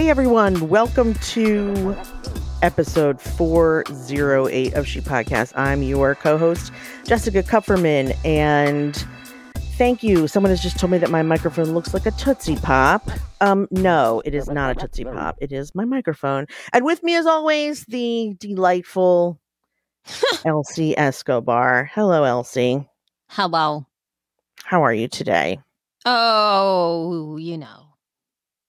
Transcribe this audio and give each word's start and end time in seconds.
Hey 0.00 0.08
everyone, 0.08 0.70
welcome 0.70 1.12
to 1.12 1.94
episode 2.62 3.20
408 3.20 4.72
of 4.72 4.86
She 4.86 5.02
Podcast. 5.02 5.52
I'm 5.56 5.82
your 5.82 6.14
co 6.14 6.38
host, 6.38 6.72
Jessica 7.04 7.42
Kupferman, 7.42 8.16
and 8.24 8.96
thank 9.76 10.02
you. 10.02 10.26
Someone 10.26 10.48
has 10.48 10.62
just 10.62 10.78
told 10.78 10.90
me 10.90 10.96
that 10.96 11.10
my 11.10 11.20
microphone 11.20 11.72
looks 11.72 11.92
like 11.92 12.06
a 12.06 12.12
Tootsie 12.12 12.56
Pop. 12.56 13.10
Um, 13.42 13.68
no, 13.70 14.22
it 14.24 14.34
is 14.34 14.48
not 14.48 14.70
a 14.70 14.74
Tootsie 14.74 15.04
Pop. 15.04 15.36
It 15.38 15.52
is 15.52 15.74
my 15.74 15.84
microphone. 15.84 16.46
And 16.72 16.86
with 16.86 17.02
me, 17.02 17.14
as 17.14 17.26
always, 17.26 17.84
the 17.84 18.34
delightful 18.40 19.38
Elsie 20.46 20.96
Escobar. 20.96 21.90
Hello, 21.92 22.24
Elsie. 22.24 22.88
Hello. 23.28 23.86
How 24.64 24.82
are 24.82 24.94
you 24.94 25.08
today? 25.08 25.58
Oh, 26.06 27.36
you 27.36 27.58
know. 27.58 27.88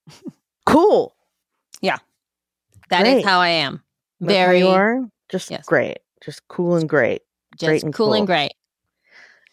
Cool. 0.65 1.13
That 2.91 3.07
is 3.07 3.13
Great. 3.15 3.25
how 3.25 3.39
I 3.39 3.49
am. 3.49 3.83
That's 4.19 4.33
Very 4.33 4.59
you 4.59 4.67
are? 4.67 4.99
Just 5.29 5.49
Yes. 5.49 5.65
great. 5.65 5.97
Just 6.23 6.47
cool 6.47 6.75
and 6.75 6.87
great. 6.87 7.23
just 7.57 7.67
great 7.67 7.83
and 7.83 7.93
cool, 7.93 8.13
and 8.13 8.27
great. 8.27 8.51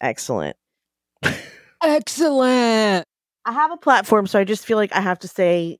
Excellent. 0.01 0.55
Excellent. 1.83 3.05
I 3.45 3.51
have 3.51 3.71
a 3.71 3.77
platform, 3.77 4.27
so 4.27 4.39
I 4.39 4.43
just 4.43 4.65
feel 4.65 4.77
like 4.77 4.93
I 4.95 5.01
have 5.01 5.19
to 5.19 5.27
say 5.27 5.79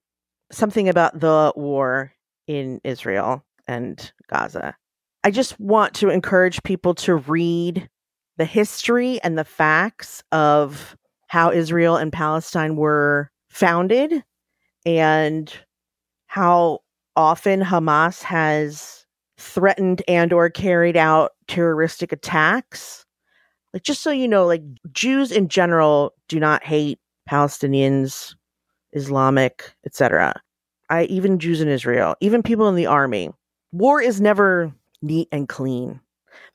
something 0.51 0.89
about 0.89 1.19
the 1.19 1.53
war 1.55 2.13
in 2.47 2.81
Israel 2.83 3.43
and 3.67 4.11
Gaza. 4.29 4.75
I 5.23 5.31
just 5.31 5.59
want 5.59 5.93
to 5.95 6.09
encourage 6.09 6.63
people 6.63 6.95
to 6.95 7.15
read 7.15 7.89
the 8.37 8.45
history 8.45 9.19
and 9.21 9.37
the 9.37 9.43
facts 9.43 10.23
of 10.31 10.95
how 11.27 11.51
Israel 11.51 11.97
and 11.97 12.11
Palestine 12.11 12.75
were 12.77 13.29
founded 13.49 14.23
and 14.85 15.53
how 16.27 16.79
often 17.19 17.61
Hamas 17.61 18.23
has 18.23 19.05
threatened 19.37 20.01
and 20.07 20.31
or 20.31 20.49
carried 20.49 20.95
out 20.95 21.33
terroristic 21.49 22.13
attacks. 22.13 23.05
Like 23.73 23.83
just 23.83 24.01
so 24.01 24.09
you 24.09 24.25
know, 24.25 24.45
like 24.45 24.63
Jews 24.93 25.29
in 25.29 25.49
general 25.49 26.13
do 26.29 26.39
not 26.39 26.63
hate 26.63 26.97
Palestinians, 27.29 28.35
Islamic, 28.93 29.75
etc. 29.85 30.41
I 30.89 31.03
even 31.03 31.39
Jews 31.39 31.59
in 31.59 31.67
Israel, 31.67 32.15
even 32.21 32.41
people 32.41 32.69
in 32.69 32.75
the 32.75 32.85
army. 32.85 33.31
War 33.73 34.01
is 34.01 34.21
never 34.21 34.73
neat 35.01 35.27
and 35.33 35.49
clean. 35.49 35.99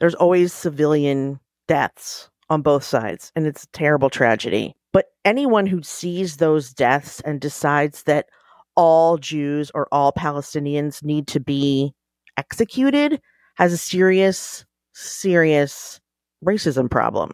There's 0.00 0.14
always 0.14 0.54
civilian 0.54 1.40
deaths 1.68 2.30
on 2.48 2.62
both 2.62 2.84
sides, 2.84 3.30
and 3.36 3.46
it's 3.46 3.64
a 3.64 3.68
terrible 3.72 4.08
tragedy. 4.08 4.74
But 4.94 5.08
anyone 5.26 5.66
who 5.66 5.82
sees 5.82 6.38
those 6.38 6.72
deaths 6.72 7.20
and 7.20 7.38
decides 7.38 8.04
that 8.04 8.30
all 8.76 9.18
Jews 9.18 9.70
or 9.74 9.88
all 9.92 10.12
Palestinians 10.12 11.02
need 11.02 11.26
to 11.28 11.40
be 11.40 11.92
executed 12.36 13.20
has 13.56 13.72
a 13.72 13.78
serious, 13.78 14.64
serious 14.92 16.00
racism 16.44 16.90
problem. 16.90 17.32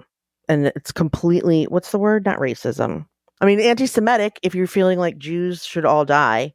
And 0.49 0.67
it's 0.67 0.93
completely, 0.93 1.65
what's 1.65 1.93
the 1.93 1.99
word? 1.99 2.25
Not 2.25 2.39
racism. 2.39 3.07
I 3.41 3.47
mean, 3.47 3.61
anti 3.61 3.87
Semitic, 3.87 4.39
if 4.43 4.55
you're 4.55 4.67
feeling 4.67 4.99
like 4.99 5.17
Jews 5.17 5.65
should 5.65 5.85
all 5.85 6.05
die 6.05 6.53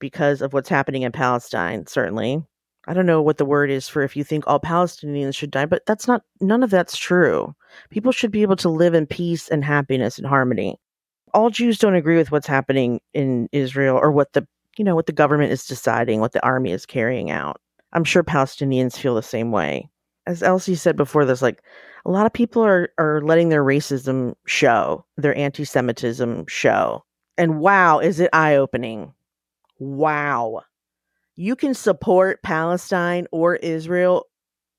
because 0.00 0.42
of 0.42 0.52
what's 0.52 0.68
happening 0.68 1.02
in 1.02 1.12
Palestine, 1.12 1.86
certainly. 1.86 2.42
I 2.86 2.92
don't 2.92 3.06
know 3.06 3.22
what 3.22 3.38
the 3.38 3.46
word 3.46 3.70
is 3.70 3.88
for 3.88 4.02
if 4.02 4.16
you 4.16 4.24
think 4.24 4.44
all 4.46 4.60
Palestinians 4.60 5.36
should 5.36 5.50
die, 5.50 5.64
but 5.64 5.86
that's 5.86 6.06
not, 6.06 6.22
none 6.40 6.62
of 6.62 6.70
that's 6.70 6.96
true. 6.96 7.54
People 7.90 8.12
should 8.12 8.30
be 8.30 8.42
able 8.42 8.56
to 8.56 8.68
live 8.68 8.94
in 8.94 9.06
peace 9.06 9.48
and 9.48 9.64
happiness 9.64 10.18
and 10.18 10.26
harmony. 10.26 10.78
All 11.34 11.50
Jews 11.50 11.78
don't 11.78 11.96
agree 11.96 12.16
with 12.16 12.30
what's 12.30 12.46
happening 12.46 13.00
in 13.12 13.48
Israel 13.52 13.96
or 13.96 14.10
what 14.10 14.32
the, 14.32 14.46
you 14.78 14.84
know, 14.84 14.94
what 14.94 15.06
the 15.06 15.12
government 15.12 15.52
is 15.52 15.66
deciding, 15.66 16.20
what 16.20 16.32
the 16.32 16.44
army 16.44 16.70
is 16.70 16.86
carrying 16.86 17.30
out. 17.30 17.60
I'm 17.92 18.04
sure 18.04 18.24
Palestinians 18.24 18.96
feel 18.96 19.14
the 19.14 19.22
same 19.22 19.50
way. 19.52 19.90
As 20.26 20.42
Elsie 20.42 20.74
said 20.74 20.96
before, 20.96 21.24
there's 21.24 21.42
like 21.42 21.62
a 22.06 22.10
lot 22.10 22.26
of 22.26 22.32
people 22.32 22.64
are 22.64 22.88
are 22.98 23.20
letting 23.20 23.50
their 23.50 23.64
racism 23.64 24.34
show, 24.46 25.04
their 25.16 25.36
anti-Semitism 25.36 26.46
show. 26.46 27.04
And 27.36 27.58
wow, 27.58 27.98
is 27.98 28.20
it 28.20 28.30
eye-opening. 28.32 29.12
Wow. 29.78 30.62
You 31.36 31.56
can 31.56 31.74
support 31.74 32.42
Palestine 32.42 33.26
or 33.32 33.56
Israel 33.56 34.26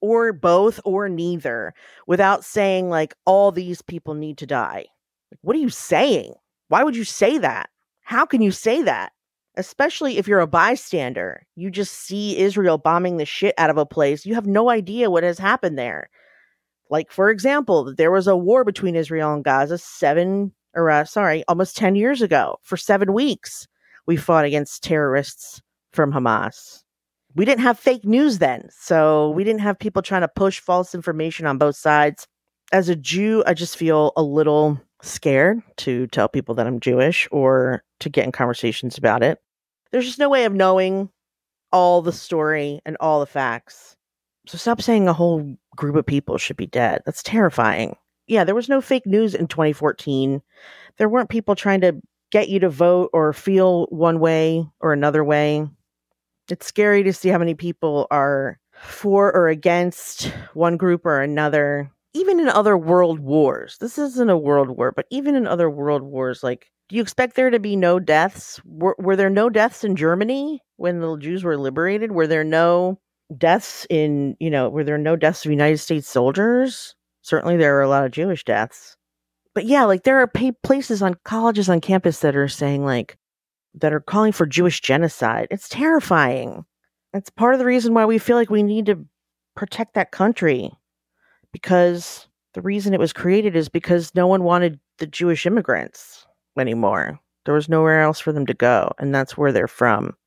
or 0.01 0.31
both 0.31 0.79
or 0.85 1.09
neither 1.09 1.73
without 2.07 2.45
saying 2.45 2.89
like 2.89 3.13
all 3.25 3.51
these 3.51 3.81
people 3.81 4.13
need 4.13 4.37
to 4.37 4.45
die. 4.45 4.85
Like, 5.31 5.39
What 5.41 5.55
are 5.55 5.59
you 5.59 5.69
saying? 5.69 6.33
Why 6.67 6.83
would 6.83 6.95
you 6.95 7.03
say 7.03 7.37
that? 7.37 7.69
How 8.01 8.25
can 8.25 8.41
you 8.41 8.51
say 8.51 8.81
that? 8.83 9.11
Especially 9.57 10.17
if 10.17 10.27
you're 10.27 10.39
a 10.39 10.47
bystander. 10.47 11.45
You 11.55 11.71
just 11.71 11.93
see 11.93 12.37
Israel 12.37 12.77
bombing 12.77 13.17
the 13.17 13.25
shit 13.25 13.55
out 13.57 13.69
of 13.69 13.77
a 13.77 13.85
place. 13.85 14.25
You 14.25 14.35
have 14.35 14.45
no 14.45 14.69
idea 14.69 15.09
what 15.09 15.23
has 15.23 15.39
happened 15.39 15.77
there. 15.77 16.09
Like, 16.89 17.11
for 17.11 17.29
example, 17.29 17.93
there 17.95 18.11
was 18.11 18.27
a 18.27 18.35
war 18.35 18.63
between 18.63 18.95
Israel 18.95 19.33
and 19.33 19.43
Gaza 19.43 19.77
seven, 19.77 20.53
or 20.75 20.89
uh, 20.89 21.05
sorry, 21.05 21.43
almost 21.47 21.77
10 21.77 21.95
years 21.95 22.21
ago. 22.21 22.57
For 22.63 22.77
seven 22.77 23.13
weeks, 23.13 23.67
we 24.05 24.17
fought 24.17 24.45
against 24.45 24.83
terrorists 24.83 25.61
from 25.93 26.11
Hamas. 26.11 26.83
We 27.33 27.45
didn't 27.45 27.63
have 27.63 27.79
fake 27.79 28.05
news 28.05 28.37
then. 28.37 28.69
So 28.71 29.31
we 29.31 29.43
didn't 29.43 29.61
have 29.61 29.79
people 29.79 30.01
trying 30.01 30.21
to 30.21 30.27
push 30.27 30.59
false 30.59 30.93
information 30.93 31.45
on 31.45 31.57
both 31.57 31.75
sides. 31.75 32.27
As 32.71 32.87
a 32.89 32.95
Jew, 32.95 33.43
I 33.45 33.53
just 33.53 33.77
feel 33.77 34.13
a 34.15 34.23
little 34.23 34.79
scared 35.05 35.61
to 35.77 36.07
tell 36.07 36.27
people 36.27 36.55
that 36.55 36.67
I'm 36.67 36.79
Jewish 36.79 37.27
or 37.31 37.83
to 37.99 38.09
get 38.09 38.25
in 38.25 38.31
conversations 38.31 38.97
about 38.97 39.23
it. 39.23 39.39
There's 39.91 40.05
just 40.05 40.19
no 40.19 40.29
way 40.29 40.45
of 40.45 40.53
knowing 40.53 41.09
all 41.71 42.01
the 42.01 42.11
story 42.11 42.81
and 42.85 42.97
all 42.99 43.19
the 43.19 43.25
facts. 43.25 43.95
So 44.47 44.57
stop 44.57 44.81
saying 44.81 45.07
a 45.07 45.13
whole 45.13 45.57
group 45.75 45.95
of 45.95 46.05
people 46.05 46.37
should 46.37 46.57
be 46.57 46.67
dead. 46.67 47.01
That's 47.05 47.23
terrifying. 47.23 47.95
Yeah, 48.27 48.43
there 48.43 48.55
was 48.55 48.69
no 48.69 48.81
fake 48.81 49.05
news 49.05 49.35
in 49.35 49.47
2014. 49.47 50.41
There 50.97 51.09
weren't 51.09 51.29
people 51.29 51.55
trying 51.55 51.81
to 51.81 52.01
get 52.31 52.49
you 52.49 52.59
to 52.59 52.69
vote 52.69 53.09
or 53.13 53.33
feel 53.33 53.85
one 53.87 54.19
way 54.19 54.67
or 54.79 54.93
another 54.93 55.23
way. 55.23 55.67
It's 56.49 56.65
scary 56.65 57.03
to 57.03 57.13
see 57.13 57.29
how 57.29 57.37
many 57.37 57.53
people 57.53 58.07
are 58.11 58.59
for 58.71 59.33
or 59.33 59.47
against 59.47 60.25
one 60.53 60.77
group 60.77 61.05
or 61.05 61.21
another. 61.21 61.91
Even 62.15 62.39
in 62.39 62.47
other 62.47 62.77
world 62.77 63.19
wars, 63.19 63.77
this 63.81 63.97
isn't 63.97 64.29
a 64.29 64.37
world 64.37 64.69
war, 64.69 64.93
but 64.95 65.05
even 65.09 65.35
in 65.35 65.45
other 65.45 65.69
world 65.69 66.01
wars, 66.01 66.43
like, 66.43 66.71
do 66.87 66.95
you 66.95 67.01
expect 67.01 67.35
there 67.35 67.49
to 67.49 67.59
be 67.59 67.75
no 67.75 67.99
deaths? 67.99 68.61
Were, 68.63 68.95
were 68.97 69.17
there 69.17 69.29
no 69.29 69.49
deaths 69.49 69.83
in 69.83 69.97
Germany 69.97 70.61
when 70.77 71.01
the 71.01 71.17
Jews 71.17 71.43
were 71.43 71.57
liberated? 71.57 72.13
Were 72.13 72.25
there 72.25 72.45
no 72.45 73.01
deaths 73.37 73.85
in, 73.89 74.37
you 74.39 74.49
know, 74.49 74.69
were 74.69 74.85
there 74.85 74.97
no 74.97 75.17
deaths 75.17 75.43
of 75.43 75.51
United 75.51 75.79
States 75.79 76.07
soldiers? 76.07 76.95
Certainly 77.21 77.57
there 77.57 77.77
are 77.77 77.81
a 77.81 77.89
lot 77.89 78.05
of 78.05 78.11
Jewish 78.11 78.45
deaths. 78.45 78.95
But 79.53 79.65
yeah, 79.65 79.83
like 79.83 80.03
there 80.03 80.19
are 80.19 80.31
places 80.63 81.01
on 81.01 81.15
colleges 81.25 81.67
on 81.67 81.81
campus 81.81 82.19
that 82.19 82.37
are 82.37 82.47
saying 82.47 82.85
like 82.85 83.17
that 83.73 83.91
are 83.91 83.99
calling 83.99 84.31
for 84.31 84.45
Jewish 84.45 84.79
genocide. 84.79 85.47
It's 85.51 85.67
terrifying. 85.67 86.63
It's 87.13 87.29
part 87.29 87.55
of 87.55 87.59
the 87.59 87.65
reason 87.65 87.93
why 87.93 88.05
we 88.05 88.19
feel 88.19 88.37
like 88.37 88.49
we 88.49 88.63
need 88.63 88.85
to 88.85 89.05
protect 89.55 89.95
that 89.95 90.11
country 90.11 90.71
because 91.55 92.27
the 92.53 92.61
reason 92.61 92.93
it 92.93 92.99
was 92.99 93.13
created 93.13 93.55
is 93.55 93.69
because 93.69 94.13
no 94.13 94.27
one 94.27 94.43
wanted 94.43 94.77
the 94.97 95.07
Jewish 95.07 95.45
immigrants 95.45 96.27
anymore. 96.59 97.17
There 97.45 97.53
was 97.53 97.69
nowhere 97.69 98.01
else 98.01 98.19
for 98.19 98.33
them 98.33 98.45
to 98.47 98.53
go, 98.53 98.91
and 98.99 99.15
that's 99.15 99.37
where 99.37 99.53
they're 99.53 99.65
from. 99.65 100.17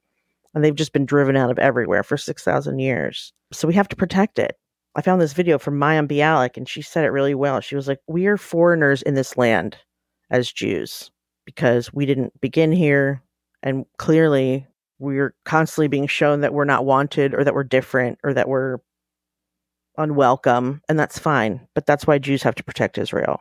And 0.54 0.64
they've 0.64 0.74
just 0.74 0.94
been 0.94 1.04
driven 1.04 1.36
out 1.36 1.50
of 1.50 1.58
everywhere 1.58 2.02
for 2.02 2.16
6,000 2.16 2.78
years. 2.78 3.34
So 3.52 3.68
we 3.68 3.74
have 3.74 3.88
to 3.88 3.96
protect 3.96 4.38
it. 4.38 4.56
I 4.96 5.02
found 5.02 5.20
this 5.20 5.34
video 5.34 5.58
from 5.58 5.78
Mayim 5.78 6.08
Bialik, 6.08 6.56
and 6.56 6.66
she 6.66 6.80
said 6.80 7.04
it 7.04 7.10
really 7.10 7.34
well. 7.34 7.60
She 7.60 7.76
was 7.76 7.88
like, 7.88 8.00
We 8.06 8.26
are 8.26 8.38
foreigners 8.38 9.02
in 9.02 9.12
this 9.12 9.36
land 9.36 9.76
as 10.30 10.50
Jews 10.50 11.10
because 11.44 11.92
we 11.92 12.06
didn't 12.06 12.40
begin 12.40 12.72
here. 12.72 13.22
And 13.62 13.84
clearly, 13.98 14.66
we're 14.98 15.34
constantly 15.44 15.88
being 15.88 16.06
shown 16.06 16.40
that 16.40 16.54
we're 16.54 16.64
not 16.64 16.86
wanted 16.86 17.34
or 17.34 17.44
that 17.44 17.52
we're 17.52 17.64
different 17.64 18.18
or 18.24 18.32
that 18.32 18.48
we're 18.48 18.78
unwelcome. 19.98 20.80
And 20.88 20.98
that's 20.98 21.18
fine. 21.18 21.60
But 21.74 21.86
that's 21.86 22.06
why 22.06 22.18
Jews 22.18 22.42
have 22.42 22.54
to 22.54 22.64
protect 22.64 22.98
Israel. 22.98 23.40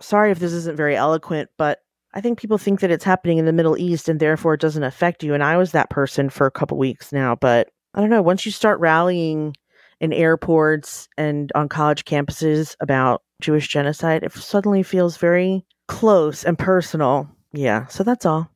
Sorry 0.00 0.30
if 0.30 0.38
this 0.38 0.52
isn't 0.52 0.76
very 0.76 0.96
eloquent, 0.96 1.50
but 1.58 1.80
I 2.14 2.20
think 2.20 2.38
people 2.38 2.56
think 2.56 2.80
that 2.80 2.90
it's 2.90 3.04
happening 3.04 3.38
in 3.38 3.44
the 3.44 3.52
Middle 3.52 3.76
East 3.76 4.08
and 4.08 4.18
therefore 4.18 4.54
it 4.54 4.60
doesn't 4.60 4.82
affect 4.82 5.22
you. 5.22 5.34
And 5.34 5.42
I 5.42 5.56
was 5.56 5.72
that 5.72 5.90
person 5.90 6.30
for 6.30 6.46
a 6.46 6.50
couple 6.50 6.78
weeks 6.78 7.12
now. 7.12 7.34
But 7.34 7.68
I 7.94 8.00
don't 8.00 8.10
know. 8.10 8.22
Once 8.22 8.46
you 8.46 8.52
start 8.52 8.80
rallying 8.80 9.54
in 10.00 10.12
airports 10.12 11.08
and 11.18 11.50
on 11.54 11.68
college 11.68 12.04
campuses 12.04 12.76
about 12.80 13.22
Jewish 13.40 13.68
genocide, 13.68 14.22
it 14.22 14.32
suddenly 14.32 14.82
feels 14.82 15.16
very 15.16 15.64
close 15.88 16.44
and 16.44 16.58
personal. 16.58 17.28
Yeah. 17.52 17.86
So 17.86 18.04
that's 18.04 18.24
all. 18.24 18.50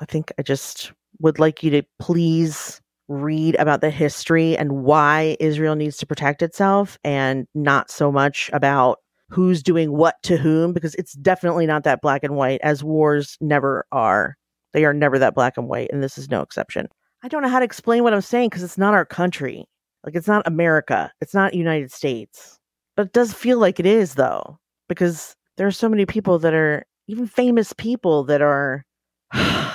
I 0.00 0.04
think 0.04 0.32
I 0.38 0.42
just 0.42 0.92
would 1.20 1.38
like 1.38 1.62
you 1.62 1.70
to 1.72 1.82
please 1.98 2.80
read 3.08 3.56
about 3.56 3.80
the 3.80 3.90
history 3.90 4.56
and 4.56 4.84
why 4.84 5.36
Israel 5.40 5.74
needs 5.74 5.96
to 5.98 6.06
protect 6.06 6.42
itself 6.42 6.98
and 7.04 7.46
not 7.54 7.90
so 7.90 8.12
much 8.12 8.50
about 8.52 8.98
who's 9.30 9.62
doing 9.62 9.92
what 9.92 10.16
to 10.22 10.36
whom 10.36 10.72
because 10.72 10.94
it's 10.94 11.14
definitely 11.14 11.66
not 11.66 11.84
that 11.84 12.00
black 12.00 12.22
and 12.22 12.36
white 12.36 12.60
as 12.62 12.84
wars 12.84 13.36
never 13.40 13.84
are. 13.92 14.36
They 14.72 14.84
are 14.84 14.94
never 14.94 15.18
that 15.18 15.34
black 15.34 15.56
and 15.56 15.68
white, 15.68 15.90
and 15.92 16.02
this 16.02 16.18
is 16.18 16.30
no 16.30 16.42
exception. 16.42 16.88
I 17.22 17.28
don't 17.28 17.42
know 17.42 17.48
how 17.48 17.58
to 17.58 17.64
explain 17.64 18.02
what 18.02 18.14
I'm 18.14 18.20
saying 18.20 18.50
because 18.50 18.62
it's 18.62 18.78
not 18.78 18.94
our 18.94 19.04
country. 19.04 19.64
Like, 20.04 20.14
it's 20.14 20.28
not 20.28 20.46
America. 20.46 21.10
It's 21.20 21.34
not 21.34 21.54
United 21.54 21.90
States. 21.90 22.58
But 22.96 23.06
it 23.06 23.12
does 23.12 23.32
feel 23.32 23.58
like 23.58 23.80
it 23.80 23.86
is, 23.86 24.14
though, 24.14 24.58
because 24.88 25.34
there 25.56 25.66
are 25.66 25.72
so 25.72 25.88
many 25.88 26.06
people 26.06 26.38
that 26.40 26.54
are, 26.54 26.84
even 27.08 27.26
famous 27.26 27.72
people 27.72 28.22
that 28.24 28.42
are 28.42 28.84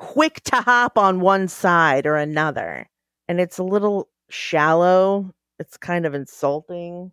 quick 0.00 0.40
to 0.44 0.56
hop 0.56 0.96
on 0.96 1.20
one 1.20 1.46
side 1.46 2.06
or 2.06 2.16
another. 2.16 2.86
And 3.28 3.38
it's 3.38 3.58
a 3.58 3.62
little 3.62 4.08
shallow. 4.30 5.30
It's 5.58 5.76
kind 5.76 6.06
of 6.06 6.14
insulting. 6.14 7.12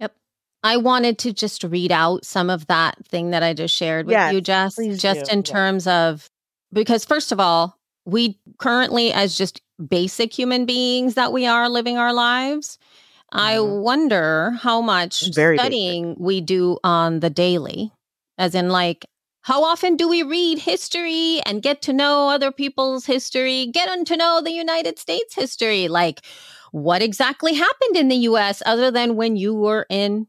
Yep. 0.00 0.14
I 0.64 0.76
wanted 0.76 1.16
to 1.18 1.32
just 1.32 1.62
read 1.62 1.92
out 1.92 2.24
some 2.24 2.50
of 2.50 2.66
that 2.66 2.96
thing 3.06 3.30
that 3.30 3.44
I 3.44 3.54
just 3.54 3.74
shared 3.74 4.06
with 4.06 4.14
Yes, 4.14 4.32
you, 4.34 4.40
Jess, 4.40 4.76
just 5.00 5.26
do. 5.26 5.32
in 5.32 5.38
Yeah. 5.38 5.42
terms 5.44 5.86
of 5.86 6.28
because 6.72 7.04
first 7.04 7.30
of 7.32 7.38
all, 7.40 7.76
we 8.04 8.38
currently 8.58 9.12
as 9.12 9.36
just 9.38 9.60
basic 9.88 10.32
human 10.36 10.66
beings 10.66 11.14
that 11.14 11.32
we 11.32 11.46
are 11.46 11.68
living 11.68 11.96
our 11.98 12.12
lives. 12.12 12.78
I 13.32 13.54
Mhm. 13.56 13.82
wonder 13.82 14.50
how 14.60 14.80
much 14.80 15.32
Very 15.32 15.56
basic. 15.56 15.66
studying 15.66 16.16
we 16.18 16.40
do 16.40 16.78
on 16.82 17.20
the 17.20 17.30
daily, 17.30 17.92
as 18.38 18.54
in 18.56 18.70
like 18.70 19.06
how 19.42 19.64
often 19.64 19.96
do 19.96 20.08
we 20.08 20.22
read 20.22 20.58
history 20.58 21.40
and 21.46 21.62
get 21.62 21.82
to 21.82 21.92
know 21.92 22.28
other 22.28 22.52
people's 22.52 23.06
history, 23.06 23.66
get 23.66 24.06
to 24.06 24.16
know 24.16 24.40
the 24.40 24.52
United 24.52 24.98
States 24.98 25.34
history? 25.34 25.88
Like, 25.88 26.20
what 26.72 27.02
exactly 27.02 27.54
happened 27.54 27.96
in 27.96 28.08
the 28.08 28.16
US 28.16 28.62
other 28.66 28.90
than 28.90 29.16
when 29.16 29.36
you 29.36 29.54
were 29.54 29.86
in 29.88 30.26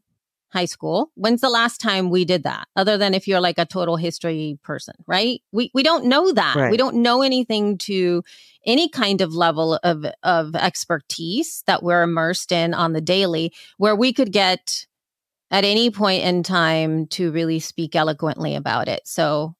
high 0.52 0.64
school? 0.66 1.10
When's 1.14 1.40
the 1.40 1.48
last 1.48 1.80
time 1.80 2.10
we 2.10 2.24
did 2.24 2.42
that? 2.44 2.68
Other 2.76 2.98
than 2.98 3.14
if 3.14 3.26
you're 3.28 3.40
like 3.40 3.58
a 3.58 3.66
total 3.66 3.96
history 3.96 4.58
person, 4.62 4.94
right? 5.06 5.42
We 5.52 5.70
we 5.74 5.82
don't 5.82 6.06
know 6.06 6.32
that. 6.32 6.56
We 6.70 6.76
don't 6.76 6.96
know 6.96 7.22
anything 7.22 7.78
to 7.78 8.22
any 8.66 8.88
kind 8.88 9.20
of 9.20 9.34
level 9.34 9.78
of 9.82 10.06
of 10.22 10.54
expertise 10.54 11.62
that 11.66 11.82
we're 11.82 12.02
immersed 12.02 12.52
in 12.52 12.74
on 12.74 12.92
the 12.92 13.00
daily 13.00 13.52
where 13.78 13.96
we 13.96 14.12
could 14.12 14.32
get 14.32 14.86
at 15.52 15.64
any 15.64 15.90
point 15.90 16.24
in 16.24 16.42
time 16.42 17.06
to 17.08 17.30
really 17.30 17.60
speak 17.60 17.94
eloquently 17.94 18.56
about 18.56 18.88
it. 18.88 19.02
So, 19.04 19.54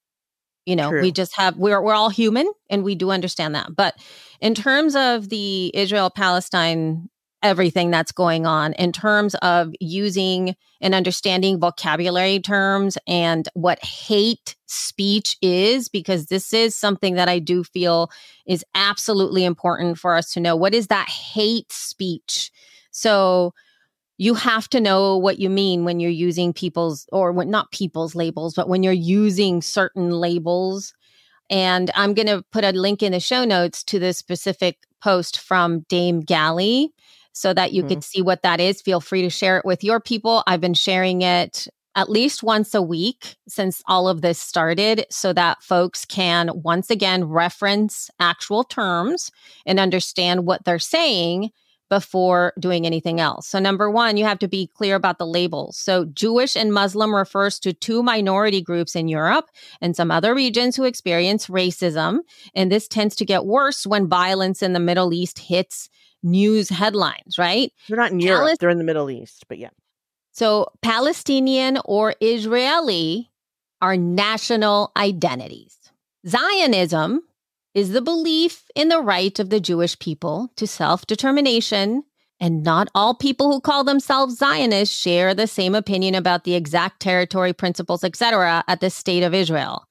you 0.67 0.75
know, 0.75 0.91
we 0.91 1.12
just 1.12 1.37
have 1.37 1.56
we're 1.56 1.81
we're 1.81 1.94
all 1.94 2.09
human 2.09 2.50
and 2.71 2.83
we 2.83 2.97
do 2.97 3.11
understand 3.11 3.55
that. 3.55 3.77
But 3.77 3.94
in 4.41 4.55
terms 4.55 4.97
of 4.97 5.29
the 5.29 5.71
Israel 5.75 6.11
Palestine 6.11 7.09
everything 7.43 7.91
that's 7.91 8.12
going 8.12 8.47
on 8.47 8.73
in 8.75 8.93
terms 8.93 9.35
of 9.37 9.73
using 9.81 10.55
and 10.81 10.94
understanding 10.94 11.59
vocabulary 11.59 12.39
terms 12.39 12.97
and 13.06 13.49
what 13.55 13.85
hate 13.85 14.56
speech 14.67 15.37
is 15.43 15.89
because 15.89 16.27
this 16.27 16.53
is 16.53 16.75
something 16.75 17.15
that 17.15 17.29
I 17.29 17.41
do 17.41 17.65
feel 17.65 18.11
is 18.47 18.65
absolutely 18.75 19.44
important 19.44 19.99
for 19.99 20.15
us 20.15 20.33
to 20.33 20.41
know 20.41 20.56
what 20.56 20.75
is 20.75 20.87
that 20.87 21.09
hate 21.09 21.73
speech. 21.73 22.50
So 22.93 23.55
you 24.22 24.34
have 24.34 24.69
to 24.69 24.80
know 24.80 25.16
what 25.19 25.38
you 25.40 25.50
mean 25.50 25.84
when 25.84 25.98
you're 26.00 26.10
using 26.28 26.52
people's 26.52 27.06
or 27.12 27.32
when 27.32 27.50
not 27.50 27.72
people's 27.72 28.14
labels 28.14 28.54
but 28.54 28.69
when 28.69 28.82
you're 28.84 28.92
using 29.24 29.60
certain 29.62 30.10
labels. 30.10 30.94
And 31.50 31.90
i'm 31.94 32.14
going 32.14 32.28
to 32.28 32.44
put 32.52 32.64
a 32.64 32.70
link 32.72 33.02
in 33.02 33.12
the 33.12 33.20
show 33.20 33.44
notes 33.44 33.82
to 33.84 33.98
this 33.98 34.19
specific 34.19 34.74
post 35.02 35.38
from 35.38 35.80
dame 35.88 36.20
galley 36.20 36.92
so 37.32 37.52
that 37.54 37.72
you 37.72 37.82
Mhm. 37.82 37.88
can 37.88 38.02
see 38.02 38.22
what 38.22 38.42
that 38.42 38.60
is. 38.60 38.80
Feel 38.82 39.00
free 39.00 39.22
to 39.22 39.30
share 39.30 39.56
it 39.58 39.64
with 39.64 39.82
your 39.82 40.00
people. 40.00 40.42
I've 40.46 40.60
been 40.60 40.74
sharing 40.88 41.22
it 41.22 41.66
at 41.94 42.10
least 42.10 42.42
once 42.42 42.74
a 42.74 42.82
week 42.82 43.36
since 43.48 43.82
all 43.86 44.06
of 44.08 44.20
this 44.22 44.38
started 44.38 45.06
so 45.10 45.32
that 45.32 45.62
folks 45.62 46.04
can 46.04 46.50
once 46.62 46.90
again 46.90 47.24
reference 47.24 48.10
actual 48.20 48.64
terms 48.64 49.30
and 49.66 49.80
understand 49.80 50.46
what 50.46 50.64
they're 50.64 50.78
saying 50.78 51.50
before 51.93 52.55
doing 52.59 52.87
anything 52.87 53.21
else. 53.21 53.47
So, 53.47 53.59
number 53.59 53.91
one, 53.91 54.17
you 54.17 54.25
have 54.25 54.39
to 54.39 54.49
be 54.49 54.67
clear 54.69 54.94
about 54.94 55.19
the 55.19 55.27
labels. 55.27 55.77
So, 55.77 56.06
Jewish 56.06 56.56
and 56.56 56.73
Muslim 56.73 57.15
refers 57.15 57.61
to 57.61 57.75
two 57.75 58.03
minority 58.03 58.62
groups 58.62 58.97
in 58.97 59.09
Europe 59.09 59.50
and 59.83 59.94
some 59.94 60.11
other 60.11 60.35
regions 60.35 60.75
who 60.75 60.85
experience 60.85 61.49
racism. 61.49 62.21
And 62.55 62.73
this 62.73 62.89
tends 62.89 63.15
to 63.17 63.27
get 63.27 63.44
worse 63.44 63.87
when 63.87 64.09
violence 64.09 64.62
in 64.62 64.73
the 64.73 64.81
Middle 64.81 65.12
East 65.12 65.39
hits 65.39 65.91
news 66.23 66.71
headlines, 66.71 67.37
right? 67.37 67.71
They're 67.89 67.99
not 67.99 68.11
in 68.11 68.21
Europe. 68.21 68.56
They're 68.59 68.71
in 68.71 68.79
the 68.79 68.85
Middle 68.85 69.11
East, 69.11 69.44
but 69.47 69.59
yeah. 69.59 69.69
So, 70.33 70.69
Palestinian 70.81 71.79
or 71.85 72.15
Israeli 72.23 73.31
are 73.83 73.99
national 73.99 74.93
identities. 74.97 75.77
Zionism 76.27 77.21
is 77.74 77.92
the 77.92 78.02
belief 78.02 78.64
in 78.74 78.88
the 78.88 79.00
right 79.00 79.38
of 79.38 79.50
the 79.50 79.60
Jewish 79.60 79.98
people 79.98 80.52
to 80.56 80.66
self 80.66 81.06
determination, 81.06 82.04
and 82.40 82.62
not 82.62 82.88
all 82.94 83.14
people 83.14 83.52
who 83.52 83.60
call 83.60 83.84
themselves 83.84 84.36
Zionists 84.36 84.96
share 84.96 85.34
the 85.34 85.46
same 85.46 85.74
opinion 85.74 86.14
about 86.14 86.44
the 86.44 86.54
exact 86.54 87.00
territory, 87.00 87.52
principles, 87.52 88.04
etc. 88.04 88.64
at 88.69 88.80
the 88.80 88.90
state 88.90 89.22
of 89.22 89.34
Israel. 89.34 89.86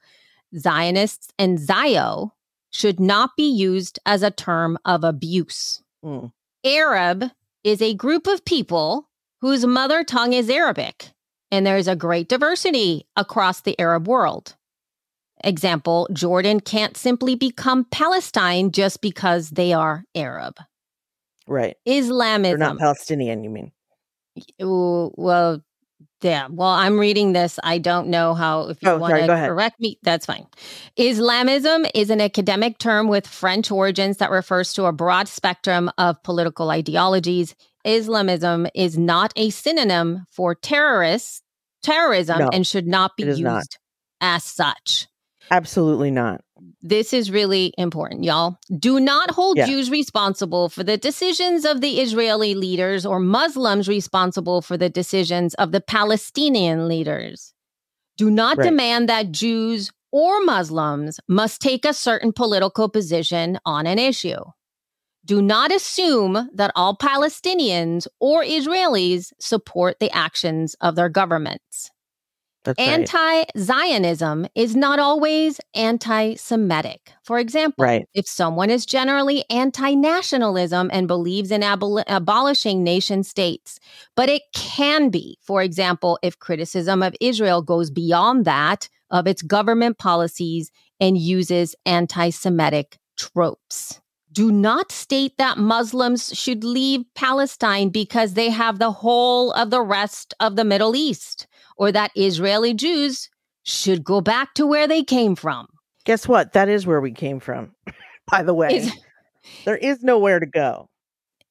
Zionists 0.57 1.29
and 1.39 1.59
Zio 1.59 2.33
should 2.71 2.99
not 2.99 3.31
be 3.37 3.49
used 3.49 3.99
as 4.05 4.23
a 4.23 4.31
term 4.31 4.77
of 4.85 5.03
abuse. 5.03 5.81
Mm. 6.03 6.31
Arab 6.65 7.31
is 7.63 7.81
a 7.81 7.93
group 7.93 8.27
of 8.27 8.45
people 8.45 9.09
whose 9.41 9.65
mother 9.65 10.03
tongue 10.03 10.33
is 10.33 10.49
Arabic, 10.49 11.11
and 11.51 11.65
there 11.65 11.77
is 11.77 11.87
a 11.87 11.95
great 11.95 12.29
diversity 12.29 13.07
across 13.15 13.61
the 13.61 13.79
Arab 13.79 14.07
world. 14.07 14.55
Example 15.43 16.07
Jordan 16.13 16.59
can't 16.59 16.95
simply 16.97 17.35
become 17.35 17.85
Palestine 17.91 18.71
just 18.71 19.01
because 19.01 19.49
they 19.51 19.73
are 19.73 20.03
Arab. 20.15 20.55
Right. 21.47 21.75
Islamism. 21.85 22.59
They're 22.59 22.69
not 22.69 22.77
Palestinian, 22.79 23.43
you 23.43 23.49
mean? 23.49 23.71
Well, 24.59 25.61
yeah. 26.21 26.47
Well, 26.49 26.69
I'm 26.69 26.99
reading 26.99 27.33
this. 27.33 27.59
I 27.63 27.79
don't 27.79 28.07
know 28.07 28.33
how, 28.33 28.69
if 28.69 28.81
you 28.83 28.89
Oh, 28.89 28.97
want 28.97 29.15
to 29.15 29.25
correct 29.27 29.79
me, 29.79 29.97
that's 30.03 30.25
fine. 30.25 30.45
Islamism 30.95 31.85
is 31.95 32.09
an 32.09 32.21
academic 32.21 32.77
term 32.77 33.07
with 33.07 33.25
French 33.27 33.71
origins 33.71 34.17
that 34.17 34.29
refers 34.31 34.73
to 34.73 34.85
a 34.85 34.91
broad 34.91 35.27
spectrum 35.27 35.89
of 35.97 36.21
political 36.23 36.69
ideologies. 36.69 37.55
Islamism 37.83 38.67
is 38.75 38.97
not 38.97 39.33
a 39.35 39.49
synonym 39.49 40.25
for 40.29 40.53
terrorists, 40.53 41.41
terrorism, 41.81 42.39
No, 42.39 42.49
and 42.53 42.65
should 42.67 42.87
not 42.87 43.17
be 43.17 43.23
used 43.23 43.41
not. 43.41 43.63
as 44.21 44.43
such. 44.43 45.07
Absolutely 45.51 46.09
not. 46.11 46.41
This 46.81 47.13
is 47.13 47.29
really 47.29 47.73
important, 47.77 48.23
y'all. 48.23 48.57
Do 48.79 48.99
not 48.99 49.31
hold 49.31 49.57
Yeah. 49.57 49.67
Jews 49.67 49.91
responsible 49.91 50.69
for 50.69 50.83
the 50.83 50.97
decisions 50.97 51.65
of 51.65 51.81
the 51.81 51.99
Israeli 51.99 52.55
leaders 52.55 53.05
or 53.05 53.19
Muslims 53.19 53.87
responsible 53.87 54.61
for 54.61 54.77
the 54.77 54.89
decisions 54.89 55.53
of 55.55 55.71
the 55.71 55.81
Palestinian 55.81 56.87
leaders. 56.87 57.53
Do 58.17 58.31
not 58.31 58.57
Right. 58.57 58.65
demand 58.65 59.09
that 59.09 59.31
Jews 59.31 59.91
or 60.11 60.41
Muslims 60.43 61.19
must 61.27 61.61
take 61.61 61.85
a 61.85 61.93
certain 61.93 62.31
political 62.33 62.89
position 62.89 63.59
on 63.65 63.85
an 63.85 63.99
issue. 63.99 64.39
Do 65.23 65.41
not 65.41 65.71
assume 65.71 66.49
that 66.53 66.71
all 66.75 66.95
Palestinians 66.97 68.07
or 68.19 68.43
Israelis 68.43 69.31
support 69.39 69.99
the 69.99 70.11
actions 70.15 70.75
of 70.81 70.95
their 70.95 71.09
governments. 71.09 71.91
That's. 72.63 72.79
Anti 72.79 73.43
Zionism 73.57 74.47
is 74.55 74.75
not 74.75 74.99
always 74.99 75.59
anti 75.73 76.35
Semitic. 76.35 77.11
For 77.23 77.39
example, 77.39 77.83
Right. 77.83 78.05
if 78.13 78.27
someone 78.27 78.69
is 78.69 78.85
generally 78.85 79.43
anti 79.49 79.95
nationalism 79.95 80.89
and 80.93 81.07
believes 81.07 81.51
in 81.51 81.61
abol- 81.61 82.03
abolishing 82.07 82.83
nation 82.83 83.23
states, 83.23 83.79
but 84.15 84.29
it 84.29 84.43
can 84.53 85.09
be, 85.09 85.37
for 85.41 85.61
example, 85.61 86.19
if 86.21 86.37
criticism 86.39 87.01
of 87.01 87.15
Israel 87.19 87.61
goes 87.61 87.89
beyond 87.89 88.45
that 88.45 88.89
of 89.09 89.27
its 89.27 89.41
government 89.41 89.97
policies 89.97 90.71
and 90.99 91.17
uses 91.17 91.75
anti 91.85 92.29
Semitic 92.29 92.97
tropes. 93.17 93.99
Do 94.31 94.49
not 94.49 94.93
state 94.93 95.37
that 95.39 95.57
Muslims 95.57 96.31
should 96.37 96.63
leave 96.63 97.01
Palestine 97.15 97.89
because 97.89 98.33
they 98.33 98.49
have 98.49 98.79
the 98.79 98.91
whole 98.91 99.51
of 99.51 99.71
the 99.71 99.81
rest 99.81 100.33
of 100.39 100.55
the 100.55 100.63
Middle 100.63 100.95
East, 100.95 101.47
or 101.81 101.91
that 101.91 102.11
Israeli 102.15 102.75
Jews 102.75 103.27
should 103.63 104.03
go 104.03 104.21
back 104.21 104.53
to 104.53 104.67
where 104.67 104.87
they 104.87 105.03
came 105.03 105.35
from. 105.35 105.65
Guess 106.05 106.27
what? 106.27 106.53
That 106.53 106.69
is 106.69 106.85
where 106.85 107.01
we 107.01 107.11
came 107.11 107.39
from. 107.39 107.71
By 108.31 108.43
the 108.43 108.53
way, 108.53 108.75
Is- 108.75 108.93
there 109.65 109.77
is 109.77 110.03
nowhere 110.03 110.39
to 110.39 110.45
go. 110.45 110.89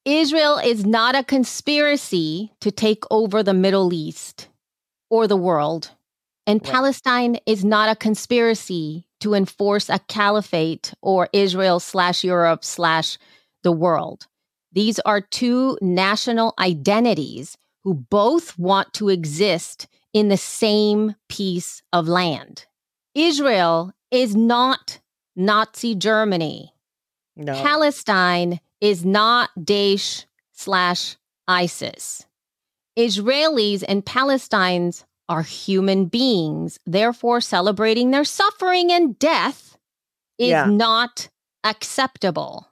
Israel 0.05 0.57
is 0.57 0.85
not 0.85 1.15
a 1.15 1.23
conspiracy 1.25 2.53
to 2.61 2.71
take 2.71 3.03
over 3.11 3.43
the 3.43 3.53
Middle 3.53 3.93
East 3.93 4.47
or 5.09 5.27
the 5.27 5.35
world. 5.35 5.91
And 6.47 6.61
Right. 6.63 6.71
Palestine 6.71 7.37
is 7.45 7.65
not 7.65 7.89
a 7.89 7.95
conspiracy 7.95 9.05
to 9.19 9.33
enforce 9.33 9.89
a 9.89 9.99
caliphate 10.07 10.93
or 11.01 11.27
Israel 11.33 11.81
slash 11.81 12.23
Europe 12.23 12.63
slash 12.63 13.17
the 13.63 13.73
world. 13.73 14.27
These 14.71 14.99
are 15.01 15.19
two 15.19 15.77
national 15.81 16.53
identities 16.57 17.57
who 17.83 17.93
both 17.93 18.57
want 18.57 18.93
to 18.93 19.09
exist 19.09 19.87
in 20.13 20.27
the 20.27 20.37
same 20.37 21.15
piece 21.29 21.81
of 21.93 22.07
land. 22.07 22.65
Israel 23.15 23.93
is 24.09 24.35
not 24.35 24.99
Nazi 25.35 25.95
Germany. 25.95 26.73
No. 27.35 27.53
Palestine 27.53 28.59
is 28.81 29.05
not 29.05 29.49
Daesh 29.57 30.25
slash 30.51 31.15
ISIS. 31.47 32.25
Israelis 32.97 33.83
and 33.87 34.05
Palestinians 34.05 35.05
are 35.29 35.43
human 35.43 36.05
beings. 36.05 36.77
Therefore, 36.85 37.39
celebrating 37.39 38.11
their 38.11 38.25
suffering 38.25 38.91
and 38.91 39.17
death 39.17 39.77
is 40.37 40.49
Yeah. 40.49 40.65
not 40.65 41.29
acceptable. 41.63 42.67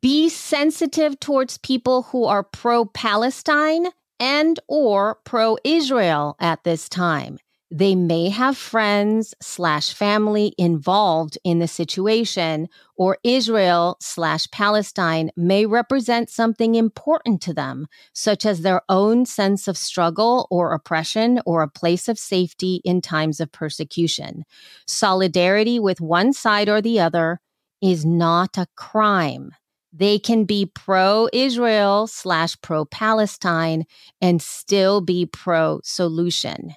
Be 0.00 0.28
sensitive 0.28 1.20
towards 1.20 1.58
people 1.58 2.04
who 2.04 2.24
are 2.24 2.42
pro 2.42 2.86
Palestine 2.86 3.88
and 4.20 4.58
or 4.68 5.18
pro 5.24 5.56
Israel 5.64 6.36
at 6.40 6.64
this 6.64 6.88
time. 6.88 7.38
They 7.70 7.96
may 7.96 8.28
have 8.28 8.56
friends 8.56 9.34
slash 9.42 9.94
family 9.94 10.54
involved 10.56 11.38
in 11.42 11.58
the 11.58 11.66
situation, 11.66 12.68
or 12.96 13.18
Israel 13.24 13.96
slash 14.00 14.48
Palestine 14.52 15.32
may 15.36 15.66
represent 15.66 16.30
something 16.30 16.76
important 16.76 17.40
to 17.42 17.52
them, 17.52 17.88
such 18.12 18.46
as 18.46 18.60
their 18.60 18.82
own 18.88 19.26
sense 19.26 19.66
of 19.66 19.76
struggle 19.76 20.46
or 20.52 20.72
oppression 20.72 21.40
or 21.46 21.62
a 21.62 21.68
place 21.68 22.06
of 22.06 22.16
safety 22.16 22.80
in 22.84 23.00
times 23.00 23.40
of 23.40 23.50
persecution. 23.50 24.44
Solidarity 24.86 25.80
with 25.80 26.00
one 26.00 26.32
side 26.32 26.68
or 26.68 26.80
the 26.80 27.00
other 27.00 27.40
is 27.82 28.04
not 28.04 28.56
a 28.56 28.68
crime. 28.76 29.50
They 29.96 30.18
can 30.18 30.44
be 30.44 30.66
pro 30.66 31.28
Israel 31.32 32.08
slash 32.08 32.60
pro 32.60 32.84
Palestine 32.84 33.84
and 34.20 34.42
still 34.42 35.00
be 35.00 35.24
pro 35.24 35.80
solution. 35.84 36.74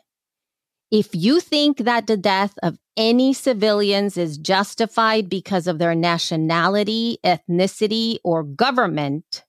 If 0.91 1.15
you 1.15 1.39
think 1.39 1.79
that 1.79 2.05
the 2.05 2.15
death 2.15 2.53
of 2.61 2.77
any 2.95 3.33
civilians 3.33 4.17
is 4.17 4.37
justified 4.37 5.29
because 5.29 5.65
of 5.65 5.79
their 5.79 5.95
nationality, 5.95 7.17
ethnicity, 7.25 8.17
or 8.23 8.43
government, 8.43 9.43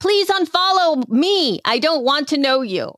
please 0.00 0.28
unfollow 0.28 1.08
me. 1.08 1.60
I 1.64 1.78
don't 1.78 2.04
want 2.04 2.26
to 2.28 2.38
know 2.38 2.60
you. 2.62 2.92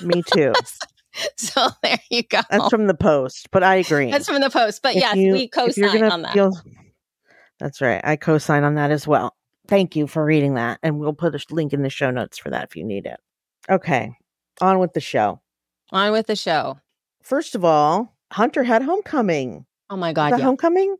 Me 0.00 0.22
too. 0.32 0.54
so 1.36 1.68
there 1.82 2.00
you 2.10 2.22
go. 2.22 2.40
That's 2.50 2.68
from 2.70 2.86
the 2.86 2.94
post, 2.94 3.48
but 3.52 3.62
I 3.62 3.76
agree. 3.76 4.10
That's 4.10 4.26
from 4.28 4.40
the 4.40 4.50
post. 4.50 4.82
But 4.82 4.96
If 4.96 5.02
yes, 5.02 5.16
you- 5.16 5.32
we 5.32 5.48
co-sign 5.48 6.02
on 6.02 6.22
that. 6.22 6.32
feel- 6.32 6.52
That's 7.60 7.80
right. 7.80 8.00
I 8.04 8.16
co-sign 8.16 8.64
on 8.64 8.74
that 8.76 8.90
as 8.90 9.06
well. 9.06 9.34
Thank 9.66 9.96
you 9.96 10.06
for 10.06 10.24
reading 10.24 10.54
that, 10.54 10.78
and 10.82 10.98
we'll 10.98 11.12
put 11.12 11.34
a 11.34 11.44
link 11.54 11.72
in 11.72 11.82
the 11.82 11.90
show 11.90 12.10
notes 12.10 12.38
for 12.38 12.50
that 12.50 12.64
if 12.64 12.76
you 12.76 12.84
need 12.84 13.04
it. 13.06 13.18
Okay, 13.70 14.12
on 14.60 14.78
with 14.78 14.92
the 14.94 15.00
show. 15.00 15.40
on 15.90 16.12
with 16.12 16.26
the 16.26 16.36
show. 16.36 16.78
First 17.22 17.54
of 17.54 17.64
all, 17.64 18.14
Hunter 18.32 18.62
had 18.62 18.82
homecoming. 18.82 19.64
Oh 19.90 19.96
my 19.96 20.12
God. 20.12 20.32
that 20.32 20.38
Yeah. 20.38 20.44
homecoming? 20.44 20.96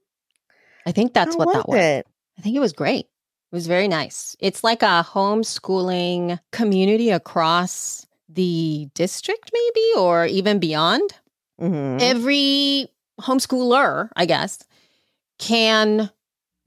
I 0.86 0.92
think 0.92 1.12
that's 1.14 1.34
How 1.34 1.38
what 1.44 1.52
that 1.54 1.68
was. 1.68 1.78
it? 1.78 2.06
I 2.38 2.42
think 2.42 2.56
it 2.56 2.60
was 2.60 2.72
great. 2.72 3.06
It 3.06 3.54
was 3.54 3.66
very 3.66 3.88
nice. 3.88 4.34
It's 4.40 4.62
like 4.64 4.82
a 4.82 5.04
homeschooling 5.06 6.38
community 6.52 7.10
across 7.10 8.06
the 8.28 8.88
district, 8.94 9.50
maybe, 9.52 9.86
or 9.96 10.26
even 10.26 10.58
beyond. 10.58 11.10
Mhm. 11.60 12.00
Every 12.00 12.88
homeschooler, 13.20 14.10
I 14.16 14.26
guess, 14.26 14.58
can 15.38 16.10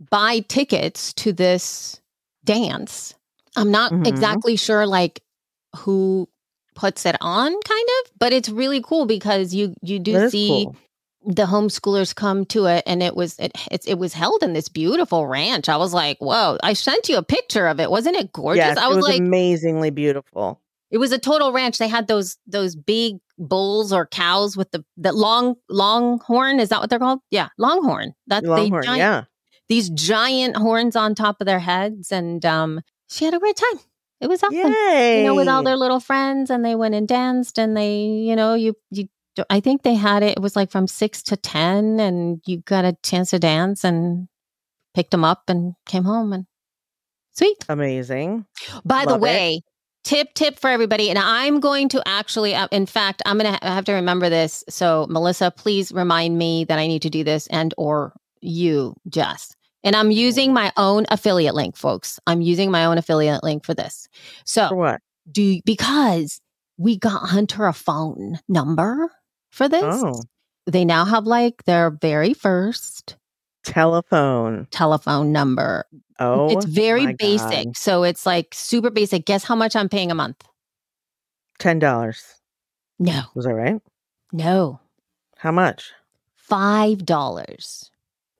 buy 0.09 0.39
tickets 0.41 1.13
to 1.13 1.31
this 1.33 1.99
dance. 2.43 3.13
I'm 3.55 3.69
not 3.71 3.91
Mhm. 3.91 4.07
exactly 4.07 4.55
sure, 4.55 4.87
like, 4.87 5.21
who 5.75 6.27
puts 6.75 7.05
it 7.05 7.15
on 7.21 7.51
kind 7.51 7.87
of 8.05 8.11
but 8.17 8.31
it's 8.31 8.47
really 8.49 8.81
cool 8.81 9.05
because 9.05 9.53
you 9.53 9.73
you 9.81 9.99
do 9.99 10.29
see 10.29 10.47
cool. 10.65 10.75
the 11.33 11.43
homeschoolers 11.45 12.15
come 12.15 12.45
to 12.45 12.65
it 12.65 12.81
and 12.87 13.03
it 13.03 13.13
was 13.15 13.37
it, 13.39 13.51
it's 13.69 13.85
it 13.85 13.95
was 13.99 14.13
held 14.13 14.41
in 14.41 14.53
this 14.53 14.69
beautiful 14.69 15.27
ranch 15.27 15.67
i 15.67 15.75
was 15.75 15.93
like 15.93 16.17
whoa 16.19 16.57
i 16.63 16.71
sent 16.71 17.09
you 17.09 17.17
a 17.17 17.23
picture 17.23 17.67
of 17.67 17.79
it 17.81 17.91
wasn't 17.91 18.15
it 18.15 18.31
gorgeous 18.31 18.63
Yes, 18.65 18.77
i 18.77 18.85
it 18.85 18.87
was, 18.87 18.95
was 18.97 19.05
like 19.05 19.19
amazingly 19.19 19.89
beautiful. 19.89 20.61
it 20.91 20.97
was 20.97 21.11
a 21.11 21.19
total 21.19 21.51
ranch 21.51 21.77
they 21.77 21.89
had 21.89 22.07
those 22.07 22.37
those 22.47 22.73
big 22.75 23.17
bulls 23.37 23.91
or 23.91 24.05
cows 24.07 24.55
with 24.55 24.71
the 24.71 24.83
the 24.95 25.11
long 25.11 25.55
longhorn 25.69 26.59
is 26.61 26.69
that 26.69 26.79
what 26.79 26.89
they're 26.89 26.99
called 26.99 27.19
yeah 27.31 27.49
longhorn 27.57 28.13
that's 28.27 28.45
the 28.45 28.49
Longhorn, 28.51 28.83
giant, 28.83 28.97
yeah. 28.99 29.23
These 29.71 29.89
giant 29.89 30.55
horns 30.57 30.95
on 30.95 31.15
top 31.15 31.41
of 31.41 31.45
their 31.45 31.59
heads 31.59 32.11
and 32.11 32.45
um 32.45 32.81
she 33.09 33.25
had 33.25 33.33
a 33.33 33.39
great 33.39 33.55
time 33.55 33.79
it 34.21 34.29
was 34.29 34.43
awesome 34.43 34.55
Yay! 34.55 35.17
you 35.17 35.23
know, 35.23 35.35
with 35.35 35.47
all 35.47 35.63
their 35.63 35.75
little 35.75 35.99
friends, 35.99 36.49
and 36.49 36.63
they 36.63 36.75
went 36.75 36.93
and 36.93 37.07
danced, 37.07 37.57
and 37.57 37.75
they, 37.75 38.03
you 38.03 38.35
know, 38.35 38.53
you, 38.53 38.75
you, 38.91 39.09
I 39.49 39.59
think 39.59 39.81
they 39.81 39.95
had 39.95 40.21
it. 40.21 40.37
It 40.37 40.41
was 40.41 40.55
like 40.55 40.71
from 40.71 40.87
six 40.87 41.23
to 41.23 41.35
ten, 41.35 41.99
and 41.99 42.39
you 42.45 42.59
got 42.59 42.85
a 42.85 42.95
chance 43.03 43.31
to 43.31 43.39
dance, 43.39 43.83
and 43.83 44.27
picked 44.93 45.11
them 45.11 45.25
up 45.25 45.43
and 45.47 45.73
came 45.87 46.03
home, 46.03 46.33
and 46.33 46.45
sweet. 47.33 47.65
amazing. 47.67 48.45
By 48.85 49.05
the 49.05 49.13
Love 49.13 49.21
it. 49.21 49.23
way, 49.23 49.61
tip 50.03 50.35
tip 50.35 50.59
for 50.59 50.69
everybody, 50.69 51.09
and 51.09 51.17
I'm 51.17 51.59
going 51.59 51.89
to 51.89 52.03
actually, 52.07 52.53
uh, 52.53 52.67
in 52.71 52.85
fact, 52.85 53.23
I'm 53.25 53.37
gonna 53.37 53.53
ha- 53.53 53.59
have 53.73 53.85
to 53.85 53.93
remember 53.93 54.29
this. 54.29 54.63
So, 54.69 55.07
Melissa, 55.09 55.49
please 55.49 55.91
remind 55.91 56.37
me 56.37 56.65
that 56.65 56.77
I 56.77 56.85
need 56.85 57.01
to 57.01 57.09
do 57.09 57.23
this, 57.23 57.47
and 57.47 57.73
or 57.75 58.13
you, 58.41 58.95
Jess. 59.09 59.55
And 59.83 59.95
I'm 59.95 60.11
using 60.11 60.53
my 60.53 60.71
own 60.77 61.05
affiliate 61.09 61.55
link, 61.55 61.75
folks. 61.75 62.19
I'm 62.27 62.41
using 62.41 62.69
my 62.71 62.85
own 62.85 62.97
affiliate 62.97 63.43
link 63.43 63.65
for 63.65 63.73
this. 63.73 64.07
So 64.45 64.69
For 64.69 64.75
what? 64.75 65.01
do 65.31 65.41
you, 65.41 65.61
because 65.65 66.39
we 66.77 66.97
got 66.97 67.23
Hunter 67.29 67.65
a 67.65 67.73
phone 67.73 68.39
number 68.47 69.09
for 69.49 69.67
this. 69.67 69.83
Oh, 69.83 70.21
They 70.67 70.85
now 70.85 71.05
have 71.05 71.25
like 71.25 71.63
their 71.65 71.89
very 71.89 72.33
first 72.33 73.15
telephone. 73.63 74.67
telephone 74.71 75.31
number. 75.31 75.85
Oh, 76.19 76.49
it's 76.51 76.65
very 76.65 77.13
basic. 77.15 77.65
God. 77.65 77.77
So 77.77 78.03
it's 78.03 78.25
like 78.25 78.53
super 78.53 78.89
basic. 78.91 79.25
Guess 79.25 79.43
how 79.43 79.55
much 79.55 79.75
I'm 79.75 79.89
paying 79.89 80.11
a 80.11 80.15
month? 80.15 80.43
ten 81.59 81.79
dollars. 81.79 82.23
No, 82.99 83.21
Was 83.35 83.45
that 83.45 83.53
right? 83.53 83.81
no. 84.31 84.79
How 85.37 85.51
much? 85.51 85.91
Five 86.35 87.05
dollars. 87.05 87.90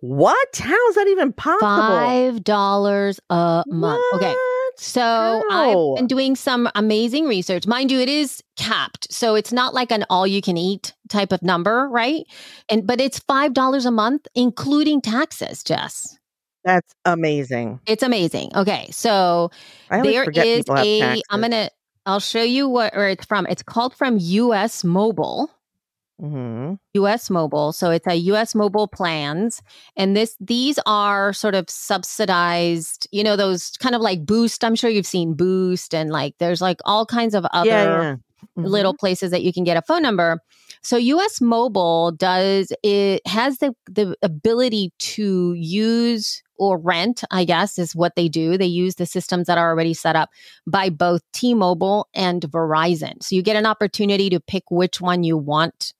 What? 0.01 0.55
How 0.58 0.88
is 0.89 0.96
that 0.96 1.08
even 1.08 1.31
possible? 1.31 1.70
Five 1.70 2.43
dollars 2.43 3.20
a 3.29 3.63
month. 3.67 4.03
Okay. 4.15 4.36
So 4.77 5.01
How? 5.50 5.91
I've 5.91 5.98
been 5.98 6.08
doing 6.08 6.36
some 6.36 6.67
amazing 6.75 7.27
research. 7.27 7.67
Mind 7.67 7.91
you, 7.91 8.00
it 8.00 8.10
is 8.10 8.43
capped. 8.58 9.13
So 9.13 9.36
it's 9.36 9.53
not 9.53 9.74
like 9.74 9.91
an 9.91 10.05
all 10.10 10.25
you 10.25 10.41
can 10.41 10.58
eat 10.58 10.93
type 11.08 11.31
of 11.31 11.43
number, 11.43 11.88
right? 11.89 12.24
And 12.67 12.88
but 12.88 13.00
it's 13.00 13.20
five 13.20 13.53
dollars 13.53 13.86
a 13.86 13.91
month, 13.91 14.27
including 14.34 15.01
taxes, 15.01 15.63
Jess. 15.63 16.17
That's 16.63 16.93
amazing. 17.05 17.79
It's 17.86 18.03
amazing. 18.03 18.51
Okay. 18.55 18.88
So 18.91 19.51
there 19.89 20.29
is 20.29 20.65
a. 20.67 21.22
I'm 21.29 21.41
gonna 21.41 21.70
I'll 22.08 22.20
show 22.20 22.43
you 22.43 22.67
what 22.67 22.96
where 22.96 23.10
it's 23.10 23.25
from. 23.25 23.46
It's 23.48 23.63
called 23.63 23.96
from 23.96 24.17
US 24.20 24.84
Mobile. 24.84 25.51
Mhm. 26.21 26.77
US 26.93 27.29
Mobile. 27.29 27.71
So 27.73 27.89
it's 27.89 28.05
a 28.07 28.15
US 28.15 28.53
Mobile 28.53 28.87
plans. 28.87 29.61
And 29.97 30.15
this 30.15 30.35
these 30.39 30.77
are 30.85 31.33
sort 31.33 31.55
of 31.55 31.69
subsidized, 31.69 33.07
you 33.11 33.23
know, 33.23 33.35
those 33.35 33.71
kind 33.79 33.95
of 33.95 34.01
like 34.01 34.25
Boost. 34.25 34.63
I'm 34.63 34.75
sure 34.75 34.89
you've 34.89 35.05
seen 35.07 35.33
Boost 35.33 35.93
and 35.95 36.11
like 36.11 36.35
there's 36.39 36.61
like 36.61 36.79
all 36.85 37.05
kinds 37.05 37.33
of 37.33 37.45
other 37.53 37.69
Yeah, 37.69 38.01
yeah. 38.01 38.15
Mhm. 38.57 38.65
little 38.67 38.93
places 38.95 39.31
that 39.31 39.43
you 39.43 39.51
can 39.53 39.63
get 39.63 39.77
a 39.77 39.81
phone 39.81 40.01
number. 40.03 40.39
So 40.83 40.97
US 40.97 41.41
Mobile 41.41 42.11
does 42.11 42.71
it 42.83 43.25
has 43.27 43.57
the 43.57 43.73
the 43.87 44.15
ability 44.21 44.93
to 44.99 45.53
use 45.53 46.43
or 46.57 46.77
rent, 46.77 47.23
I 47.31 47.43
guess 47.45 47.79
is 47.79 47.95
what 47.95 48.13
they 48.15 48.29
do. 48.29 48.55
They 48.57 48.67
use 48.67 48.95
the 48.95 49.07
systems 49.07 49.47
that 49.47 49.57
are 49.57 49.69
already 49.71 49.95
set 49.95 50.15
up 50.15 50.29
by 50.67 50.89
both 50.91 51.21
T-Mobile 51.33 52.07
and 52.13 52.43
Verizon. 52.43 53.23
So 53.23 53.35
you 53.35 53.41
get 53.41 53.55
an 53.55 53.65
opportunity 53.65 54.29
to 54.29 54.39
pick 54.39 54.65
which 54.69 55.01
one 55.01 55.23
you 55.23 55.37
want 55.37 55.93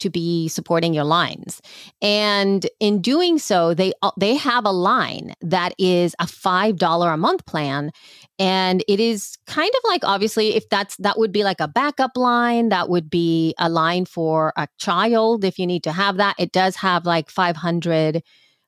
to 0.00 0.10
be 0.10 0.48
supporting 0.48 0.94
your 0.94 1.04
lines. 1.04 1.60
And 2.00 2.66
in 2.80 3.00
doing 3.00 3.38
so, 3.38 3.74
they 3.74 3.92
they 4.16 4.36
have 4.36 4.64
a 4.64 4.70
line 4.70 5.34
that 5.40 5.74
is 5.78 6.14
a 6.18 6.26
$5 6.26 7.14
a 7.14 7.16
month 7.16 7.46
plan 7.46 7.90
and 8.38 8.84
it 8.86 9.00
is 9.00 9.36
kind 9.46 9.70
of 9.70 9.80
like 9.84 10.04
obviously 10.04 10.54
if 10.54 10.68
that's 10.68 10.96
that 10.98 11.18
would 11.18 11.32
be 11.32 11.44
like 11.44 11.60
a 11.60 11.68
backup 11.68 12.16
line, 12.16 12.68
that 12.68 12.88
would 12.88 13.10
be 13.10 13.54
a 13.58 13.68
line 13.68 14.04
for 14.04 14.52
a 14.56 14.68
child 14.78 15.44
if 15.44 15.58
you 15.58 15.66
need 15.66 15.82
to 15.84 15.92
have 15.92 16.16
that. 16.18 16.36
It 16.38 16.52
does 16.52 16.76
have 16.76 17.04
like 17.04 17.30
500 17.30 18.22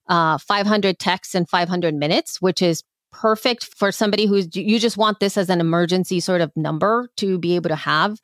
uh 0.08 0.38
500 0.38 0.98
texts 0.98 1.34
and 1.34 1.48
500 1.48 1.94
minutes, 1.94 2.40
which 2.40 2.62
is 2.62 2.82
perfect 3.12 3.64
for 3.76 3.92
somebody 3.92 4.26
who's 4.26 4.48
you 4.54 4.78
just 4.78 4.96
want 4.96 5.20
this 5.20 5.36
as 5.36 5.50
an 5.50 5.60
emergency 5.60 6.20
sort 6.20 6.40
of 6.40 6.50
number 6.56 7.08
to 7.16 7.38
be 7.38 7.56
able 7.56 7.68
to 7.68 7.76
have. 7.76 8.18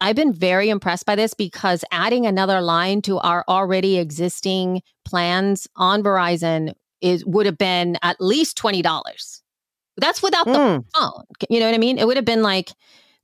I've 0.00 0.16
been 0.16 0.32
very 0.32 0.70
impressed 0.70 1.06
by 1.06 1.14
this 1.16 1.34
because 1.34 1.84
adding 1.92 2.26
another 2.26 2.60
line 2.60 3.02
to 3.02 3.18
our 3.18 3.44
already 3.48 3.98
existing 3.98 4.82
plans 5.04 5.68
on 5.76 6.02
Verizon 6.02 6.72
is 7.00 7.24
would 7.26 7.46
have 7.46 7.58
been 7.58 7.96
at 8.02 8.20
least 8.20 8.56
twenty 8.56 8.82
dollars. 8.82 9.42
That's 9.96 10.22
without 10.22 10.46
the 10.46 10.52
Mm. 10.52 10.84
phone. 10.94 11.24
You 11.50 11.60
know 11.60 11.66
what 11.66 11.74
I 11.74 11.78
mean? 11.78 11.98
It 11.98 12.06
would 12.06 12.16
have 12.16 12.24
been 12.24 12.42
like 12.42 12.70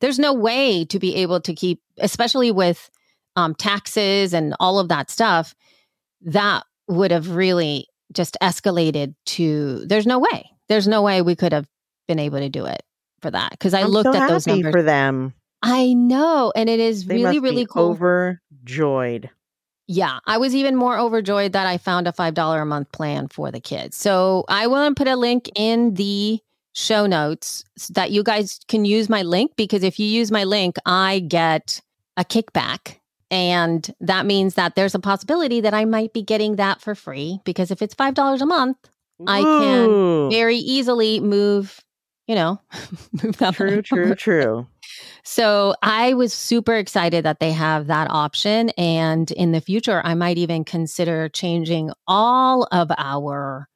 there's 0.00 0.18
no 0.18 0.34
way 0.34 0.84
to 0.86 0.98
be 0.98 1.14
able 1.16 1.40
to 1.40 1.54
keep, 1.54 1.80
especially 1.98 2.50
with 2.52 2.90
um, 3.36 3.54
taxes 3.54 4.34
and 4.34 4.54
all 4.60 4.78
of 4.78 4.88
that 4.88 5.10
stuff. 5.10 5.54
that 6.22 6.64
would 6.88 7.10
have 7.10 7.30
really 7.34 7.86
just 8.12 8.36
escalated 8.42 9.14
to 9.26 9.84
there's 9.86 10.06
no 10.06 10.18
way. 10.18 10.50
There's 10.68 10.86
no 10.88 11.02
way 11.02 11.20
we 11.22 11.34
could 11.36 11.52
have 11.52 11.66
been 12.08 12.18
able 12.18 12.38
to 12.38 12.48
do 12.48 12.64
it 12.66 12.82
for 13.20 13.30
that 13.30 13.50
because 13.50 13.74
I 13.74 13.80
I'm 13.82 13.88
looked 13.88 14.12
so 14.12 14.20
at 14.20 14.28
those 14.28 14.46
numbers. 14.46 14.72
for 14.72 14.82
them. 14.82 15.34
I 15.66 15.92
know, 15.94 16.52
and 16.54 16.68
it 16.68 16.80
is 16.80 17.06
They 17.06 17.16
really 17.16 17.40
really 17.40 17.66
cool. 17.66 17.90
overjoyed. 17.90 19.30
Yeah, 19.88 20.18
I 20.26 20.38
was 20.38 20.54
even 20.54 20.74
more 20.74 20.98
overjoyed 20.98 21.52
that 21.52 21.66
I 21.66 21.78
found 21.78 22.08
a 22.08 22.12
$5 22.12 22.62
a 22.62 22.64
month 22.64 22.90
plan 22.92 23.28
for 23.28 23.50
the 23.52 23.60
kids. 23.60 23.96
So 23.96 24.44
I 24.48 24.66
will 24.66 24.94
put 24.94 25.06
a 25.06 25.14
link 25.16 25.48
in 25.54 25.94
the 25.94 26.40
show 26.74 27.06
notes 27.06 27.64
so 27.78 27.92
that 27.94 28.10
you 28.10 28.22
guys 28.22 28.58
can 28.68 28.84
use 28.84 29.08
my 29.08 29.22
link 29.22 29.52
because 29.56 29.82
if 29.82 29.98
you 30.00 30.06
use 30.06 30.30
my 30.30 30.44
link, 30.44 30.76
I 30.84 31.20
get 31.20 31.80
a 32.16 32.24
kickback. 32.24 32.96
And 33.30 33.88
that 34.00 34.26
means 34.26 34.54
that 34.54 34.74
there's 34.74 34.94
a 34.94 35.00
possibility 35.00 35.60
that 35.60 35.74
I 35.74 35.84
might 35.84 36.12
be 36.12 36.22
getting 36.22 36.56
that 36.56 36.80
for 36.80 36.94
free 36.94 37.40
because 37.44 37.70
if 37.70 37.80
it's 37.80 37.94
$5 37.94 38.40
a 38.40 38.46
month, 38.46 38.76
I 39.26 39.40
can 39.40 40.30
very 40.30 40.56
easily 40.58 41.20
move, 41.20 41.80
you 42.26 42.34
know, 42.34 42.60
move 43.22 43.36
that 43.38 43.54
True, 43.54 43.82
true, 43.82 44.14
true. 44.14 44.66
so 45.22 45.74
I 45.82 46.14
was 46.14 46.32
super 46.32 46.74
excited 46.74 47.24
that 47.24 47.40
they 47.40 47.52
have 47.52 47.86
that 47.86 48.10
option. 48.10 48.70
And 48.70 49.30
in 49.32 49.52
the 49.52 49.60
future, 49.60 50.02
I 50.04 50.14
might 50.14 50.38
even 50.38 50.64
consider 50.64 51.28
changing 51.28 51.90
all 52.06 52.64
of 52.72 52.90
our 52.98 53.68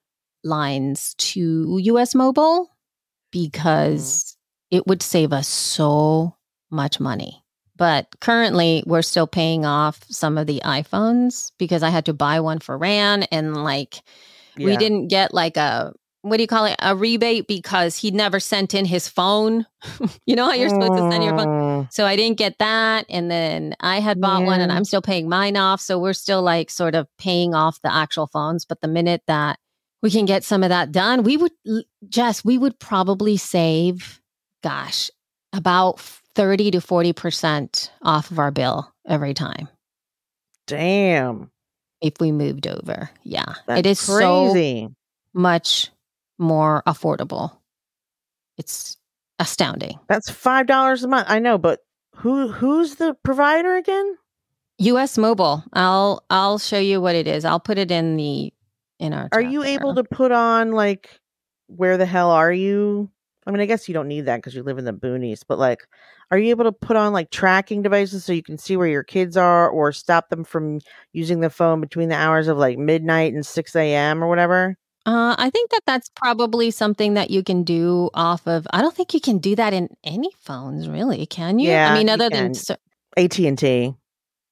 lines 0.42 1.14
to 1.18 1.78
US 1.82 2.14
Mobile 2.14 2.64
mm-hmm. 2.64 3.30
because 3.30 4.36
it 4.70 4.86
would 4.86 5.02
save 5.02 5.32
us 5.32 5.48
so 5.48 6.36
much 6.70 7.00
money. 7.00 7.44
But 7.76 8.08
currently, 8.20 8.82
we're 8.86 9.00
still 9.00 9.26
paying 9.26 9.64
off 9.64 10.04
some 10.10 10.36
of 10.36 10.46
the 10.46 10.60
iPhones 10.64 11.52
because 11.56 11.82
I 11.82 11.88
had 11.88 12.04
to 12.06 12.12
buy 12.12 12.40
one 12.40 12.58
for 12.58 12.76
Ran 12.76 13.22
and 13.24 13.64
like 13.64 14.02
we 14.58 14.76
didn't 14.76 15.08
get 15.08 15.32
like 15.32 15.56
a 15.56 15.94
what 16.22 16.36
do 16.36 16.42
you 16.42 16.46
call 16.46 16.66
it? 16.66 16.76
A 16.80 16.94
rebate 16.94 17.46
because 17.46 17.96
he 17.96 18.10
never 18.10 18.40
sent 18.40 18.74
in 18.74 18.84
his 18.84 19.08
phone. 19.08 19.66
You 20.26 20.36
know 20.36 20.44
how 20.44 20.52
you're 20.52 20.68
supposed 20.68 20.92
to 20.92 21.10
send 21.10 21.24
your 21.24 21.36
phone? 21.36 21.46
Mm, 21.46 21.92
so 21.92 22.04
i 22.04 22.14
didn't 22.14 22.38
get 22.38 22.58
that 22.58 23.04
and 23.08 23.28
then 23.30 23.74
i 23.80 23.98
had 23.98 24.20
bought 24.20 24.44
one 24.44 24.60
and 24.60 24.70
i'm 24.70 24.84
still 24.84 25.02
paying 25.02 25.28
mine 25.28 25.56
off 25.56 25.80
so 25.80 25.98
we're 25.98 26.12
still 26.12 26.42
like 26.42 26.70
sort 26.70 26.94
of 26.94 27.08
paying 27.18 27.52
off 27.54 27.80
the 27.82 27.92
actual 27.92 28.28
phones 28.28 28.64
but 28.64 28.80
the 28.80 28.86
minute 28.86 29.22
that 29.26 29.58
we 30.02 30.10
can 30.10 30.26
get 30.26 30.44
some 30.44 30.62
of 30.62 30.68
that 30.68 30.92
done 30.92 31.24
we 31.24 31.36
would 31.36 31.50
jess 32.08 32.44
we 32.44 32.58
would 32.58 32.78
probably 32.78 33.36
save 33.36 34.20
gosh 34.62 35.10
about 35.52 35.98
30 36.34 36.72
to 36.72 36.80
40 36.80 37.12
percent 37.12 37.92
off 38.02 38.30
of 38.30 38.38
our 38.38 38.50
bill 38.50 38.92
every 39.06 39.34
time. 39.34 39.68
Damn. 40.66 41.50
if 42.00 42.14
we 42.20 42.32
moved 42.32 42.66
over. 42.66 43.10
Yeah. 43.24 43.54
That's 43.66 43.80
it 43.80 43.86
is 43.86 43.98
so 43.98 44.52
crazy. 44.52 44.88
much 45.34 45.90
more 46.40 46.82
affordable. 46.86 47.56
It's 48.58 48.96
astounding. 49.38 49.98
That's 50.08 50.30
five 50.30 50.66
dollars 50.66 51.04
a 51.04 51.08
month. 51.08 51.26
I 51.28 51.38
know, 51.38 51.58
but 51.58 51.80
who 52.16 52.48
who's 52.48 52.96
the 52.96 53.14
provider 53.22 53.76
again? 53.76 54.16
US 54.78 55.18
Mobile. 55.18 55.62
I'll 55.72 56.24
I'll 56.30 56.58
show 56.58 56.78
you 56.78 57.00
what 57.00 57.14
it 57.14 57.28
is. 57.28 57.44
I'll 57.44 57.60
put 57.60 57.78
it 57.78 57.90
in 57.90 58.16
the 58.16 58.52
in 58.98 59.12
our 59.14 59.28
Are 59.32 59.40
you 59.40 59.62
there. 59.62 59.70
able 59.74 59.94
to 59.94 60.04
put 60.04 60.32
on 60.32 60.72
like 60.72 61.20
where 61.66 61.96
the 61.96 62.06
hell 62.06 62.30
are 62.30 62.52
you? 62.52 63.10
I 63.46 63.50
mean, 63.50 63.60
I 63.60 63.66
guess 63.66 63.88
you 63.88 63.94
don't 63.94 64.08
need 64.08 64.26
that 64.26 64.36
because 64.36 64.54
you 64.54 64.62
live 64.62 64.78
in 64.78 64.84
the 64.84 64.92
boonies, 64.92 65.40
but 65.46 65.58
like, 65.58 65.86
are 66.30 66.38
you 66.38 66.50
able 66.50 66.64
to 66.64 66.72
put 66.72 66.96
on 66.96 67.12
like 67.12 67.30
tracking 67.30 67.82
devices 67.82 68.24
so 68.24 68.32
you 68.32 68.42
can 68.42 68.58
see 68.58 68.76
where 68.76 68.86
your 68.86 69.02
kids 69.02 69.36
are 69.36 69.68
or 69.68 69.92
stop 69.92 70.28
them 70.28 70.44
from 70.44 70.80
using 71.12 71.40
the 71.40 71.50
phone 71.50 71.80
between 71.80 72.10
the 72.10 72.16
hours 72.16 72.48
of 72.48 72.58
like 72.58 72.78
midnight 72.78 73.32
and 73.32 73.44
6 73.44 73.76
a.m. 73.76 74.22
or 74.22 74.28
whatever? 74.28 74.76
Uh, 75.06 75.34
I 75.38 75.50
think 75.50 75.70
that 75.70 75.80
that's 75.86 76.10
probably 76.14 76.70
something 76.70 77.14
that 77.14 77.30
you 77.30 77.42
can 77.42 77.64
do 77.64 78.10
off 78.12 78.46
of. 78.46 78.66
I 78.70 78.82
don't 78.82 78.94
think 78.94 79.14
you 79.14 79.20
can 79.20 79.38
do 79.38 79.56
that 79.56 79.72
in 79.72 79.88
any 80.04 80.30
phones, 80.38 80.88
really. 80.88 81.24
Can 81.26 81.58
you? 81.58 81.70
Yeah, 81.70 81.92
I 81.92 81.98
mean, 81.98 82.08
other 82.10 82.28
than 82.28 82.52
AT&T, 83.16 83.94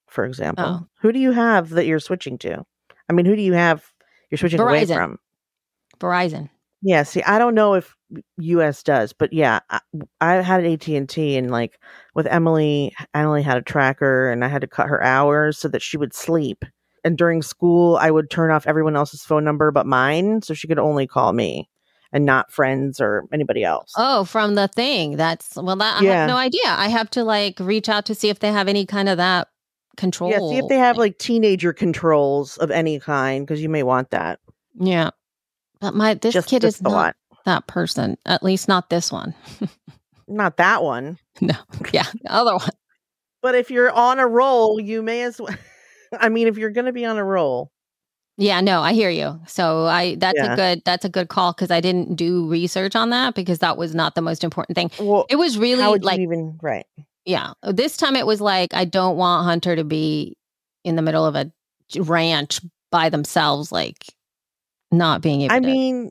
for 0.09 0.25
example. 0.25 0.65
Oh. 0.65 0.87
Who 1.01 1.13
do 1.13 1.19
you 1.19 1.33
have 1.33 1.71
that 1.71 1.87
you're 1.87 2.01
switching 2.01 2.39
to? 2.39 2.65
I 3.09 3.13
mean, 3.13 3.27
who 3.27 3.37
do 3.37 3.43
you 3.43 3.53
have 3.53 3.85
you're 4.31 4.39
switching 4.39 4.61
away 4.61 4.87
from? 4.87 5.19
Verizon. 6.01 6.49
Yeah, 6.81 7.03
see, 7.03 7.23
I 7.23 7.39
don't 7.39 7.55
know 7.55 7.75
if 7.75 7.95
US 8.39 8.83
does, 8.83 9.13
but 9.13 9.33
yeah, 9.33 9.61
I, 9.69 9.81
I 10.21 10.35
had 10.37 10.65
AT 10.65 10.87
and 10.89 11.09
T, 11.09 11.37
and 11.37 11.51
like 11.51 11.79
with 12.15 12.27
Emily, 12.27 12.95
Emily 13.15 13.43
had 13.43 13.59
a 13.59 13.63
tracker, 13.63 14.31
and 14.31 14.45
I 14.45 14.49
had 14.49 14.61
to 14.61 14.69
cut 14.69 14.89
her 14.89 15.03
hours 15.03 15.59
so 15.59 15.69
that 15.69 15.83
she 15.83 15.97
would 15.97 16.15
sleep. 16.15 16.65
And 17.05 17.17
during 17.19 17.43
school, 17.43 17.97
I 17.97 18.11
would 18.11 18.31
turn 18.31 18.51
off 18.51 18.67
everyone 18.67 18.97
else's 18.97 19.23
phone 19.23 19.45
number 19.45 19.71
but 19.71 19.87
mine, 19.87 20.43
so 20.43 20.55
she 20.55 20.67
could 20.69 20.79
only 20.79 21.07
call 21.07 21.33
me, 21.33 21.69
and 22.13 22.25
not 22.25 22.51
friends 22.53 23.01
or 23.01 23.25
anybody 23.33 23.65
else. 23.65 23.93
Oh, 23.97 24.25
from 24.25 24.55
the 24.55 24.69
thing. 24.69 25.17
That's 25.17 25.57
well. 25.57 25.77
That 25.77 26.01
I 26.01 26.05
Yeah. 26.05 26.13
have 26.21 26.29
no 26.29 26.37
idea. 26.37 26.61
I 26.67 26.89
have 26.89 27.09
to 27.11 27.25
like 27.25 27.59
reach 27.61 27.89
out 27.89 28.07
to 28.07 28.15
see 28.15 28.29
if 28.31 28.41
they 28.41 28.51
have 28.53 28.69
any 28.69 28.85
kind 28.87 29.09
of 29.09 29.17
that 29.19 29.49
control. 29.97 30.31
yeah, 30.31 30.39
see 30.39 30.59
if 30.65 30.69
they 30.69 30.77
have 30.79 30.97
like 30.97 31.19
teenager 31.19 31.73
controls 31.73 32.57
of 32.59 32.71
any 32.71 32.99
kind, 33.01 33.47
because 33.47 33.63
you 33.63 33.69
may 33.69 33.83
want 33.83 34.11
that. 34.11 34.39
Yeah, 34.75 35.11
but 35.81 35.95
my 35.95 36.15
this 36.15 36.35
just 36.35 36.49
kid 36.49 36.63
just 36.63 36.77
is 36.79 36.83
not 36.83 36.93
lot. 36.93 37.17
that 37.47 37.67
person. 37.67 38.17
At 38.27 38.43
least 38.43 38.69
not 38.69 38.91
this 38.91 39.11
one. 39.13 39.35
Not 40.31 40.59
that 40.59 40.83
one. 40.83 41.17
No. 41.41 41.55
Yeah, 41.91 42.05
the 42.23 42.31
other 42.31 42.55
one. 42.55 42.69
But 43.41 43.55
if 43.55 43.71
you're 43.71 43.91
on 43.91 44.19
a 44.19 44.27
roll, 44.27 44.79
you 44.79 45.01
may 45.03 45.23
as 45.23 45.41
well. 45.41 45.55
I 46.19 46.29
mean, 46.29 46.47
if 46.49 46.59
you're 46.59 46.71
going 46.71 46.87
to 46.87 46.93
be 46.93 47.05
on 47.05 47.17
a 47.19 47.25
roll, 47.25 47.71
Yeah, 48.37 48.61
no, 48.61 48.81
I 48.83 48.93
hear 48.93 49.11
you. 49.11 49.41
So 49.47 49.87
I 49.87 50.15
that's 50.17 50.37
Yeah. 50.39 50.53
a 50.53 50.57
good 50.57 50.83
that's 50.85 51.05
a 51.05 51.09
good 51.09 51.29
call 51.29 51.53
because 51.53 51.71
I 51.71 51.81
didn't 51.81 52.15
do 52.17 52.49
research 52.49 52.95
on 52.97 53.11
that 53.11 53.35
because 53.35 53.59
that 53.61 53.77
was 53.77 53.95
not 53.95 54.15
the 54.15 54.23
most 54.23 54.45
important 54.45 54.77
thing. 54.77 54.91
well, 55.01 55.27
It 55.29 55.37
was 55.37 55.59
really 55.59 55.99
like 55.99 56.19
you 56.19 56.25
even 56.25 56.59
right? 56.63 56.87
yeah. 57.25 57.53
This 57.63 57.97
time 57.97 58.17
it 58.17 58.27
was 58.27 58.41
like 58.41 58.73
I 58.75 58.85
don't 58.85 59.17
want 59.17 59.45
Hunter 59.45 59.75
to 59.77 59.85
be 59.85 60.37
in 60.85 60.97
the 60.97 61.03
middle 61.03 61.27
of 61.27 61.35
a 61.35 61.51
ranch 61.99 62.61
by 62.91 63.09
themselves, 63.11 63.73
like 63.73 64.07
not 64.93 65.21
being 65.21 65.43
able 65.43 65.55
I 65.55 65.61
to. 65.61 65.67
mean, 65.67 66.11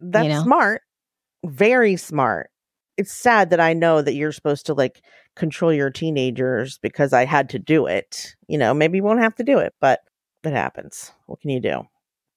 that's 0.00 0.28
know? 0.28 0.42
smart. 0.42 0.82
Very 1.44 1.96
smart. 1.96 2.50
It's 2.96 3.12
sad 3.12 3.50
that 3.50 3.60
I 3.60 3.72
know 3.72 4.02
that 4.02 4.14
you're 4.14 4.32
supposed 4.32 4.66
to 4.66 4.74
like 4.74 5.02
control 5.36 5.72
your 5.72 5.90
teenagers 5.90 6.78
because 6.78 7.12
I 7.12 7.24
had 7.24 7.48
to 7.50 7.58
do 7.58 7.86
it. 7.86 8.34
You 8.46 8.56
know, 8.58 8.72
maybe 8.72 8.98
you 8.98 9.04
won't 9.04 9.20
have 9.20 9.34
to 9.36 9.44
do 9.44 9.58
it, 9.58 9.74
but 9.80 10.00
it 10.44 10.52
happens. 10.52 11.10
What 11.26 11.40
can 11.40 11.50
you 11.50 11.60
do? 11.60 11.82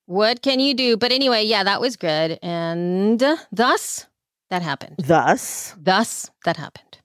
what 0.06 0.42
can 0.42 0.60
you 0.62 0.74
do? 0.74 0.96
But 0.96 1.12
anyway, 1.12 1.44
yeah, 1.44 1.64
that 1.66 1.82
was 1.82 1.98
good. 1.98 2.40
And 2.42 3.22
thus 3.52 4.08
that 4.50 4.62
happened. 4.62 4.96
Thus, 5.06 5.76
Thus 5.78 6.32
that 6.46 6.56
happened. 6.56 7.00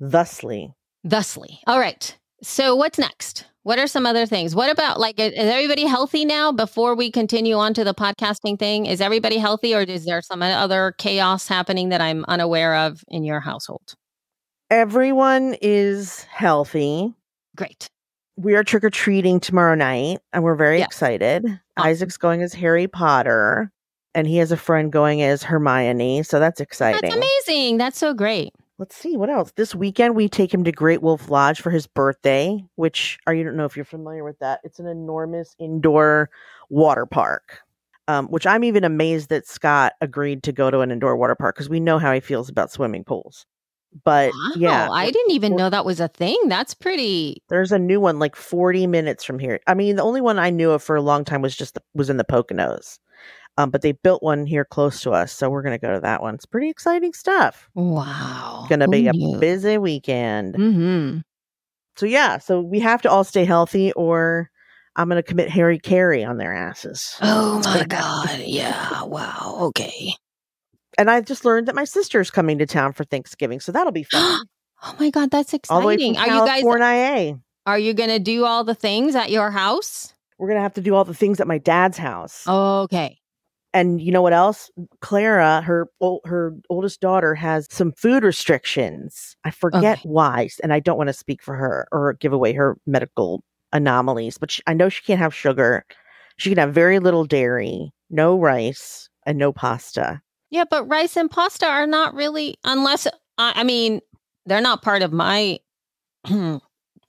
thusly. 0.00 0.74
Thusly. 1.06 1.60
All 1.66 1.78
right. 1.80 2.16
So 2.42 2.74
what's 2.76 2.98
next? 2.98 3.46
What 3.64 3.78
are 3.78 3.86
some 3.86 4.06
other 4.06 4.24
things? 4.24 4.54
What 4.54 4.70
about 4.70 4.98
like 4.98 5.18
is 5.18 5.32
everybody 5.36 5.84
healthy 5.84 6.24
now 6.24 6.52
before 6.52 6.94
we 6.94 7.10
continue 7.10 7.56
on 7.56 7.74
to 7.74 7.84
the 7.84 7.92
podcasting 7.94 8.58
thing? 8.58 8.86
Is 8.86 9.00
everybody 9.00 9.36
healthy 9.36 9.74
or 9.74 9.80
is 9.80 10.04
there 10.04 10.22
some 10.22 10.42
other 10.42 10.94
chaos 10.98 11.48
happening 11.48 11.90
that 11.90 12.00
I'm 12.00 12.24
unaware 12.28 12.74
of 12.76 13.02
in 13.08 13.24
your 13.24 13.40
household? 13.40 13.94
Everyone 14.70 15.56
is 15.60 16.22
healthy. 16.24 17.12
Great. 17.56 17.88
We 18.36 18.54
are 18.54 18.62
trick 18.62 18.84
or 18.84 18.90
treating 18.90 19.40
tomorrow 19.40 19.74
night, 19.74 20.20
and 20.32 20.44
we're 20.44 20.54
very 20.54 20.78
Yeah. 20.78 20.84
excited. 20.84 21.44
Awesome. 21.44 21.60
Isaac's 21.76 22.16
going 22.16 22.42
as 22.42 22.54
Harry 22.54 22.86
Potter, 22.86 23.72
and 24.14 24.28
he 24.28 24.36
has 24.36 24.52
a 24.52 24.56
friend 24.56 24.92
going 24.92 25.22
as 25.22 25.42
Hermione, 25.42 26.22
so 26.22 26.38
that's 26.38 26.60
exciting. 26.60 27.00
That's 27.02 27.16
amazing. 27.48 27.78
That's 27.78 27.98
so 27.98 28.14
great. 28.14 28.54
Let's 28.78 28.94
see 28.94 29.16
what 29.16 29.28
else. 29.28 29.52
This 29.56 29.74
weekend 29.74 30.14
we 30.14 30.28
take 30.28 30.54
him 30.54 30.62
to 30.62 30.70
Great 30.70 31.02
Wolf 31.02 31.28
Lodge 31.30 31.60
for 31.60 31.70
his 31.70 31.88
birthday, 31.88 32.64
which 32.76 33.18
are 33.26 33.34
you 33.34 33.42
don't 33.42 33.56
know 33.56 33.64
if 33.64 33.74
you're 33.74 33.84
familiar 33.84 34.22
with 34.22 34.38
that. 34.38 34.60
It's 34.62 34.78
an 34.78 34.86
enormous 34.86 35.56
indoor 35.58 36.30
water 36.70 37.04
park. 37.04 37.60
Um, 38.06 38.28
which 38.28 38.46
I'm 38.46 38.64
even 38.64 38.84
amazed 38.84 39.28
that 39.28 39.46
Scott 39.46 39.92
agreed 40.00 40.42
to 40.44 40.52
go 40.52 40.70
to 40.70 40.80
an 40.80 40.90
indoor 40.90 41.14
water 41.14 41.34
park 41.34 41.56
because 41.56 41.68
we 41.68 41.78
know 41.78 41.98
how 41.98 42.10
he 42.14 42.20
feels 42.20 42.48
about 42.48 42.70
swimming 42.72 43.04
pools. 43.04 43.44
But 44.02 44.32
Wow. 44.32 44.52
yeah, 44.56 44.88
I 44.90 45.10
didn't 45.10 45.32
even 45.32 45.56
know 45.56 45.68
that 45.68 45.84
was 45.84 46.00
a 46.00 46.08
thing. 46.08 46.36
That's 46.46 46.72
pretty 46.72 47.42
there's 47.50 47.72
a 47.72 47.78
new 47.78 48.00
one 48.00 48.18
like 48.18 48.36
40 48.36 48.86
minutes 48.86 49.24
from 49.24 49.38
here. 49.38 49.60
I 49.66 49.74
mean, 49.74 49.96
the 49.96 50.02
only 50.02 50.22
one 50.22 50.38
I 50.38 50.48
knew 50.50 50.70
of 50.70 50.82
for 50.82 50.96
a 50.96 51.02
long 51.02 51.24
time 51.24 51.42
was 51.42 51.54
just 51.56 51.74
the, 51.74 51.82
was 51.94 52.08
in 52.08 52.16
the 52.16 52.24
Poconos. 52.24 52.98
Um, 53.58 53.70
but 53.70 53.82
they 53.82 53.90
built 53.90 54.22
one 54.22 54.46
here 54.46 54.64
close 54.64 55.00
to 55.02 55.10
us, 55.10 55.32
so 55.32 55.50
we're 55.50 55.62
gonna 55.62 55.78
go 55.78 55.92
to 55.92 56.00
that 56.00 56.22
one. 56.22 56.36
It's 56.36 56.46
pretty 56.46 56.70
exciting 56.70 57.12
stuff. 57.12 57.68
wow. 57.74 58.60
It's 58.62 58.70
gonna 58.70 58.86
be 58.86 59.06
Who 59.08 59.34
a 59.34 59.38
busy 59.40 59.76
weekend. 59.78 60.54
Mhm. 60.54 61.22
So 61.96 62.06
yeah, 62.06 62.38
so 62.38 62.60
we 62.60 62.78
have 62.78 63.02
to 63.02 63.10
all 63.10 63.24
stay 63.24 63.44
healthy, 63.44 63.92
or 63.94 64.48
I'm 64.94 65.08
gonna 65.08 65.24
commit 65.24 65.50
hara-kiri 65.50 66.24
on 66.24 66.36
their 66.36 66.54
asses. 66.54 67.16
Oh 67.20 67.60
my 67.64 67.84
god. 67.88 68.38
Yeah. 68.46 69.02
Wow. 69.02 69.56
Okay. 69.62 70.14
And 70.96 71.10
I 71.10 71.20
just 71.20 71.44
learned 71.44 71.66
that 71.66 71.74
my 71.74 71.84
sister's 71.84 72.30
coming 72.30 72.58
to 72.58 72.66
town 72.66 72.92
for 72.92 73.02
Thanksgiving, 73.02 73.58
so 73.58 73.72
that'll 73.72 73.92
be 73.92 74.02
fun. 74.10 74.46
Oh 74.84 74.94
my 75.00 75.10
god, 75.10 75.32
that's 75.32 75.52
all 75.68 75.80
the 75.80 75.86
way 75.88 75.94
exciting. 75.94 76.16
Are 76.16 76.28
you 76.28 76.46
guys 76.46 76.62
IA. 76.62 77.40
are 77.66 77.78
you 77.78 77.92
going 77.92 78.10
to 78.10 78.20
do 78.20 78.44
all 78.44 78.62
the 78.62 78.74
things 78.76 79.16
at 79.16 79.30
your 79.30 79.50
house? 79.50 80.14
We're 80.38 80.46
gonna 80.46 80.60
have 80.60 80.74
to 80.74 80.80
do 80.80 80.94
all 80.94 81.04
the 81.04 81.14
things 81.14 81.40
at 81.40 81.48
my 81.48 81.58
dad's 81.58 81.98
house. 81.98 82.46
Okay. 82.46 83.18
And 83.74 84.00
you 84.00 84.10
know 84.10 84.22
what 84.22 84.32
else? 84.32 84.70
Clara, 85.00 85.60
her 85.62 85.88
her 86.24 86.54
oldest 86.70 87.00
daughter, 87.00 87.34
has 87.34 87.66
some 87.70 87.92
food 87.92 88.24
restrictions. 88.24 89.36
I 89.44 89.50
forget 89.50 89.98
Okay. 89.98 90.08
why, 90.08 90.48
and 90.62 90.72
I 90.72 90.80
don't 90.80 90.96
want 90.96 91.08
to 91.08 91.12
speak 91.12 91.42
for 91.42 91.54
her 91.54 91.86
or 91.92 92.14
give 92.14 92.32
away 92.32 92.54
her 92.54 92.78
medical 92.86 93.44
anomalies. 93.72 94.38
But 94.38 94.50
she, 94.50 94.62
I 94.66 94.72
know 94.72 94.88
she 94.88 95.02
can't 95.04 95.20
have 95.20 95.34
sugar. 95.34 95.84
She 96.38 96.48
can 96.48 96.58
have 96.58 96.72
very 96.72 96.98
little 96.98 97.24
dairy, 97.24 97.92
no 98.10 98.38
rice, 98.38 99.08
and 99.26 99.36
no 99.38 99.52
pasta. 99.52 100.22
Yeah, 100.50 100.64
but 100.70 100.88
rice 100.88 101.16
and 101.16 101.30
pasta 101.30 101.66
are 101.66 101.86
not 101.86 102.14
really, 102.14 102.54
unless, 102.64 103.06
I, 103.36 103.52
I 103.56 103.64
mean, 103.64 104.00
they're 104.46 104.62
not 104.62 104.80
part 104.80 105.02
of 105.02 105.12
my 105.12 105.58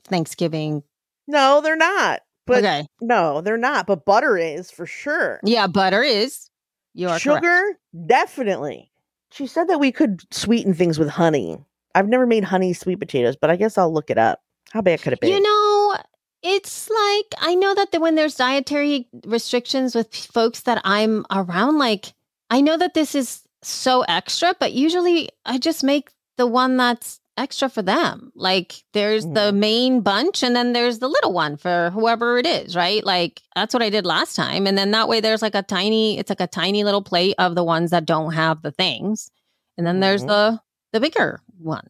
Thanksgiving. 0.06 0.84
No, 1.28 1.62
they're 1.62 1.78
not. 1.78 2.22
But 2.50 2.64
okay. 2.64 2.86
no, 3.02 3.42
they're 3.42 3.58
not. 3.58 3.88
But 3.88 4.06
butter 4.06 4.38
is 4.38 4.72
for 4.72 4.86
sure. 4.86 5.40
Yeah, 5.44 5.68
butter 5.68 6.04
is. 6.04 6.50
You 6.94 7.10
are 7.10 7.20
Sugar, 7.20 7.40
correct. 7.40 8.08
definitely. 8.08 8.92
She 9.32 9.48
said 9.48 9.68
that 9.70 9.80
we 9.80 9.92
could 9.92 10.22
sweeten 10.34 10.74
things 10.74 10.98
with 10.98 11.10
honey. 11.10 11.58
I've 11.96 12.08
never 12.08 12.26
made 12.26 12.44
honey 12.44 12.74
sweet 12.74 13.00
potatoes, 13.00 13.36
but 13.36 13.50
I 13.50 13.56
guess 13.56 13.78
I'll 13.78 13.94
look 13.94 14.10
it 14.10 14.18
up. 14.18 14.42
How 14.72 14.82
bad 14.82 15.02
could 15.02 15.14
it 15.14 15.20
be? 15.20 15.30
You 15.30 15.42
know, 15.42 15.98
it's 16.42 16.90
like 16.90 17.26
I 17.40 17.56
know 17.56 17.76
that 17.76 17.92
the, 17.92 18.00
when 18.00 18.16
there's 18.16 18.36
dietary 18.36 19.08
restrictions 19.26 19.96
with 19.96 20.14
folks 20.14 20.62
that 20.62 20.82
I'm 20.84 21.26
around, 21.32 21.78
like 21.78 22.14
I 22.50 22.62
know 22.62 22.78
that 22.78 22.94
this 22.94 23.16
is 23.16 23.42
so 23.62 24.02
extra, 24.02 24.56
but 24.60 24.74
usually 24.74 25.30
I 25.46 25.58
just 25.58 25.84
make 25.84 26.10
the 26.38 26.48
one 26.48 26.78
that's 26.78 27.20
extra 27.40 27.70
for 27.70 27.82
them. 27.82 28.32
Like 28.36 28.84
there's 28.94 29.26
the 29.26 29.52
main 29.52 30.02
bunch 30.02 30.44
and 30.44 30.56
then 30.56 30.74
there's 30.74 31.00
the 31.00 31.08
little 31.08 31.34
one 31.34 31.58
for 31.58 31.90
whoever 31.92 32.38
it 32.38 32.46
is, 32.46 32.76
right? 32.76 33.04
Like 33.04 33.42
that's 33.56 33.74
what 33.74 33.82
I 33.82 33.90
did 33.90 34.06
last 34.06 34.36
time. 34.36 34.68
And 34.68 34.78
then 34.78 34.92
that 34.92 35.08
way 35.08 35.22
there's 35.22 35.42
like 35.42 35.56
a 35.56 35.64
tiny, 35.64 36.20
it's 36.20 36.30
like 36.30 36.42
a 36.42 36.48
tiny 36.48 36.84
little 36.84 37.02
plate 37.02 37.36
of 37.40 37.56
the 37.56 37.64
ones 37.64 37.92
that 37.92 38.06
don't 38.06 38.34
have 38.34 38.62
the 38.62 38.72
things. 38.72 39.32
And 39.78 39.88
then 39.88 40.00
there's 40.02 40.24
Mhm. 40.24 40.28
the 40.28 40.62
the 40.94 41.00
bigger 41.00 41.42
one. 41.58 41.88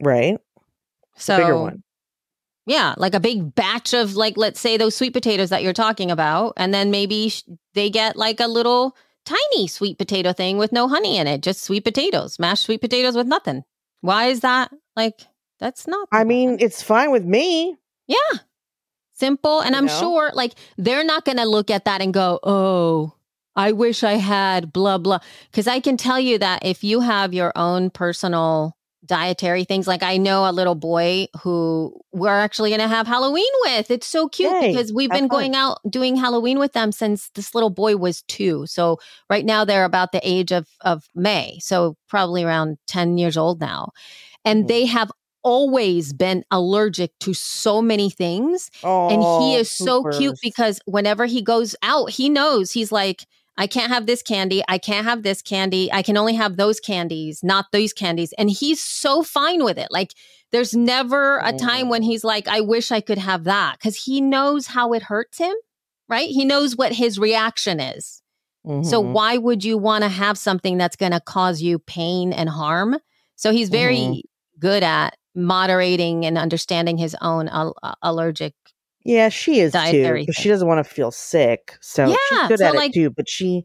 right? 0.00 0.38
So 1.16 1.38
Bigger 1.38 1.58
one. 1.58 1.82
yeah, 2.66 2.94
like 2.98 3.14
a 3.14 3.20
big 3.20 3.54
batch 3.54 3.94
of 3.94 4.14
like 4.16 4.36
let's 4.36 4.60
say 4.60 4.76
those 4.76 4.94
sweet 4.94 5.12
potatoes 5.14 5.50
that 5.50 5.62
you're 5.62 5.72
talking 5.72 6.10
about 6.10 6.52
and 6.56 6.74
then 6.74 6.90
maybe 6.90 7.30
sh- 7.30 7.42
they 7.74 7.88
get 7.90 8.16
like 8.16 8.40
a 8.40 8.46
little 8.48 8.96
tiny 9.24 9.66
sweet 9.66 9.98
potato 9.98 10.32
thing 10.32 10.58
with 10.58 10.70
no 10.72 10.86
honey 10.88 11.16
in 11.16 11.26
it, 11.26 11.40
just 11.42 11.62
sweet 11.62 11.84
potatoes, 11.84 12.38
mashed 12.38 12.64
sweet 12.64 12.80
potatoes 12.80 13.16
with 13.16 13.26
nothing. 13.26 13.64
Why 14.00 14.26
is 14.26 14.40
that? 14.40 14.72
Like 14.96 15.20
that's 15.58 15.86
not 15.86 16.08
I 16.12 16.24
mean, 16.24 16.58
it's 16.60 16.82
fine 16.82 17.10
with 17.10 17.24
me. 17.24 17.76
yeah. 18.06 18.38
Simple 19.14 19.60
and 19.60 19.70
You 19.74 19.78
I'm 19.78 19.86
know? 19.86 19.98
sure 20.00 20.30
like 20.34 20.52
they're 20.76 21.04
not 21.04 21.24
going 21.24 21.38
to 21.38 21.46
look 21.46 21.70
at 21.70 21.86
that 21.86 22.02
and 22.02 22.12
go, 22.12 22.38
"Oh, 22.42 23.14
I 23.56 23.72
wish 23.72 24.04
I 24.04 24.14
had 24.14 24.72
blah 24.74 24.98
blah." 24.98 25.20
Cuz 25.54 25.66
I 25.66 25.80
can 25.80 25.96
tell 25.96 26.20
you 26.20 26.36
that 26.38 26.64
if 26.64 26.84
you 26.84 27.00
have 27.00 27.32
your 27.32 27.52
own 27.56 27.88
personal 27.90 28.76
dietary 29.06 29.64
things 29.64 29.86
like 29.86 30.02
I 30.02 30.16
know 30.16 30.48
a 30.48 30.52
little 30.52 30.74
boy 30.74 31.26
who 31.42 31.98
we're 32.12 32.38
actually 32.38 32.70
going 32.70 32.80
to 32.80 32.88
have 32.88 33.06
Halloween 33.06 33.50
with. 33.62 33.90
It's 33.90 34.06
so 34.06 34.28
cute 34.28 34.52
Yay, 34.52 34.72
because 34.72 34.92
we've 34.92 35.10
been 35.10 35.28
fun. 35.28 35.38
going 35.38 35.54
out 35.54 35.78
doing 35.88 36.16
Halloween 36.16 36.58
with 36.58 36.72
them 36.72 36.92
since 36.92 37.30
this 37.34 37.54
little 37.54 37.70
boy 37.70 37.96
was 37.96 38.22
2. 38.22 38.66
So 38.66 38.98
right 39.30 39.44
now 39.44 39.64
they're 39.64 39.84
about 39.84 40.12
the 40.12 40.20
age 40.22 40.52
of 40.52 40.68
of 40.82 41.08
May. 41.14 41.58
So 41.60 41.96
probably 42.08 42.44
around 42.44 42.78
10 42.86 43.18
years 43.18 43.36
old 43.36 43.60
now. 43.60 43.90
And 44.44 44.64
Mhm. 44.64 44.68
they 44.68 44.86
have 44.86 45.10
always 45.42 46.12
been 46.12 46.44
allergic 46.50 47.12
to 47.20 47.32
so 47.32 47.80
many 47.80 48.10
things 48.10 48.68
Oh, 48.82 49.08
and 49.08 49.22
he 49.22 49.54
is 49.54 49.70
so 49.70 50.02
cute 50.18 50.34
because 50.42 50.80
whenever 50.86 51.24
he 51.26 51.40
goes 51.40 51.76
out 51.84 52.10
he 52.10 52.28
knows 52.28 52.72
he's 52.72 52.90
like 52.90 53.26
i 53.58 53.66
can't 53.66 53.90
have 53.92 54.06
this 54.06 54.22
candy. 54.22 54.62
I 54.68 54.78
can't 54.78 55.06
have 55.06 55.22
this 55.22 55.40
candy. 55.42 55.90
I 55.92 56.02
can 56.02 56.16
only 56.16 56.34
have 56.34 56.56
those 56.56 56.80
candies 56.80 57.40
not 57.42 57.66
these 57.72 57.92
candies. 57.92 58.32
And 58.38 58.50
he's 58.50 58.82
so 58.82 59.22
fine 59.22 59.64
with 59.64 59.78
it. 59.78 59.88
Like 59.90 60.12
there's 60.52 60.74
never 60.74 61.38
a 61.38 61.52
time 61.52 61.88
when 61.88 62.02
Oh. 62.02 62.06
he's 62.06 62.24
like 62.24 62.46
i 62.48 62.60
wish 62.60 62.92
i 62.92 63.00
could 63.00 63.18
have 63.18 63.44
that 63.44 63.72
because 63.78 63.96
he 64.04 64.20
knows 64.20 64.66
how 64.68 64.92
it 64.92 65.02
hurts 65.02 65.38
him 65.38 65.54
right? 66.08 66.28
He 66.28 66.44
knows 66.44 66.76
what 66.76 66.92
his 66.92 67.18
reaction 67.18 67.80
is. 67.80 68.22
So 68.64 69.02
Mhm. 69.02 69.12
why 69.12 69.38
would 69.38 69.64
you 69.64 69.76
want 69.76 70.02
to 70.04 70.08
have 70.08 70.38
something 70.38 70.78
that's 70.78 70.94
going 70.96 71.10
to 71.12 71.20
cause 71.20 71.62
you 71.62 71.78
pain 71.80 72.32
and 72.32 72.48
harm? 72.48 72.98
So 73.34 73.50
he's 73.52 73.68
very 73.70 73.98
Mhm. 73.98 74.20
good 74.60 74.82
at 74.84 75.16
moderating 75.34 76.24
and 76.26 76.36
understanding 76.38 76.96
his 76.98 77.16
own 77.20 77.48
al- 77.48 77.74
allergic 78.02 78.54
yeah, 79.06 79.28
she 79.28 79.60
is 79.60 79.72
too, 79.72 80.26
she 80.32 80.48
doesn't 80.48 80.68
want 80.68 80.84
to 80.84 80.92
feel 80.92 81.10
sick. 81.10 81.76
So 81.80 82.06
Yeah, 82.06 82.16
she's 82.28 82.48
good 82.48 82.58
so, 82.58 82.66
at 82.66 82.74
like- 82.74 82.90
it 82.90 82.94
too. 82.94 83.10
But 83.10 83.28
she, 83.28 83.64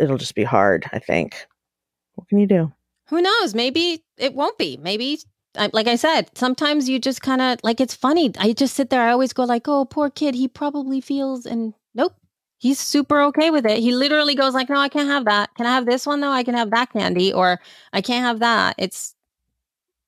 it'll 0.00 0.18
just 0.18 0.34
be 0.34 0.44
hard. 0.44 0.88
I 0.92 0.98
think. 0.98 1.46
What 2.14 2.28
can 2.28 2.38
you 2.38 2.46
do? 2.46 2.72
who 3.08 3.20
knows 3.22 3.54
maybe 3.54 4.04
it 4.16 4.34
won't 4.34 4.58
be 4.58 4.76
maybe 4.76 5.18
I, 5.56 5.70
like 5.72 5.86
i 5.86 5.96
said 5.96 6.30
sometimes 6.36 6.88
you 6.88 6.98
just 6.98 7.22
kind 7.22 7.40
of 7.40 7.58
like 7.62 7.80
it's 7.80 7.94
funny 7.94 8.32
i 8.38 8.52
just 8.52 8.74
sit 8.74 8.90
there 8.90 9.02
i 9.02 9.10
always 9.10 9.32
go 9.32 9.44
like 9.44 9.66
oh 9.68 9.84
poor 9.84 10.10
kid 10.10 10.34
he 10.34 10.48
probably 10.48 11.00
feels 11.00 11.46
and 11.46 11.74
nope 11.94 12.14
he's 12.58 12.78
super 12.78 13.20
okay 13.22 13.50
with 13.50 13.66
it 13.66 13.78
he 13.78 13.92
literally 13.92 14.34
goes 14.34 14.54
like 14.54 14.68
no 14.68 14.78
i 14.78 14.88
can't 14.88 15.08
have 15.08 15.24
that 15.24 15.54
can 15.54 15.66
i 15.66 15.70
have 15.74 15.86
this 15.86 16.06
one 16.06 16.20
though 16.20 16.30
i 16.30 16.42
can 16.42 16.54
have 16.54 16.70
that 16.70 16.92
candy 16.92 17.32
or 17.32 17.60
i 17.92 18.00
can't 18.00 18.24
have 18.24 18.40
that 18.40 18.74
it's 18.78 19.14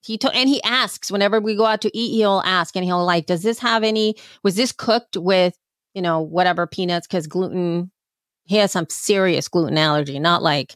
he 0.01 0.17
to- 0.19 0.35
and 0.35 0.49
he 0.49 0.63
asks 0.63 1.11
whenever 1.11 1.41
we 1.41 1.55
go 1.57 1.65
out 1.67 1.81
to 1.83 1.97
eat 1.97 2.13
he'll 2.17 2.43
ask 2.45 2.77
and 2.77 2.85
he'll 2.85 3.05
like 3.05 3.27
does 3.27 3.43
this 3.43 3.59
have 3.59 3.83
any 3.83 4.15
was 4.43 4.55
this 4.57 4.73
cooked 4.73 5.17
with 5.17 5.55
you 5.95 6.03
know 6.03 6.21
whatever 6.21 6.67
peanuts 6.67 7.07
because 7.07 7.27
gluten 7.27 7.91
he 8.45 8.57
has 8.57 8.73
some 8.73 8.87
serious 8.89 9.49
gluten 9.49 9.77
allergy 9.79 10.19
not 10.19 10.43
like 10.43 10.75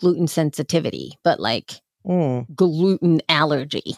gluten 0.00 0.26
sensitivity 0.26 1.12
but 1.24 1.40
like 1.40 1.80
Mm. 2.06 2.46
gluten 2.54 3.20
allergy. 3.28 3.96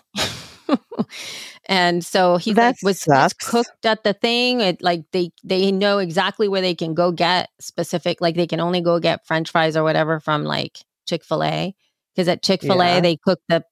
and 1.67 2.05
so 2.05 2.37
he's 2.37 2.57
like, 2.57 2.77
That 2.81 2.87
was 2.87 3.05
cooked 3.41 3.85
at 3.85 4.05
the 4.05 4.13
thing? 4.15 4.61
It, 4.61 4.83
like 4.83 5.05
they 5.13 5.31
they 5.45 5.71
know 5.71 5.99
exactly 5.99 6.49
where 6.49 6.61
they 6.61 6.75
can 6.75 6.95
go 6.95 7.13
get 7.13 7.51
specific, 7.61 8.21
like 8.21 8.35
they 8.37 8.47
can 8.47 8.61
only 8.61 8.81
go 8.81 8.99
get 8.99 9.27
French 9.27 9.51
fries 9.51 9.77
or 9.77 9.85
whatever 9.85 10.21
from 10.21 10.45
like 10.45 10.79
Chick 11.07 11.25
Fil 11.25 11.45
A, 11.45 11.75
because 12.15 12.29
at 12.29 12.43
Chick 12.43 12.63
Fil 12.63 12.81
A 12.83 12.95
Yeah. 12.95 13.01
they 13.01 13.17
cook 13.17 13.41
the 13.49 13.65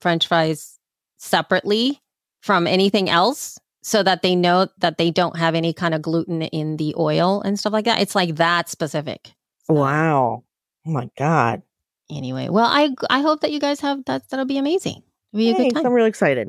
French 0.00 0.26
fries 0.26 0.78
separately 1.18 2.00
from 2.40 2.66
anything 2.66 3.08
else. 3.08 3.58
So 3.80 4.02
that 4.02 4.22
they 4.22 4.34
know 4.34 4.66
that 4.78 4.98
they 4.98 5.10
don't 5.10 5.38
have 5.38 5.54
any 5.54 5.72
kind 5.72 5.94
of 5.94 6.02
gluten 6.02 6.42
in 6.42 6.76
the 6.76 6.94
oil 6.98 7.40
and 7.40 7.58
stuff 7.58 7.72
like 7.72 7.86
that. 7.86 8.00
It's 8.02 8.14
like 8.14 8.36
that 8.36 8.68
specific. 8.68 9.32
Wow. 9.68 10.44
Oh 10.86 10.90
my 10.90 11.08
god. 11.16 11.62
Anyway, 12.10 12.48
well, 12.48 12.66
I 12.66 12.90
I 13.08 13.20
hope 13.20 13.40
that 13.40 13.52
you 13.52 13.60
guys 13.60 13.80
have 13.80 14.04
that. 14.06 14.28
That'll 14.28 14.46
be 14.46 14.58
amazing. 14.58 15.02
It'll 15.32 15.38
be 15.38 15.50
a 15.50 15.54
good 15.54 15.74
time. 15.74 15.86
I'm 15.86 15.92
really 15.92 16.08
excited. 16.08 16.48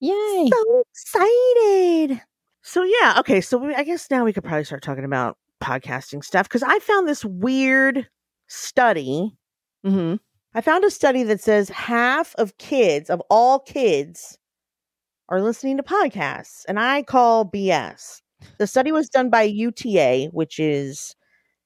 Yay! 0.00 0.48
So 0.50 0.84
excited. 0.90 2.22
So 2.62 2.82
yeah, 2.82 3.16
okay. 3.18 3.40
So 3.40 3.58
we, 3.58 3.74
I 3.74 3.82
guess 3.82 4.10
now 4.10 4.24
we 4.24 4.32
could 4.32 4.44
probably 4.44 4.64
start 4.64 4.82
talking 4.82 5.04
about 5.04 5.36
podcasting 5.60 6.24
stuff 6.24 6.48
because 6.48 6.62
I 6.62 6.78
found 6.78 7.08
this 7.08 7.24
weird 7.24 8.08
study. 8.46 9.36
Mm-hmm. 9.84 10.16
I 10.54 10.60
found 10.62 10.84
a 10.84 10.90
study 10.90 11.22
that 11.24 11.40
says 11.40 11.68
half 11.68 12.34
of 12.36 12.56
kids, 12.56 13.10
of 13.10 13.22
all 13.28 13.58
kids, 13.58 14.38
are 15.28 15.42
listening 15.42 15.76
to 15.76 15.82
podcasts, 15.82 16.64
and 16.66 16.80
I 16.80 17.02
call 17.02 17.44
BS. 17.44 18.22
The 18.58 18.66
study 18.66 18.90
was 18.90 19.10
done 19.10 19.28
by 19.28 19.42
UTA, 19.42 20.28
which 20.32 20.58
is 20.58 21.14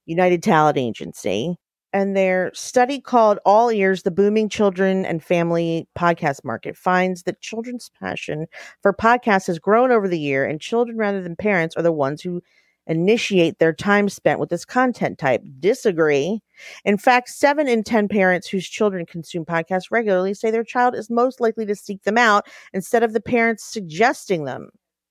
United 0.07 0.43
Talent 0.43 0.79
Agency, 0.79 1.55
and 1.93 2.17
their 2.17 2.51
study 2.55 3.01
called 3.01 3.39
All 3.45 3.71
Ears 3.71 4.03
The 4.03 4.11
Booming 4.11 4.49
Children 4.49 5.05
and 5.05 5.23
Family 5.23 5.87
Podcast 5.97 6.45
Market 6.45 6.77
finds 6.77 7.23
that 7.23 7.41
children's 7.41 7.91
passion 8.01 8.47
for 8.81 8.93
podcasts 8.93 9.47
has 9.47 9.61
grown 9.61 9.93
over 9.93 10.09
the 10.09 10.19
year, 10.19 10.45
and 10.45 10.61
children 10.61 10.97
rather 10.97 11.23
than 11.23 11.37
parents 11.37 11.77
are 11.77 11.83
the 11.83 11.93
ones 11.93 12.21
who 12.21 12.43
initiate 12.87 13.59
their 13.59 13.73
time 13.73 14.09
spent 14.09 14.41
with 14.41 14.49
this 14.49 14.65
content 14.65 15.19
type. 15.19 15.43
Disagree. 15.61 16.41
In 16.85 16.99
fact, 16.99 17.29
seven 17.29 17.69
in 17.69 17.83
10 17.83 18.09
parents 18.09 18.49
whose 18.49 18.69
children 18.69 19.07
consume 19.07 19.45
podcasts 19.45 19.91
regularly 19.91 20.35
say 20.35 20.51
their 20.51 20.65
child 20.65 20.95
is 20.95 21.11
most 21.11 21.41
likely 21.41 21.67
to 21.67 21.77
seek 21.77 22.03
them 22.03 22.19
out 22.19 22.47
instead 22.73 23.03
of 23.03 23.13
the 23.13 23.21
parents 23.21 23.65
suggesting 23.65 24.45
them. 24.45 24.71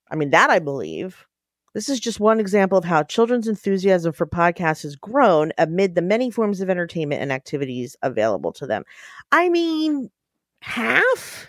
I 0.09 0.15
mean, 0.15 0.31
that 0.31 0.49
I 0.49 0.59
believe. 0.59 1.25
This 1.73 1.87
is 1.87 2.01
just 2.01 2.19
one 2.19 2.41
example 2.41 2.77
of 2.77 2.83
how 2.83 3.03
children's 3.03 3.47
enthusiasm 3.47 4.11
for 4.11 4.27
podcasts 4.27 4.83
has 4.83 4.97
grown 4.97 5.53
amid 5.57 5.95
the 5.95 6.01
many 6.01 6.29
forms 6.29 6.59
of 6.59 6.69
entertainment 6.69 7.21
and 7.21 7.31
activities 7.31 7.95
available 8.01 8.51
to 8.53 8.67
them. 8.67 8.83
I 9.31 9.47
mean, 9.47 10.11
half? 10.61 11.47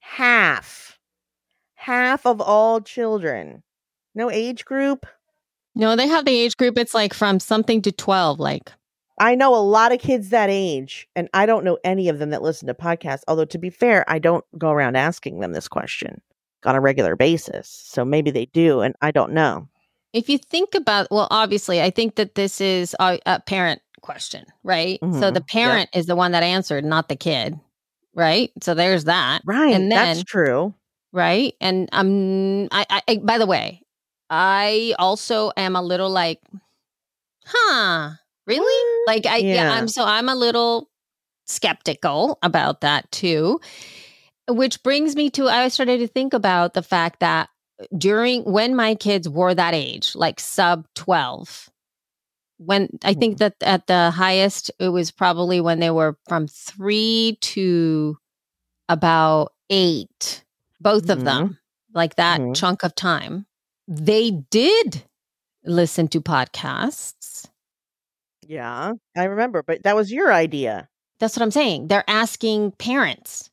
Half. 0.00 0.98
Half 1.76 2.26
of 2.26 2.42
all 2.42 2.82
children. 2.82 3.62
No 4.14 4.30
age 4.30 4.64
group. 4.64 5.06
No, 5.74 5.94
they 5.96 6.08
have 6.08 6.24
the 6.24 6.32
age 6.38 6.56
group. 6.56 6.76
It's 6.78 6.94
like 6.94 7.14
from 7.14 7.38
something 7.40 7.80
to 7.82 7.92
12. 7.92 8.40
Like, 8.40 8.72
I 9.18 9.34
know 9.34 9.54
a 9.54 9.60
lot 9.62 9.92
of 9.92 10.00
kids 10.00 10.30
that 10.30 10.50
age, 10.50 11.08
and 11.14 11.28
I 11.32 11.46
don't 11.46 11.64
know 11.64 11.78
any 11.84 12.08
of 12.08 12.18
them 12.18 12.30
that 12.30 12.42
listen 12.42 12.66
to 12.68 12.74
podcasts. 12.74 13.22
Although, 13.28 13.44
to 13.46 13.58
be 13.58 13.70
fair, 13.70 14.04
I 14.08 14.18
don't 14.18 14.44
go 14.58 14.70
around 14.70 14.96
asking 14.96 15.40
them 15.40 15.52
this 15.52 15.68
question 15.68 16.20
on 16.64 16.74
a 16.74 16.80
regular 16.80 17.14
basis. 17.16 17.68
So 17.86 18.04
maybe 18.04 18.30
they 18.30 18.46
do, 18.46 18.80
and 18.80 18.94
I 19.00 19.10
don't 19.12 19.32
know. 19.32 19.68
if 20.12 20.28
you 20.28 20.38
think 20.38 20.74
about, 20.74 21.06
well, 21.12 21.28
obviously, 21.30 21.80
I 21.80 21.90
think 21.90 22.16
that 22.16 22.34
this 22.34 22.60
is 22.60 22.96
a, 22.98 23.20
a 23.26 23.38
parent 23.38 23.80
question, 24.00 24.44
right? 24.64 24.98
So 25.00 25.06
Mhm. 25.06 25.34
the 25.34 25.40
Yep. 25.40 25.46
parent 25.46 25.90
is 25.94 26.06
the 26.06 26.16
one 26.16 26.32
that 26.32 26.42
answered, 26.42 26.84
not 26.84 27.08
the 27.08 27.14
kid, 27.14 27.54
right? 28.12 28.50
So 28.60 28.74
there's 28.74 29.04
that, 29.04 29.42
Right. 29.46 29.72
And 29.72 29.84
then, 29.84 30.16
that's 30.16 30.24
true. 30.24 30.74
right? 31.12 31.54
And 31.60 31.88
um, 31.92 32.66
I, 32.72 33.02
I, 33.06 33.16
by 33.22 33.38
the 33.38 33.46
way, 33.46 33.82
I 34.30 34.94
also 34.98 35.52
am 35.56 35.76
a 35.76 35.82
little 35.82 36.10
like, 36.10 36.40
huh, 37.46 38.12
really? 38.46 39.04
Like, 39.06 39.26
I, 39.26 39.38
yeah, 39.38 39.44
Yeah. 39.54 39.72
I'm 39.72 39.88
so 39.88 40.04
I'm 40.04 40.28
a 40.28 40.34
little 40.34 40.88
skeptical 41.46 42.38
about 42.42 42.80
that 42.82 43.10
too. 43.12 43.60
Which 44.48 44.82
brings 44.82 45.16
me 45.16 45.30
to 45.30 45.48
I 45.48 45.68
started 45.68 45.98
to 46.00 46.08
think 46.08 46.34
about 46.34 46.74
the 46.74 46.82
fact 46.82 47.20
that 47.20 47.48
during 47.96 48.44
when 48.44 48.76
my 48.76 48.94
kids 48.94 49.28
were 49.28 49.54
that 49.54 49.74
age, 49.74 50.14
like 50.14 50.40
sub 50.40 50.86
12, 50.94 51.70
when 52.58 52.88
I 53.04 53.14
think 53.14 53.38
that 53.38 53.54
at 53.62 53.86
the 53.86 54.10
highest, 54.10 54.70
it 54.80 54.90
was 54.90 55.10
probably 55.10 55.60
when 55.60 55.80
they 55.80 55.90
were 55.90 56.18
from 56.28 56.46
three 56.48 57.38
to 57.42 58.18
about 58.88 59.52
eight, 59.70 60.44
both 60.80 61.10
of 61.10 61.20
Mhm. 61.20 61.24
them, 61.24 61.58
like 61.94 62.16
that 62.16 62.42
Mhm. 62.42 62.54
chunk 62.56 62.82
of 62.84 62.94
time. 62.94 63.46
They 63.92 64.30
did 64.30 65.02
listen 65.64 66.06
to 66.08 66.20
podcasts. 66.20 67.48
Yeah. 68.46 68.92
I 69.16 69.24
remember, 69.24 69.64
but 69.64 69.82
that 69.82 69.96
was 69.96 70.12
your 70.12 70.32
idea. 70.32 70.88
That's 71.18 71.36
what 71.36 71.42
I'm 71.42 71.50
saying. 71.50 71.88
They're 71.88 72.08
asking 72.08 72.70
parents. 72.78 73.49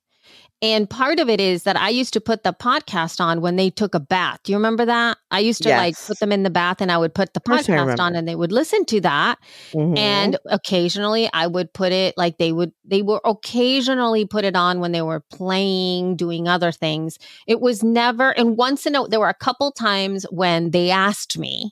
And 0.62 0.90
part 0.90 1.20
of 1.20 1.30
it 1.30 1.40
is 1.40 1.64
that 1.64 1.78
I 1.78 1.90
used 1.90 2.14
to 2.14 2.22
put 2.22 2.44
the 2.44 2.52
podcast 2.52 3.22
on 3.22 3.42
when 3.42 3.58
they 3.58 3.70
took 3.70 3.94
a 3.94 4.00
bath. 4.00 4.40
Do 4.44 4.52
you 4.52 4.58
remember 4.58 4.86
that? 4.86 5.20
I 5.30 5.40
used 5.40 5.62
to 5.64 5.70
like 5.70 5.96
put 6.08 6.20
them 6.20 6.32
in 6.32 6.42
the 6.42 6.50
bath 6.50 6.82
and 6.82 6.92
I 6.92 6.98
would 6.98 7.14
put 7.14 7.36
the 7.36 7.40
podcast 7.40 8.00
on 8.00 8.16
and 8.16 8.28
they 8.28 8.36
would 8.36 8.52
listen 8.52 8.84
to 8.86 9.02
that. 9.02 9.38
Mhm. 9.74 9.96
And 9.96 10.38
occasionally 10.48 11.30
I 11.32 11.46
would 11.46 11.72
put 11.74 11.92
it 11.92 12.18
like 12.18 12.40
they 12.40 12.52
would, 12.52 12.72
they 12.84 13.04
were 13.04 13.22
occasionally 13.24 14.26
put 14.26 14.46
it 14.46 14.56
on 14.56 14.80
when 14.80 14.94
they 14.94 15.04
were 15.04 15.24
playing, 15.32 16.16
doing 16.16 16.48
other 16.48 16.72
things. 16.72 17.20
It 17.46 17.62
was 17.62 17.84
never, 17.84 18.32
and 18.32 18.58
once 18.58 18.88
in 18.88 18.96
a, 18.96 19.08
there 19.08 19.20
were 19.20 19.30
a 19.30 19.36
couple 19.36 19.72
times 19.72 20.26
when 20.32 20.72
they 20.72 20.90
asked 20.90 21.38
me, 21.38 21.72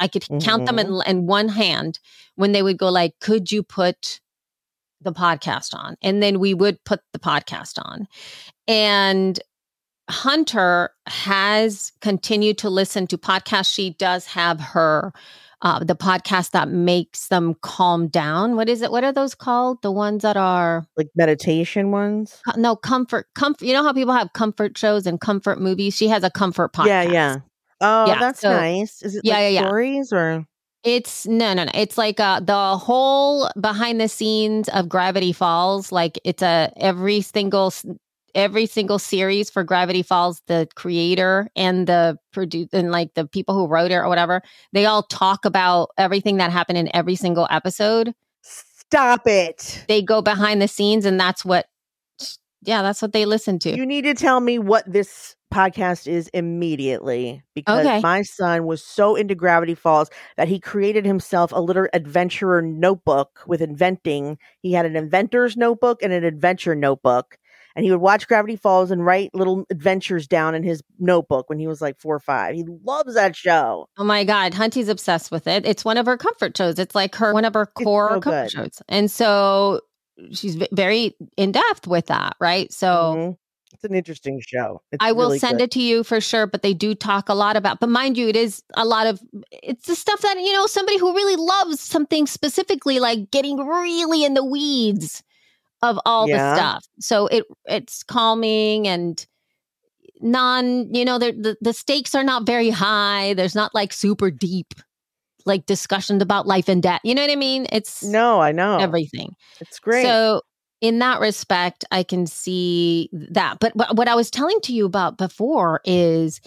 I 0.00 0.08
could 0.08 0.26
count 0.42 0.66
them 0.66 0.78
in, 0.78 1.00
in 1.06 1.26
one 1.26 1.48
hand 1.48 2.00
when 2.34 2.52
they 2.52 2.62
would 2.62 2.76
go 2.76 2.90
like, 2.90 3.14
could 3.20 3.52
you 3.52 3.62
put 3.62 4.20
the 5.00 5.12
podcast 5.12 5.74
on? 5.74 5.96
And 6.02 6.22
then 6.22 6.38
we 6.38 6.54
would 6.54 6.82
put 6.84 7.00
the 7.12 7.18
podcast 7.18 7.78
on. 7.84 8.06
And 8.68 9.38
Hunter 10.08 10.90
has 11.06 11.92
continued 12.00 12.58
to 12.58 12.70
listen 12.70 13.06
to 13.08 13.18
podcasts. 13.18 13.72
She 13.72 13.90
does 13.90 14.26
have 14.26 14.60
her 14.60 15.12
uh, 15.62 15.82
the 15.82 15.96
podcast 15.96 16.50
that 16.50 16.68
makes 16.68 17.28
them 17.28 17.54
calm 17.62 18.08
down. 18.08 18.56
What 18.56 18.68
is 18.68 18.82
it? 18.82 18.92
What 18.92 19.04
are 19.04 19.12
those 19.12 19.34
called? 19.34 19.80
The 19.82 19.90
ones 19.90 20.22
that 20.22 20.36
are 20.36 20.86
like 20.98 21.08
meditation 21.16 21.90
ones. 21.90 22.40
no 22.56 22.76
comfort 22.76 23.26
comfort. 23.34 23.64
You 23.64 23.72
know 23.72 23.82
how 23.82 23.92
people 23.94 24.12
have 24.12 24.32
comfort 24.34 24.76
shows 24.76 25.06
and 25.06 25.18
comfort 25.20 25.58
movies. 25.60 25.96
She 25.96 26.08
has 26.08 26.22
a 26.22 26.30
comfort 26.30 26.72
podcast. 26.74 26.86
Yeah, 26.86 27.02
yeah. 27.02 27.36
Oh, 27.80 28.06
Yeah, 28.06 28.20
that's 28.20 28.40
so- 28.40 28.50
nice. 28.52 29.02
Is 29.02 29.16
it 29.16 29.22
Yeah, 29.24 29.34
like 29.34 29.42
yeah, 29.42 29.48
yeah. 29.48 29.60
stories 29.62 30.12
or 30.12 30.44
It's 30.86 31.26
no, 31.26 31.52
no, 31.52 31.64
no. 31.64 31.72
It's 31.74 31.98
like 31.98 32.20
uh, 32.20 32.38
the 32.38 32.78
whole 32.78 33.50
behind 33.60 34.00
the 34.00 34.08
scenes 34.08 34.68
of 34.68 34.88
Gravity 34.88 35.32
Falls. 35.32 35.90
Like 35.90 36.20
it's 36.22 36.44
a 36.44 36.72
every 36.76 37.22
single 37.22 37.74
every 38.36 38.66
single 38.66 39.00
series 39.00 39.50
for 39.50 39.64
Gravity 39.64 40.02
Falls. 40.02 40.42
The 40.46 40.68
creator 40.76 41.48
and 41.56 41.88
the 41.88 42.18
produce 42.32 42.68
and 42.72 42.92
like 42.92 43.14
the 43.14 43.26
people 43.26 43.56
who 43.56 43.66
wrote 43.66 43.90
it 43.90 43.96
or 43.96 44.08
whatever. 44.08 44.42
They 44.72 44.86
all 44.86 45.02
talk 45.02 45.44
about 45.44 45.90
everything 45.98 46.36
that 46.36 46.52
happened 46.52 46.78
in 46.78 46.94
every 46.94 47.16
single 47.16 47.48
episode. 47.50 48.14
stop 48.42 49.26
it? 49.26 49.84
They 49.88 50.02
go 50.02 50.22
behind 50.22 50.62
the 50.62 50.68
scenes, 50.68 51.04
and 51.04 51.18
that's 51.18 51.44
what. 51.44 51.66
Yeah, 52.66 52.82
that's 52.82 53.00
what 53.00 53.12
they 53.12 53.24
listen 53.24 53.58
to. 53.60 53.74
You 53.76 53.86
need 53.86 54.02
to 54.02 54.14
tell 54.14 54.40
me 54.40 54.58
what 54.58 54.84
this 54.90 55.34
podcast 55.54 56.06
is 56.08 56.28
immediately 56.34 57.42
because 57.54 57.86
Okay. 57.86 58.00
my 58.00 58.22
son 58.22 58.66
was 58.66 58.82
so 58.82 59.14
into 59.14 59.34
Gravity 59.34 59.74
Falls 59.74 60.10
that 60.36 60.48
he 60.48 60.58
created 60.58 61.06
himself 61.06 61.52
a 61.52 61.60
little 61.60 61.86
adventurer 61.92 62.60
notebook 62.60 63.40
with 63.46 63.62
inventing. 63.62 64.38
He 64.60 64.72
had 64.72 64.86
an 64.86 64.96
inventor's 64.96 65.56
notebook 65.56 66.02
and 66.02 66.12
an 66.12 66.24
adventure 66.24 66.74
notebook. 66.74 67.38
And 67.76 67.84
he 67.84 67.90
would 67.90 68.00
watch 68.00 68.26
Gravity 68.26 68.56
Falls 68.56 68.90
and 68.90 69.04
write 69.04 69.34
little 69.34 69.64
adventures 69.70 70.26
down 70.26 70.54
in 70.54 70.62
his 70.62 70.82
notebook 70.98 71.50
when 71.50 71.58
he 71.58 71.66
was 71.66 71.82
like 71.82 72.00
four 72.00 72.16
or 72.16 72.20
five. 72.20 72.54
He 72.54 72.64
loves 72.84 73.14
that 73.14 73.36
show. 73.36 73.86
Oh 73.98 74.04
my 74.04 74.24
God, 74.24 74.54
Hunty's 74.54 74.88
obsessed 74.88 75.30
with 75.30 75.46
it. 75.46 75.66
It's 75.66 75.84
one 75.84 75.98
of 75.98 76.06
her 76.06 76.16
comfort 76.16 76.56
shows. 76.56 76.78
It's 76.78 76.94
like 76.94 77.14
her 77.16 77.34
one 77.34 77.44
of 77.44 77.52
her 77.52 77.66
core 77.66 78.08
so 78.14 78.20
comfort 78.22 78.42
good. 78.44 78.50
shows, 78.52 78.82
and 78.88 79.10
so 79.10 79.80
she's 80.32 80.54
v- 80.56 80.68
very 80.72 81.14
in 81.36 81.52
depth 81.52 81.86
with 81.86 82.06
that, 82.06 82.36
right? 82.40 82.72
So 82.72 82.86
Mhm. 83.16 83.36
It's 83.72 83.84
an 83.84 83.94
interesting 83.94 84.40
show. 84.46 84.80
It's 84.90 85.04
I 85.04 85.12
will 85.12 85.26
really 85.26 85.38
send 85.38 85.58
good. 85.58 85.64
it 85.64 85.70
to 85.72 85.82
you 85.82 86.02
for 86.02 86.18
sure. 86.20 86.46
But 86.46 86.62
they 86.62 86.72
do 86.72 86.94
talk 86.94 87.28
a 87.28 87.34
lot 87.34 87.56
about. 87.56 87.78
But 87.78 87.90
mind 87.90 88.16
you, 88.16 88.26
it 88.28 88.36
is 88.36 88.62
a 88.74 88.86
lot 88.86 89.06
of 89.06 89.20
it's 89.52 89.86
the 89.86 89.94
stuff 89.94 90.20
that 90.22 90.38
you 90.38 90.52
know 90.52 90.66
somebody 90.66 90.96
who 90.98 91.12
really 91.12 91.36
loves 91.36 91.80
something 91.80 92.26
specifically, 92.26 93.00
like 93.00 93.30
getting 93.30 93.58
really 93.58 94.24
in 94.24 94.32
the 94.34 94.44
weeds 94.44 95.22
of 95.82 95.98
all 96.06 96.26
Yeah. 96.26 96.36
the 96.50 96.56
stuff. 96.56 96.86
So 97.00 97.26
it 97.26 97.44
it's 97.66 98.02
calming 98.02 98.88
and 98.88 99.26
non 100.22 100.94
you 100.94 101.04
know 101.04 101.18
the 101.18 101.56
the 101.60 101.72
stakes 101.74 102.14
are 102.14 102.24
not 102.24 102.46
very 102.46 102.70
high 102.70 103.34
there's 103.34 103.54
not 103.54 103.74
like 103.74 103.92
super 103.92 104.30
deep 104.30 104.72
like 105.46 105.66
discussions 105.66 106.22
about 106.22 106.46
life 106.46 106.68
and 106.68 106.82
death 106.82 107.00
you 107.04 107.14
know 107.14 107.22
what 107.22 107.30
i 107.30 107.36
mean 107.36 107.66
it's 107.72 108.02
No, 108.02 108.40
I 108.40 108.52
know. 108.52 108.78
everything 108.78 109.34
It's 109.60 109.78
great. 109.78 110.02
so 110.02 110.42
in 110.80 110.98
that 110.98 111.20
respect 111.20 111.84
i 111.90 112.02
can 112.02 112.26
see 112.26 113.08
that 113.12 113.58
but 113.60 113.74
what, 113.76 113.96
what 113.96 114.08
i 114.08 114.14
was 114.14 114.30
telling 114.30 114.60
to 114.60 114.72
you 114.74 114.84
about 114.84 115.16
before 115.18 115.80
is 115.84 116.40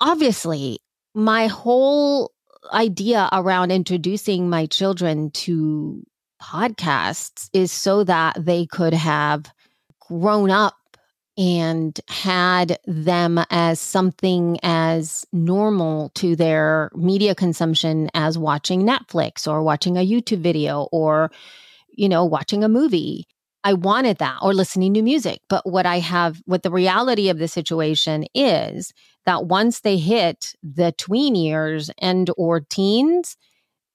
obviously 0.00 0.78
my 1.14 1.46
whole 1.46 2.32
idea 2.72 3.28
around 3.32 3.70
introducing 3.70 4.48
my 4.48 4.66
children 4.66 5.30
to 5.30 6.02
podcasts 6.42 7.48
is 7.52 7.70
so 7.72 8.04
that 8.04 8.36
they 8.44 8.66
could 8.66 8.94
have 8.94 9.46
grown 10.00 10.50
up 10.50 10.74
and 11.36 12.00
had 12.08 12.78
them 12.86 13.40
as 13.50 13.80
something 13.80 14.58
as 14.62 15.24
normal 15.32 16.10
to 16.10 16.36
their 16.36 16.90
media 16.94 17.34
consumption 17.34 18.08
as 18.14 18.38
watching 18.38 18.82
Netflix 18.82 19.48
or 19.50 19.62
watching 19.62 19.96
a 19.96 20.06
YouTube 20.06 20.40
video 20.40 20.88
or 20.92 21.30
you 21.90 22.08
know 22.08 22.24
watching 22.24 22.64
a 22.64 22.68
movie 22.68 23.26
I 23.64 23.72
wanted 23.72 24.18
that 24.18 24.38
or 24.42 24.54
listening 24.54 24.94
to 24.94 25.02
music 25.02 25.40
but 25.48 25.66
what 25.70 25.86
I 25.86 25.98
have 25.98 26.42
what 26.46 26.62
the 26.62 26.70
reality 26.70 27.28
of 27.28 27.38
the 27.38 27.48
situation 27.48 28.26
is 28.34 28.92
that 29.26 29.46
once 29.46 29.80
they 29.80 29.96
hit 29.98 30.54
the 30.62 30.92
tween 30.92 31.34
years 31.34 31.90
and 31.98 32.30
or 32.36 32.60
teens 32.60 33.36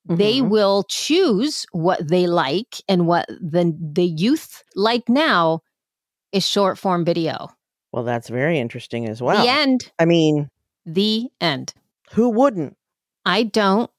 they 0.08 0.42
Mhm. 0.42 0.50
will 0.50 0.84
choose 0.90 1.66
what 1.72 2.08
they 2.08 2.28
like 2.28 2.82
and 2.88 3.08
what 3.08 3.28
the 3.30 3.76
the 3.80 4.06
youth 4.06 4.64
like 4.76 5.08
now 5.10 5.62
is 6.32 6.46
short 6.48 6.78
form 6.78 7.04
video. 7.06 7.50
well, 7.92 8.04
that's 8.04 8.30
very 8.30 8.60
interesting 8.60 9.08
as 9.10 9.22
well. 9.22 9.44
The 9.44 9.50
end. 9.52 9.92
I 10.00 10.06
mean, 10.06 10.50
The 10.86 11.28
end. 11.42 11.74
who 12.12 12.30
wouldn't? 12.30 12.76
I 13.26 13.44
don't. 13.44 13.90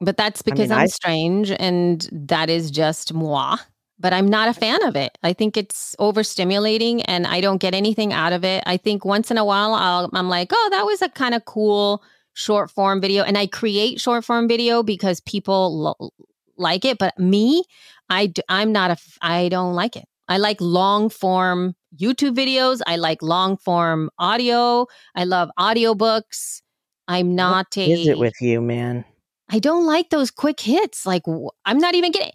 But 0.00 0.16
that's 0.16 0.42
because 0.42 0.70
I- 0.70 0.86
strange 0.86 1.50
and 1.50 2.08
that 2.12 2.48
is 2.50 2.70
just 2.70 3.12
moi. 3.12 3.56
But 3.98 4.14
I'm 4.14 4.28
not 4.28 4.48
a 4.48 4.54
fan 4.54 4.82
of 4.84 4.96
it. 4.96 5.18
I 5.22 5.34
think 5.34 5.58
it's 5.58 5.94
overstimulating 6.00 7.02
and 7.06 7.26
I 7.26 7.42
don't 7.42 7.58
get 7.60 7.74
anything 7.74 8.14
out 8.14 8.32
of 8.32 8.44
it. 8.46 8.62
I 8.66 8.78
think 8.78 9.04
once 9.04 9.30
in 9.30 9.36
a 9.36 9.44
while 9.44 9.74
I'll, 9.74 10.08
I'm 10.14 10.30
like, 10.30 10.48
oh, 10.54 10.68
that 10.72 10.86
was 10.86 11.02
a 11.02 11.10
kind 11.10 11.34
of 11.34 11.44
cool 11.44 12.02
short 12.32 12.70
form 12.70 13.02
video. 13.02 13.24
And 13.24 13.36
I 13.36 13.46
create 13.46 14.00
short 14.00 14.24
form 14.24 14.48
video 14.48 14.82
because 14.82 15.20
people 15.20 15.78
lo- 16.00 16.10
like 16.56 16.86
it. 16.86 16.96
But 16.96 17.18
me, 17.18 17.62
I, 18.08 18.26
d- 18.28 18.40
I'm 18.48 18.72
not 18.72 18.88
a, 18.88 18.92
f- 18.92 19.18
I 19.20 19.50
don't 19.50 19.74
like 19.74 19.96
it. 19.96 20.06
I 20.30 20.38
like 20.38 20.60
long 20.60 21.10
form 21.10 21.74
YouTube 21.94 22.36
videos. 22.36 22.80
I 22.86 22.96
like 22.96 23.20
long 23.20 23.56
form 23.56 24.10
audio. 24.16 24.86
I 25.16 25.24
love 25.24 25.50
audiobooks. 25.58 26.62
I'm 27.08 27.34
not 27.34 27.76
a. 27.76 27.90
Is 27.90 28.06
it 28.06 28.18
with 28.18 28.40
you, 28.40 28.60
man? 28.60 29.04
I 29.50 29.58
don't 29.58 29.84
like 29.84 30.10
those 30.10 30.30
quick 30.30 30.60
hits. 30.60 31.04
Like 31.04 31.24
I'm 31.64 31.78
not 31.78 31.96
even 31.96 32.12
getting. 32.12 32.32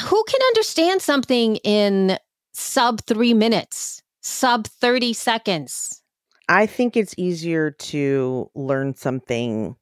Who 0.00 0.24
can 0.24 0.40
understand 0.48 1.00
something 1.00 1.56
in 1.56 2.18
sub 2.52 3.00
three 3.02 3.34
minutes, 3.34 4.02
sub 4.20 4.66
thirty 4.66 5.12
seconds? 5.12 6.02
I 6.48 6.66
think 6.66 6.96
it's 6.96 7.14
easier 7.16 7.70
to 7.70 8.50
learn 8.56 8.96
something 8.96 9.76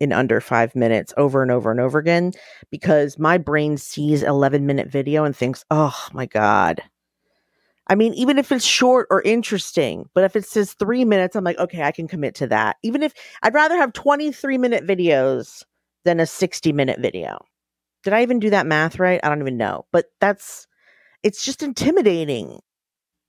in 0.00 0.12
under 0.12 0.40
five 0.40 0.74
minutes 0.74 1.12
over 1.16 1.42
and 1.42 1.50
over 1.50 1.70
and 1.70 1.78
over 1.78 1.98
again 1.98 2.32
because 2.70 3.18
my 3.18 3.38
brain 3.38 3.76
sees 3.76 4.22
11 4.22 4.66
minute 4.66 4.88
video 4.88 5.24
and 5.24 5.36
thinks, 5.36 5.64
oh 5.70 6.08
my 6.12 6.26
God. 6.26 6.82
I 7.86 7.96
mean, 7.96 8.14
even 8.14 8.38
if 8.38 8.50
it's 8.50 8.64
short 8.64 9.08
or 9.10 9.20
interesting, 9.22 10.08
but 10.14 10.24
if 10.24 10.36
it 10.36 10.46
says 10.46 10.72
three 10.72 11.04
minutes, 11.04 11.36
I'm 11.36 11.44
like, 11.44 11.58
okay, 11.58 11.82
I 11.82 11.92
can 11.92 12.08
commit 12.08 12.36
to 12.36 12.46
that. 12.46 12.76
Even 12.82 13.02
if 13.02 13.12
I'd 13.42 13.54
rather 13.54 13.76
have 13.76 13.92
23 13.92 14.58
minute 14.58 14.86
videos 14.86 15.64
than 16.04 16.18
a 16.18 16.26
60 16.26 16.72
minute 16.72 17.00
video. 17.00 17.44
Did 18.02 18.14
I 18.14 18.22
even 18.22 18.38
do 18.38 18.50
that 18.50 18.66
math 18.66 18.98
right? 18.98 19.20
I 19.22 19.28
don't 19.28 19.40
even 19.40 19.58
know. 19.58 19.84
But 19.92 20.06
that's, 20.20 20.66
it's 21.22 21.44
just 21.44 21.62
intimidating. 21.62 22.60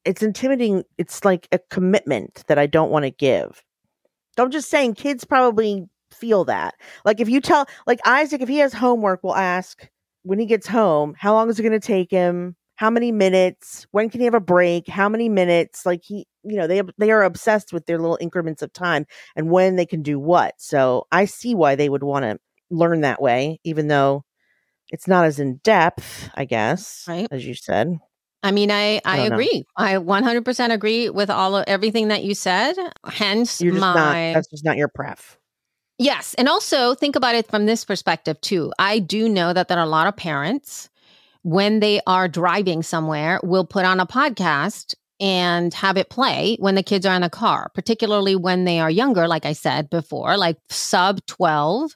It's 0.06 0.24
intimidating. 0.24 0.84
It's 0.98 1.26
like 1.26 1.48
a 1.52 1.60
commitment 1.70 2.44
that 2.48 2.58
I 2.58 2.68
don't 2.68 2.92
want 2.92 3.04
to 3.04 3.12
give. 3.12 3.64
I'm 4.38 4.52
just 4.52 4.70
saying, 4.70 4.96
kids 4.96 5.26
probably 5.26 5.88
feel 6.14 6.46
that. 6.46 6.76
Like 7.06 7.20
if 7.20 7.30
you 7.30 7.42
tell, 7.42 7.68
like 7.88 8.00
Isaac, 8.06 8.42
if 8.42 8.50
he 8.50 8.58
has 8.58 8.74
homework, 8.74 9.22
we'll 9.24 9.36
ask 9.36 9.88
when 10.24 10.40
he 10.40 10.46
gets 10.46 10.68
home, 10.68 11.16
how 11.18 11.34
long 11.34 11.50
is 11.50 11.60
it 11.60 11.64
going 11.64 11.80
to 11.80 11.80
take 11.80 12.12
him? 12.12 12.56
how 12.82 12.90
many 12.90 13.12
minutes 13.12 13.86
when 13.92 14.10
can 14.10 14.20
he 14.20 14.26
have 14.26 14.34
a 14.34 14.40
break 14.40 14.88
how 14.88 15.08
many 15.08 15.30
minutes 15.30 15.86
like 15.86 16.02
he 16.04 16.26
you 16.44 16.58
know 16.58 16.66
they 16.66 16.82
they 16.98 17.12
are 17.12 17.22
obsessed 17.22 17.72
with 17.72 17.86
their 17.86 18.00
little 18.00 18.18
increments 18.20 18.64
of 18.64 18.74
time 18.74 19.06
and 19.36 19.52
when 19.52 19.76
they 19.76 19.86
can 19.86 20.02
do 20.02 20.18
what 20.18 20.56
so 20.58 21.06
i 21.12 21.26
see 21.26 21.54
why 21.54 21.76
they 21.76 21.90
would 21.90 22.02
want 22.02 22.24
to 22.24 22.40
learn 22.72 23.02
that 23.02 23.22
way 23.22 23.60
even 23.64 23.88
though 23.88 24.26
it's 24.90 25.08
not 25.08 25.26
as 25.26 25.40
in 25.40 25.58
depth 25.58 26.28
i 26.34 26.44
guess 26.44 27.06
right 27.08 27.28
as 27.30 27.46
you 27.46 27.54
said 27.54 28.00
I 28.44 28.50
mean, 28.50 28.72
I 28.72 29.00
I, 29.06 29.20
I 29.20 29.26
agree. 29.28 29.68
Know. 29.78 29.86
I 29.86 29.94
100% 29.98 30.74
agree 30.74 31.12
with 31.12 31.30
all 31.30 31.56
of 31.56 31.64
everything 31.68 32.08
that 32.08 32.24
you 32.24 32.34
said. 32.34 32.74
Hence, 33.06 33.62
You're 33.62 33.74
just 33.74 33.82
my 33.82 33.94
not, 33.94 34.34
that's 34.34 34.48
just 34.48 34.66
not 34.66 34.78
your 34.78 34.88
pref. 34.88 35.38
Yes, 36.02 36.34
and 36.34 36.50
also 36.50 36.96
think 36.96 37.16
about 37.16 37.36
it 37.36 37.48
from 37.48 37.68
this 37.68 37.86
perspective 37.86 38.42
too. 38.42 38.74
I 38.80 38.98
do 38.98 39.30
know 39.30 39.54
that 39.54 39.68
there 39.68 39.78
are 39.78 39.86
a 39.86 39.88
lot 39.88 40.08
of 40.08 40.18
parents 40.18 40.90
when 41.44 41.80
they 41.80 42.02
are 42.08 42.28
driving 42.28 42.82
somewhere, 42.82 43.40
will 43.44 43.66
put 43.66 43.86
on 43.86 44.00
a 44.00 44.08
podcast 44.08 44.96
and 45.20 45.72
have 45.76 45.98
it 45.98 46.10
play 46.10 46.58
when 46.60 46.74
the 46.74 46.82
kids 46.82 47.06
are 47.06 47.14
in 47.14 47.22
the 47.22 47.30
car, 47.30 47.70
particularly 47.76 48.36
when 48.36 48.66
they 48.66 48.80
are 48.80 48.90
younger, 48.90 49.28
like 49.28 49.46
I 49.46 49.54
said 49.54 49.92
before, 49.92 50.38
like 50.38 50.58
sub 50.72 51.24
12, 51.28 51.96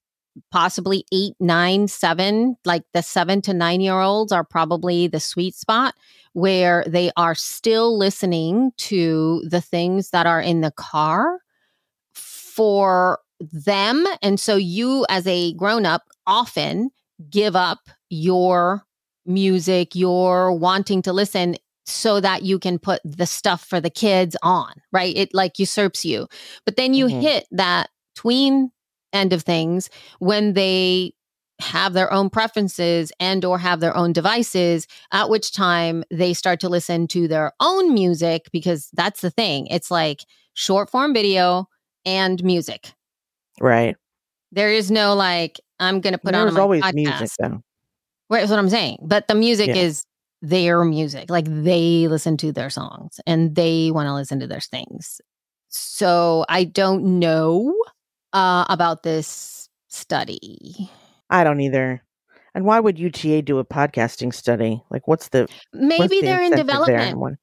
possibly 0.52 1.04
eight, 1.12 1.34
nine, 1.40 1.88
seven, 1.88 2.58
like 2.64 2.84
the 2.94 3.02
seven 3.02 3.42
to 3.42 3.56
nine 3.56 3.82
year 3.82 4.00
olds 4.00 4.32
are 4.32 4.44
probably 4.44 5.08
the 5.08 5.20
sweet 5.20 5.56
spot 5.56 5.96
where 6.34 6.84
they 6.88 7.10
are 7.18 7.34
still 7.34 7.98
listening 7.98 8.72
to 8.78 9.42
the 9.50 9.62
things 9.62 10.12
that 10.12 10.28
are 10.28 10.42
in 10.42 10.62
the 10.62 10.74
car 10.74 11.40
for 12.14 13.20
them. 13.40 14.06
And 14.22 14.40
so 14.40 14.56
you, 14.56 15.06
as 15.10 15.28
a 15.28 15.54
grown 15.54 15.86
up, 15.86 16.04
often 16.26 16.92
give 17.30 17.56
up 17.56 17.80
your 18.10 18.84
music 19.26 19.96
you're 19.96 20.52
wanting 20.52 21.02
to 21.02 21.14
listen 21.14 21.56
so 21.86 22.20
that 22.20 22.44
you 22.44 22.58
can 22.60 22.80
put 22.80 23.02
the 23.04 23.28
stuff 23.28 23.64
for 23.64 23.80
the 23.80 23.90
kids 23.90 24.36
on, 24.42 24.74
right? 24.92 25.16
It 25.16 25.34
like 25.34 25.60
usurps 25.60 26.04
you. 26.04 26.28
But 26.66 26.78
then 26.78 26.94
you 26.94 27.08
mm-hmm. 27.08 27.22
hit 27.22 27.48
that 27.52 27.90
tween 28.16 28.72
end 29.14 29.34
of 29.34 29.44
things 29.44 29.90
when 30.20 30.54
they 30.54 31.14
have 31.60 31.94
their 31.94 32.12
own 32.12 32.30
preferences 32.30 33.12
and 33.20 33.46
or 33.46 33.58
have 33.58 33.80
their 33.80 33.96
own 33.96 34.12
devices 34.12 34.88
at 35.14 35.30
which 35.30 35.54
time 35.54 36.04
they 36.12 36.34
start 36.34 36.60
to 36.60 36.70
listen 36.70 37.08
to 37.08 37.28
their 37.28 37.54
own 37.62 37.94
music 37.94 38.50
because 38.52 38.90
that's 38.92 39.22
the 39.22 39.30
thing 39.30 39.66
it's 39.68 39.90
like 39.90 40.26
short 40.54 40.90
form 40.90 41.14
video 41.14 41.66
and 42.06 42.44
music 42.44 42.92
right 43.62 43.96
there 44.52 44.72
is 44.72 44.92
no 44.92 45.14
like 45.16 45.60
i'm 45.80 46.02
gonna 46.02 46.18
put 46.18 46.32
There's 46.34 46.42
on 46.42 46.54
There's 46.54 46.58
always 46.58 46.84
podcast. 46.84 46.94
music 46.96 47.30
though 47.40 47.62
Right, 48.30 48.40
that's 48.40 48.50
what 48.50 48.58
I'm 48.60 48.70
saying. 48.70 48.98
But 49.04 49.28
the 49.28 49.36
music 49.36 49.68
Yeah. 49.68 49.76
is 49.76 50.04
their 50.42 50.84
music. 50.84 51.30
Like 51.30 51.46
they 51.48 52.08
listen 52.08 52.38
to 52.38 52.52
their 52.52 52.72
songs 52.72 53.20
and 53.28 53.56
they 53.56 53.92
want 53.92 54.08
to 54.08 54.14
listen 54.16 54.40
to 54.40 54.48
their 54.48 54.60
things. 54.60 55.22
So 55.70 56.44
I 56.50 56.64
don't 56.64 57.20
know 57.20 57.76
uh, 58.34 58.66
about 58.68 59.04
this 59.04 59.70
study. 59.90 60.90
I 61.30 61.44
don't 61.44 61.60
either. 61.62 62.04
And 62.56 62.66
why 62.66 62.80
would 62.80 62.98
UTA 62.98 63.44
do 63.44 63.60
a 63.60 63.66
podcasting 63.66 64.34
study? 64.34 64.82
Like, 64.90 65.08
what's 65.08 65.30
the 65.30 65.42
what's 65.98 66.10
Maybe 66.10 66.22
the 66.22 66.26
they're 66.26 66.42
in 66.42 66.54
incentive 66.54 66.68
there? 66.86 66.98
development. 66.98 67.40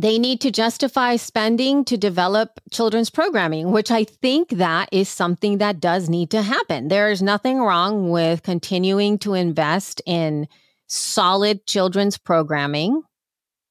They 0.00 0.18
need 0.18 0.40
to 0.40 0.50
justify 0.50 1.16
spending 1.16 1.84
to 1.84 1.96
develop 1.96 2.58
children's 2.72 3.10
programming, 3.10 3.70
which 3.70 3.92
I 3.92 4.04
think 4.04 4.48
that 4.50 4.88
is 4.90 5.08
something 5.08 5.58
that 5.58 5.78
does 5.80 6.08
need 6.08 6.30
to 6.30 6.42
happen. 6.42 6.88
There 6.88 7.10
is 7.10 7.22
nothing 7.22 7.60
wrong 7.60 8.10
with 8.10 8.42
continuing 8.42 9.18
to 9.20 9.34
invest 9.34 10.02
in 10.04 10.48
solid 10.88 11.66
children's 11.66 12.18
programming 12.18 13.02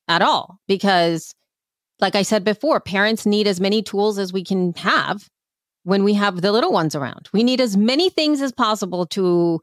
at 0.08 0.22
all 0.22 0.60
because 0.68 1.36
like 2.00 2.16
I 2.16 2.24
said 2.24 2.44
before, 2.44 2.80
parents 2.80 3.26
need 3.26 3.48
as 3.48 3.62
many 3.62 3.82
tools 3.82 4.18
as 4.18 4.34
we 4.34 4.44
can 4.44 4.74
have 4.74 5.30
when 5.84 6.04
we 6.04 6.14
have 6.14 6.42
the 6.42 6.52
little 6.52 6.72
ones 6.72 6.96
around. 6.96 7.30
We 7.34 7.44
need 7.44 7.62
as 7.62 7.78
many 7.78 8.10
things 8.10 8.42
as 8.42 8.52
possible 8.52 9.06
to 9.08 9.62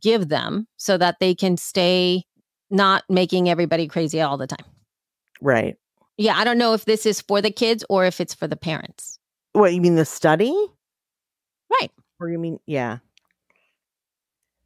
give 0.00 0.28
them 0.28 0.68
so 0.76 0.96
that 0.98 1.16
they 1.20 1.34
can 1.34 1.56
stay 1.56 2.24
not 2.70 3.04
making 3.08 3.48
everybody 3.48 3.88
crazy 3.88 4.20
all 4.20 4.36
the 4.36 4.46
time. 4.46 4.64
Right. 5.40 5.76
Yeah, 6.20 6.36
I 6.36 6.44
don't 6.44 6.58
know 6.58 6.74
if 6.74 6.84
this 6.84 7.06
is 7.06 7.22
for 7.22 7.40
the 7.40 7.50
kids 7.50 7.82
or 7.88 8.04
if 8.04 8.20
it's 8.20 8.34
for 8.34 8.46
the 8.46 8.54
parents. 8.54 9.18
What 9.54 9.72
you 9.72 9.80
mean 9.80 9.94
the 9.94 10.04
study? 10.04 10.54
Right. 11.80 11.90
Or 12.20 12.28
you 12.28 12.38
mean 12.38 12.60
yeah. 12.66 12.98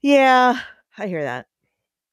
Yeah, 0.02 0.58
I 0.98 1.06
hear 1.06 1.22
that. 1.22 1.46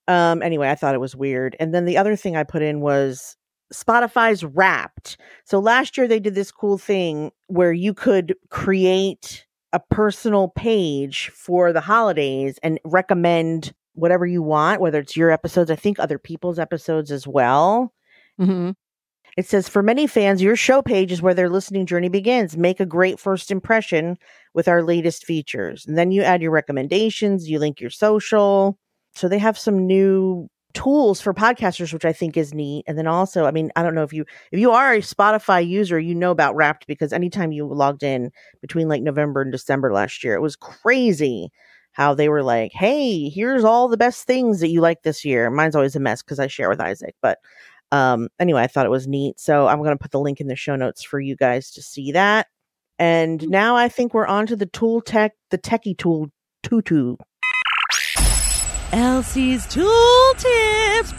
Um 0.08 0.44
anyway, 0.44 0.70
I 0.70 0.76
thought 0.76 0.94
it 0.94 1.02
was 1.02 1.16
weird. 1.16 1.56
And 1.60 1.74
then 1.74 1.86
the 1.86 1.98
other 1.98 2.16
thing 2.16 2.38
I 2.38 2.44
put 2.44 2.62
in 2.62 2.82
was 2.82 3.36
Spotify's 3.74 4.44
Wrapped. 4.44 5.18
So 5.46 5.58
last 5.58 5.98
year 5.98 6.08
they 6.08 6.20
did 6.20 6.36
this 6.36 6.52
cool 6.52 6.78
thing 6.78 7.32
where 7.48 7.74
you 7.74 7.96
could 7.96 8.36
create 8.52 9.48
a 9.74 9.80
personal 9.80 10.50
page 10.50 11.30
for 11.30 11.74
the 11.74 11.82
holidays 11.82 12.60
and 12.62 12.80
recommend 12.86 13.74
whatever 13.94 14.28
you 14.28 14.44
want, 14.44 14.82
whether 14.82 15.00
it's 15.00 15.18
your 15.18 15.32
episodes, 15.32 15.72
I 15.72 15.76
think 15.76 15.98
other 15.98 16.20
people's 16.20 16.60
episodes 16.60 17.12
as 17.12 17.28
well. 17.28 17.92
Mm-hmm. 18.40 18.72
It 19.38 19.46
says, 19.48 19.70
for 19.70 19.82
many 19.82 20.08
fans, 20.08 20.42
your 20.42 20.56
show 20.56 20.82
page 20.82 21.12
is 21.12 21.22
where 21.22 21.34
their 21.34 21.50
listening 21.50 21.86
journey 21.86 22.10
begins. 22.10 22.58
Make 22.58 22.80
a 22.80 22.86
great 22.86 23.20
first 23.20 23.50
impression 23.50 24.18
with 24.54 24.68
our 24.68 24.84
latest 24.84 25.26
features. 25.26 25.86
And 25.86 25.98
then 25.98 26.12
you 26.12 26.22
add 26.22 26.42
your 26.42 26.52
recommendations, 26.52 27.50
you 27.50 27.58
link 27.60 27.80
your 27.80 27.90
social. 27.90 28.78
So 29.16 29.28
they 29.28 29.40
have 29.40 29.58
some 29.58 29.88
new 29.88 30.50
tools 30.74 31.22
for 31.22 31.34
podcasters, 31.34 31.94
which 31.94 32.06
I 32.06 32.14
think 32.14 32.38
is 32.38 32.54
neat. 32.54 32.84
And 32.88 32.98
then 32.98 33.08
also, 33.08 33.46
I 33.46 33.52
mean, 33.52 33.72
I 33.76 33.84
don't 33.84 33.96
know 33.96 34.04
if 34.04 34.14
you 34.14 34.26
if 34.52 34.60
you 34.60 34.72
are 34.72 34.94
a 34.94 35.00
Spotify 35.00 35.66
user, 35.66 36.00
you 36.00 36.16
know 36.16 36.32
about 36.32 36.56
Wrapped 36.56 36.88
because 36.88 37.14
anytime 37.14 37.52
you 37.52 37.66
logged 37.68 38.04
in 38.04 38.32
between 38.62 38.88
like 38.88 39.02
November 39.02 39.42
and 39.42 39.52
December 39.52 39.94
last 39.94 40.24
year, 40.24 40.36
it 40.36 40.42
was 40.42 40.56
crazy 40.56 41.52
how 41.94 42.14
they 42.14 42.30
were 42.30 42.44
like, 42.44 42.72
"Hey, 42.74 43.30
here's 43.30 43.66
all 43.66 43.88
the 43.90 43.98
best 43.98 44.26
things 44.26 44.62
that 44.62 44.70
you 44.70 44.80
like 44.82 45.04
this 45.04 45.26
year." 45.26 45.50
Mine's 45.50 45.76
always 45.76 45.96
a 45.96 46.00
mess 46.00 46.22
because 46.22 46.40
I 46.40 46.48
share 46.48 46.70
with 46.70 46.80
Isaac, 46.80 47.16
but 47.22 47.40
um, 47.92 48.30
anyway, 48.40 48.62
I 48.62 48.68
thought 48.68 48.86
it 48.86 48.90
was 48.90 49.08
neat. 49.08 49.40
So 49.40 49.68
I'm 49.68 49.80
going 49.80 49.92
to 49.92 50.02
put 50.02 50.12
the 50.12 50.20
link 50.20 50.40
in 50.40 50.48
the 50.48 50.56
show 50.56 50.76
notes 50.76 51.04
for 51.04 51.20
you 51.20 51.36
guys 51.36 51.72
to 51.72 51.82
see 51.82 52.12
that. 52.14 52.48
And 53.00 53.48
now 53.50 53.76
I 53.76 53.90
think 53.90 54.14
we're 54.14 54.28
on 54.28 54.48
to 54.48 54.56
the 54.56 54.68
tool 54.68 55.02
tech, 55.02 55.34
the 55.50 55.58
techie 55.58 55.98
tool 55.98 56.30
tutu. 56.64 57.16
Elsie's 58.94 59.66
tool 59.68 60.34
tips. 60.38 61.14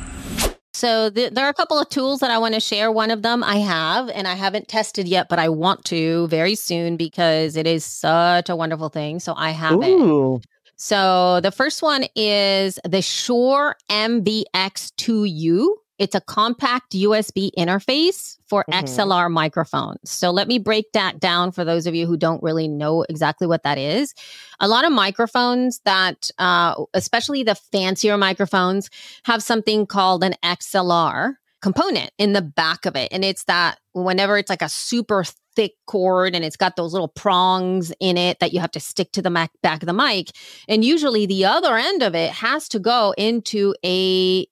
So 0.75 1.11
th- 1.11 1.33
there 1.33 1.45
are 1.47 1.51
a 1.51 1.55
couple 1.55 1.79
of 1.79 1.89
tools 1.91 2.21
that 2.21 2.31
I 2.31 2.39
want 2.39 2.55
to 2.55 2.61
share. 2.61 2.91
One 2.91 3.11
of 3.11 3.23
them 3.23 3.45
I 3.45 3.57
have, 3.57 4.09
and 4.09 4.27
I 4.27 4.35
haven't 4.35 4.69
tested 4.69 5.07
yet, 5.07 5.29
but 5.29 5.39
I 5.39 5.49
want 5.49 5.85
to 5.87 6.27
very 6.29 6.55
soon 6.55 6.97
because 6.97 7.57
it 7.57 7.67
is 7.67 7.85
such 7.85 8.49
a 8.49 8.57
wonderful 8.57 8.89
thing. 8.89 9.21
So 9.21 9.35
I 9.37 9.51
have 9.51 9.79
it. 9.83 10.43
So 10.77 11.41
the 11.41 11.53
first 11.53 11.83
one 11.83 12.07
is 12.17 12.79
the 12.85 13.01
Shure 13.03 13.77
MVX2U. 13.91 15.69
It's 16.03 16.17
a 16.17 16.21
compact 16.21 16.95
USB 16.95 17.53
interface 17.57 18.37
for 18.49 18.65
Mhm. 18.69 18.83
XLR 18.83 19.29
microphones. 19.29 20.11
So 20.11 20.33
let 20.33 20.49
me 20.49 20.59
break 20.59 20.91
that 20.95 21.21
down 21.21 21.53
for 21.53 21.65
those 21.65 21.87
of 21.87 21.95
you 21.95 22.09
who 22.09 22.17
don't 22.17 22.43
really 22.43 22.67
know 22.67 23.05
exactly 23.09 23.47
what 23.47 23.63
that 23.63 23.79
is. 23.79 24.13
A 24.59 24.67
lot 24.67 24.85
of 24.85 24.91
microphones 24.91 25.81
that, 25.85 26.29
uh, 26.39 26.75
especially 26.93 27.45
the 27.45 27.55
fancier 27.55 28.17
microphones, 28.17 28.91
have 29.27 29.45
something 29.45 29.87
called 29.87 30.25
an 30.25 30.35
XLR 30.43 31.39
component 31.61 32.11
in 32.19 32.33
the 32.33 32.43
back 32.43 32.85
of 32.85 32.97
it. 32.97 33.09
And 33.13 33.25
it's 33.25 33.45
that 33.45 33.79
whenever 33.93 34.37
it's 34.39 34.51
like 34.51 34.63
a 34.63 34.69
super 34.69 35.23
thick 35.55 35.75
cord 35.87 36.35
and 36.35 36.45
it's 36.45 36.57
got 36.57 36.75
those 36.75 36.93
little 36.93 37.09
prongs 37.09 37.93
in 38.01 38.17
it 38.17 38.41
that 38.41 38.53
you 38.53 38.59
have 38.59 38.73
to 38.73 38.81
stick 38.81 39.13
to 39.13 39.23
the 39.23 39.31
mac- 39.31 39.53
back 39.63 39.83
of 39.83 39.87
the 39.87 39.93
mic. 39.93 40.33
And 40.67 40.85
usually 40.85 41.27
the 41.27 41.45
other 41.45 41.77
end 41.77 42.03
of 42.03 42.17
it 42.17 42.33
has 42.33 42.69
to 42.71 42.81
go 42.81 43.15
into 43.17 43.75
a 43.85 44.47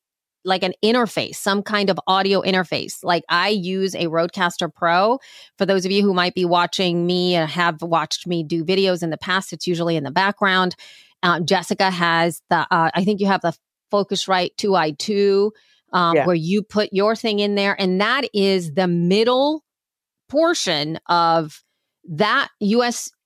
like 0.44 0.62
an 0.62 0.72
interface, 0.82 1.36
some 1.36 1.62
kind 1.62 1.90
of 1.90 1.98
audio 2.06 2.40
interface. 2.42 3.04
Like 3.04 3.24
I 3.28 3.48
use 3.48 3.94
a 3.94 4.06
Rodecaster 4.06 4.72
Pro. 4.72 5.18
For 5.58 5.66
those 5.66 5.84
of 5.84 5.90
you 5.90 6.02
who 6.02 6.14
might 6.14 6.34
be 6.34 6.44
watching 6.44 7.06
me 7.06 7.34
and 7.34 7.50
have 7.50 7.82
watched 7.82 8.26
me 8.26 8.42
do 8.42 8.64
videos 8.64 9.02
in 9.02 9.10
the 9.10 9.18
past, 9.18 9.52
it's 9.52 9.66
usually 9.66 9.96
in 9.96 10.04
the 10.04 10.10
background. 10.10 10.76
Uh, 11.22 11.40
Jessica 11.40 11.90
has 11.90 12.40
the, 12.48 12.66
uh, 12.70 12.90
I 12.94 13.04
think 13.04 13.20
you 13.20 13.26
have 13.26 13.42
the 13.42 13.54
Focusrite 13.92 14.56
2i2. 14.56 15.50
um, 15.92 16.14
Yeah. 16.16 16.24
where 16.24 16.36
you 16.36 16.62
put 16.62 16.90
your 16.92 17.16
thing 17.16 17.40
in 17.40 17.56
there, 17.56 17.74
and 17.80 18.00
that 18.00 18.22
is 18.32 18.74
the 18.74 18.86
middle 18.86 19.64
portion 20.28 20.98
of 21.08 21.62
that 22.08 22.48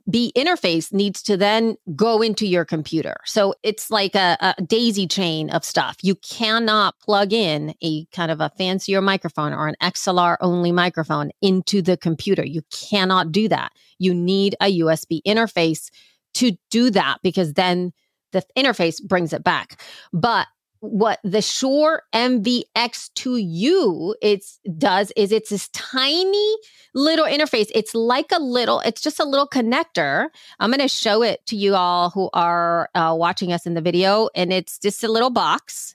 USB 0.09 0.33
interface 0.33 0.93
needs 0.93 1.23
to 1.23 1.37
then 1.37 1.77
go 1.95 2.23
into 2.23 2.47
your 2.47 2.65
computer. 2.65 3.17
So 3.25 3.55
it's 3.63 3.91
like 3.91 4.15
a, 4.15 4.37
a 4.41 4.63
daisy 4.63 5.07
chain 5.07 5.51
of 5.51 5.65
stuff. 5.65 5.97
You 6.03 6.15
cannot 6.17 6.99
plug 7.01 7.33
in 7.33 7.75
a 7.83 8.05
kind 8.07 8.31
of 8.31 8.41
a 8.41 8.51
fancier 8.57 9.01
microphone 9.01 9.53
or 9.53 9.69
an 9.69 9.77
XLR 9.83 10.37
only 10.41 10.73
microphone 10.73 11.31
into 11.41 11.83
the 11.83 11.97
computer. 11.97 12.45
You 12.45 12.63
cannot 12.71 13.33
do 13.33 13.49
that. 13.49 13.73
You 13.99 14.15
need 14.15 14.57
a 14.61 14.81
USB 14.81 15.21
interface 15.27 15.91
to 16.35 16.53
do 16.71 16.91
that 16.91 17.19
because 17.23 17.55
then 17.55 17.93
the 18.33 18.43
interface 18.57 19.03
brings 19.03 19.33
it 19.33 19.45
back. 19.45 19.81
But 20.13 20.49
what 20.85 21.19
the 21.25 21.43
Shure 21.43 22.03
MVX2U 22.13 24.15
it's 24.21 24.61
does 24.77 25.13
is 25.17 25.33
it's 25.33 25.51
this 25.51 25.69
tiny 25.69 26.57
little 26.95 27.27
interface. 27.27 27.71
It's 27.75 27.95
like 27.95 28.31
a 28.33 28.39
little, 28.39 28.81
it's 28.81 29.01
just 29.01 29.19
a 29.19 29.25
little 29.25 29.49
connector. 29.49 30.29
I'm 30.61 30.71
going 30.71 30.81
to 30.81 30.89
show 30.89 31.23
it 31.23 31.45
to 31.47 31.57
you 31.57 31.75
all 31.75 32.11
who 32.11 32.31
are 32.33 32.91
uh, 32.95 33.15
watching 33.17 33.53
us 33.53 33.67
in 33.67 33.75
the 33.75 33.81
video, 33.81 34.29
and 34.35 34.53
it's 34.53 34.79
just 34.79 35.03
a 35.05 35.09
little 35.09 35.31
box. 35.31 35.95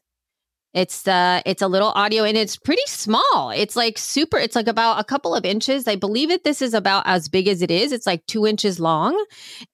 It's 0.72 1.08
uh 1.08 1.42
it's 1.48 1.64
a 1.64 1.68
little 1.68 1.90
audio 1.90 2.24
and 2.24 2.38
it's 2.38 2.56
pretty 2.56 2.84
small. 2.86 3.52
It's 3.56 3.76
like 3.76 3.98
super, 3.98 4.38
it's 4.38 4.56
like 4.56 4.68
about 4.68 5.00
a 5.00 5.04
couple 5.04 5.34
of 5.34 5.44
inches. 5.44 5.88
I 5.88 5.96
believe 5.96 6.30
it 6.30 6.44
this 6.44 6.62
is 6.62 6.76
about 6.76 7.08
as 7.08 7.28
big 7.28 7.48
as 7.48 7.64
it 7.64 7.72
is. 7.72 7.92
It's 7.92 8.06
like 8.06 8.24
two 8.28 8.46
inches 8.46 8.80
long. 8.80 9.20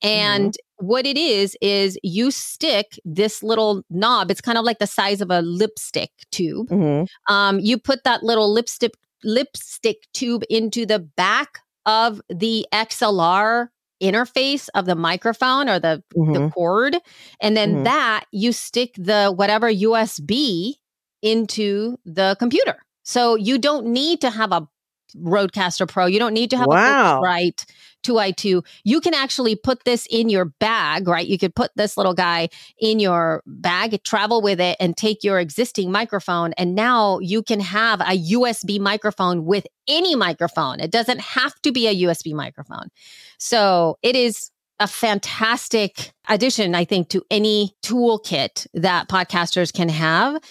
And 0.01 0.55
what 0.77 1.05
it 1.05 1.17
is 1.17 1.55
is 1.61 1.97
you 2.03 2.31
stick 2.31 2.99
this 3.05 3.41
little 3.43 3.83
knob, 3.89 4.29
it's 4.31 4.41
kind 4.41 4.57
of 4.57 4.65
like 4.65 4.79
the 4.79 4.87
size 4.87 5.21
of 5.21 5.31
a 5.31 5.41
lipstick 5.41 6.11
tube 6.31 6.69
Mhm. 6.69 7.07
um, 7.29 7.59
you 7.59 7.77
put 7.77 8.03
that 8.03 8.23
little 8.23 8.51
lipstick 8.51 8.93
lipstick 9.23 9.97
tube 10.13 10.43
into 10.49 10.85
the 10.85 10.99
back 10.99 11.59
of 11.85 12.21
the 12.29 12.65
XLR 12.73 13.69
interface 14.03 14.67
of 14.75 14.85
the 14.85 14.95
microphone 14.95 15.69
or 15.69 15.79
the, 15.79 16.03
the 16.13 16.21
Mhm. 16.21 16.51
cord, 16.53 16.97
and 17.41 17.55
then 17.55 17.77
Mhm. 17.77 17.83
that 17.85 18.25
you 18.31 18.51
stick 18.51 18.93
the 18.97 19.31
whatever 19.35 19.69
USB 19.69 20.75
into 21.21 21.97
the 22.05 22.35
computer. 22.39 22.77
So 23.03 23.35
you 23.35 23.57
don't 23.57 23.87
need 23.87 24.21
to 24.21 24.29
have 24.29 24.51
a 24.51 24.67
Rodecaster 25.15 25.87
Pro. 25.87 26.05
You 26.07 26.19
don't 26.19 26.33
need 26.33 26.49
to 26.49 26.57
have 26.57 26.67
Wow. 26.67 27.17
a 27.19 27.21
right 27.21 27.65
2i2. 28.05 28.65
You 28.83 29.01
can 29.01 29.13
actually 29.13 29.55
put 29.55 29.83
this 29.83 30.07
in 30.09 30.29
your 30.29 30.45
bag, 30.45 31.07
right? 31.07 31.25
You 31.25 31.37
could 31.37 31.55
put 31.55 31.71
this 31.75 31.97
little 31.97 32.13
guy 32.13 32.49
in 32.79 32.99
your 32.99 33.43
bag, 33.45 34.01
travel 34.03 34.41
with 34.41 34.59
it, 34.61 34.77
and 34.79 34.95
take 34.95 35.23
your 35.23 35.39
existing 35.39 35.91
microphone. 35.91 36.53
And 36.53 36.75
now 36.75 37.19
you 37.19 37.41
can 37.41 37.59
have 37.59 38.01
a 38.01 38.17
USB 38.31 38.79
microphone 38.79 39.45
with 39.45 39.65
any 39.87 40.15
microphone. 40.15 40.79
It 40.79 40.91
doesn't 40.91 41.21
have 41.21 41.59
to 41.61 41.71
be 41.71 41.87
a 41.87 42.07
USB 42.07 42.33
microphone. 42.33 42.89
So 43.37 43.97
it 44.01 44.15
is 44.15 44.51
a 44.79 44.87
fantastic 44.87 46.11
addition, 46.27 46.75
I 46.75 46.85
think, 46.85 47.09
to 47.09 47.23
any 47.31 47.73
toolkit 47.83 48.67
that 48.73 49.07
podcasters 49.07 49.71
can 49.73 49.89
have. 49.89 50.41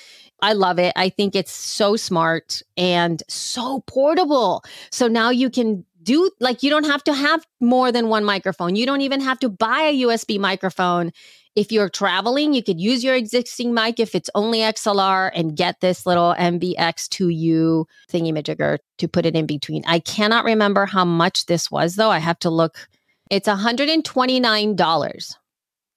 I 0.41 0.53
love 0.53 0.79
it. 0.79 0.93
I 0.97 1.09
think 1.09 1.35
it's 1.35 1.53
so 1.53 1.97
smart 1.97 2.63
and 2.77 3.23
so 3.29 3.83
portable. 3.87 4.65
So 4.91 5.09
now 5.09 5.31
you 5.31 5.51
can 5.51 5.85
do 6.05 6.31
like 6.39 6.63
you 6.63 6.71
don't 6.71 6.85
have 6.85 7.03
to 7.05 7.15
have 7.15 7.45
more 7.61 7.91
than 7.91 8.09
one 8.09 8.25
microphone. 8.25 8.77
You 8.77 8.87
don't 8.87 9.01
even 9.01 9.21
have 9.21 9.39
to 9.41 9.49
buy 9.49 9.81
a 9.81 10.03
USB 10.03 10.39
microphone. 10.39 11.11
If 11.57 11.71
you're 11.71 11.89
traveling, 11.89 12.53
you 12.53 12.63
could 12.65 12.81
use 12.81 13.05
your 13.05 13.15
existing 13.15 13.75
mic 13.75 14.01
if 14.01 14.15
it's 14.15 14.29
only 14.35 14.59
XLR 14.59 15.31
and 15.35 15.57
get 15.57 15.81
this 15.81 16.05
little 16.05 16.35
MVX2U 16.37 17.87
thingy-majigger 18.13 18.79
to 18.99 19.09
put 19.09 19.25
it 19.25 19.37
in 19.37 19.47
between. 19.47 19.85
I 19.87 20.01
cannot 20.01 20.45
remember 20.45 20.85
how 20.85 21.05
much 21.05 21.47
this 21.47 21.71
was 21.71 21.95
though. 21.95 22.11
I 22.11 22.19
have 22.19 22.41
to 22.41 22.51
look. 22.51 22.89
It's 23.31 23.49
$129. 23.49 25.37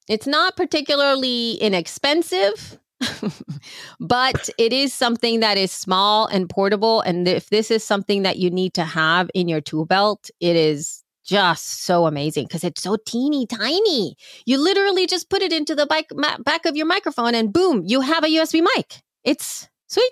It's 0.07 0.27
not 0.27 0.55
particularly 0.55 1.53
inexpensive. 1.53 2.79
but 3.99 4.49
it 4.57 4.73
is 4.73 4.93
something 4.93 5.39
that 5.41 5.57
is 5.57 5.71
small 5.71 6.27
and 6.27 6.49
portable. 6.49 7.01
And 7.01 7.27
if 7.27 7.49
this 7.49 7.69
is 7.71 7.83
something 7.83 8.23
that 8.23 8.37
you 8.37 8.49
need 8.49 8.73
to 8.75 8.83
have 8.83 9.29
in 9.33 9.47
your 9.47 9.61
tool 9.61 9.85
belt, 9.85 10.29
it 10.39 10.55
is 10.55 11.03
just 11.23 11.83
so 11.83 12.05
amazing 12.05 12.45
because 12.45 12.63
it's 12.63 12.81
so 12.81 12.97
teeny 13.05 13.45
tiny. 13.45 14.15
You 14.45 14.57
literally 14.57 15.05
just 15.05 15.29
put 15.29 15.41
it 15.41 15.51
into 15.51 15.75
the 15.75 15.85
bike, 15.85 16.07
ma- 16.13 16.37
back 16.39 16.65
of 16.65 16.75
your 16.75 16.85
microphone 16.85 17.35
and 17.35 17.51
boom, 17.51 17.83
you 17.85 18.01
have 18.01 18.23
a 18.23 18.27
USB 18.27 18.61
mic. 18.75 19.01
It's 19.23 19.67
sweet. 19.87 20.11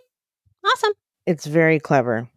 Awesome. 0.66 0.92
It's 1.26 1.46
very 1.46 1.80
clever. 1.80 2.30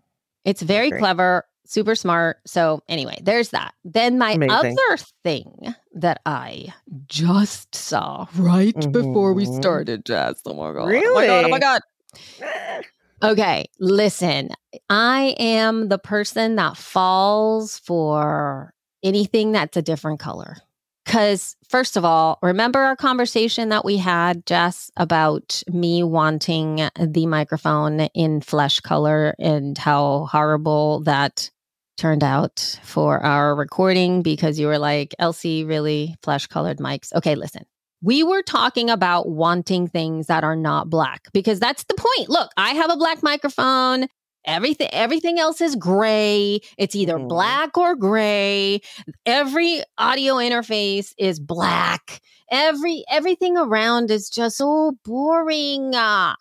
It's 0.45 0.63
very 0.63 0.91
Great. 0.91 1.01
clever, 1.01 1.45
super 1.69 1.95
smart. 1.95 2.39
So, 2.47 2.83
anyway, 2.89 3.19
there's 3.23 3.51
that. 3.51 3.75
Then, 3.85 4.19
my 4.19 4.35
Amazing. 4.35 4.77
other 4.89 5.05
thing 5.23 5.75
that 5.95 6.21
I 6.27 6.73
just 7.07 7.75
saw 7.75 8.27
right 8.37 8.75
before 8.93 9.35
we 9.35 9.45
Mhm. 9.45 9.55
started, 9.55 10.05
Jess. 10.05 10.43
Oh 10.47 10.55
my 10.55 10.73
God. 10.73 10.89
Oh 10.89 11.13
my 11.15 11.27
God. 11.27 11.45
Oh 11.45 11.49
my 11.49 11.59
God. 11.59 11.81
Okay, 13.23 13.67
listen. 13.81 14.51
I 14.89 15.35
am 15.39 15.89
the 15.89 15.99
person 15.99 16.57
that 16.57 16.77
falls 16.77 17.79
for 17.81 18.73
anything 19.03 19.53
that's 19.53 19.77
a 19.77 19.83
different 19.83 20.21
color. 20.21 20.57
Because, 21.05 21.57
first 21.69 21.97
of 21.97 22.05
all, 22.05 22.39
remember 22.43 22.81
our 22.81 22.95
conversation 22.95 23.71
that 23.71 23.85
we 23.85 23.97
had, 23.97 24.45
Jess, 24.47 24.91
about 24.97 25.63
me 25.67 26.03
wanting 26.03 26.89
the 27.01 27.27
microphone 27.27 28.01
in 28.15 28.41
flesh 28.43 28.81
color 28.81 29.35
and 29.39 29.77
how 29.79 30.29
horrible 30.31 31.01
that 31.01 31.51
turned 31.99 32.25
out 32.25 32.79
for 32.83 33.19
our 33.25 33.55
recording 33.55 34.23
because 34.23 34.59
you 34.59 34.67
were 34.67 34.79
like, 34.79 35.15
Elsie, 35.19 35.65
really 35.65 36.15
flesh 36.23 36.47
colored 36.47 36.79
mics. 36.79 37.13
Okay, 37.15 37.35
listen. 37.35 37.65
We 38.01 38.23
were 38.23 38.43
talking 38.43 38.89
about 38.91 39.29
wanting 39.29 39.89
things 39.89 40.29
that 40.29 40.45
are 40.45 40.55
not 40.57 40.89
black 40.89 41.29
because 41.33 41.59
that's 41.59 41.85
the 41.85 41.95
point. 41.95 42.31
Look, 42.31 42.51
I 42.57 42.71
have 42.71 42.91
a 42.91 42.97
black 42.97 43.23
microphone. 43.23 44.07
Everything 44.47 44.89
everything 44.93 45.39
else 45.41 45.61
is 45.61 45.75
gray. 45.75 46.61
It's 46.79 46.95
either 46.95 47.19
Mhm. 47.19 47.29
black 47.29 47.77
or 47.77 47.97
gray. 47.97 48.81
Every 49.27 49.83
audio 49.99 50.35
interface 50.37 51.13
is 51.19 51.41
black. 51.41 52.23
Every 52.51 53.05
everything 53.11 53.59
around 53.59 54.11
is 54.13 54.31
just 54.31 54.57
so 54.59 54.93
boring. 55.05 55.91
Ah, 55.95 56.37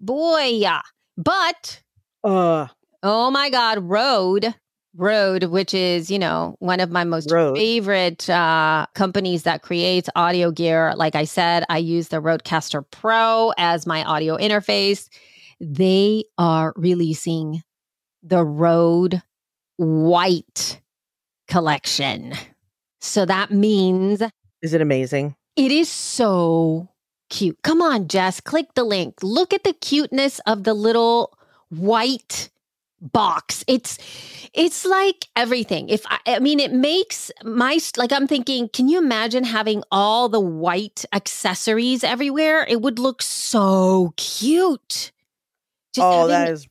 boy, 0.00 0.44
yeah. 0.44 0.82
But 1.16 1.82
Uh, 2.22 2.66
Oh 3.02 3.30
my 3.30 3.50
God, 3.50 3.78
Rode. 3.82 4.54
Rode, 4.96 5.44
which 5.44 5.74
is, 5.74 6.10
you 6.10 6.18
know, 6.18 6.56
one 6.58 6.80
of 6.80 6.90
my 6.90 7.04
most 7.04 7.30
favorite 7.30 8.28
uh, 8.28 8.86
companies 8.94 9.44
that 9.44 9.62
creates 9.62 10.08
audio 10.16 10.50
gear. 10.50 10.92
Like 10.96 11.14
I 11.14 11.24
said, 11.24 11.64
I 11.68 11.78
use 11.78 12.08
the 12.08 12.16
Rodecaster 12.16 12.84
Pro 12.90 13.52
as 13.58 13.86
my 13.86 14.02
audio 14.02 14.36
interface. 14.36 15.08
They 15.60 16.24
are 16.38 16.72
releasing 16.74 17.62
the 18.22 18.44
Rode 18.44 19.22
White 19.76 20.80
collection. 21.46 22.34
So 23.00 23.24
that 23.24 23.52
means 23.52 24.22
is 24.62 24.74
it 24.74 24.80
amazing? 24.80 25.36
it 25.54 25.70
is 25.70 25.88
so 25.88 26.88
cute. 27.30 27.58
Come 27.62 27.80
on, 27.80 28.08
Jess, 28.08 28.40
click 28.40 28.74
the 28.74 28.82
link. 28.84 29.14
Look 29.22 29.52
at 29.52 29.62
the 29.62 29.72
cuteness 29.74 30.40
of 30.46 30.64
the 30.64 30.74
little 30.74 31.36
white 31.68 32.50
box. 33.00 33.64
It's 33.66 33.98
it's 34.54 34.84
like 34.84 35.26
everything. 35.36 35.88
If 35.88 36.04
I, 36.06 36.18
I 36.26 36.38
mean 36.40 36.60
it 36.60 36.72
makes 36.72 37.30
my 37.44 37.78
like 37.96 38.12
I'm 38.12 38.26
thinking, 38.26 38.68
can 38.68 38.88
you 38.88 38.98
imagine 38.98 39.44
having 39.44 39.82
all 39.90 40.28
the 40.28 40.40
white 40.40 41.04
accessories 41.12 42.02
everywhere? 42.04 42.64
It 42.68 42.80
would 42.82 42.98
look 42.98 43.22
so 43.22 44.12
cute. 44.16 45.12
Just 45.94 46.04
oh, 46.04 46.28
having- 46.28 46.28
that 46.28 46.50
is 46.50 46.66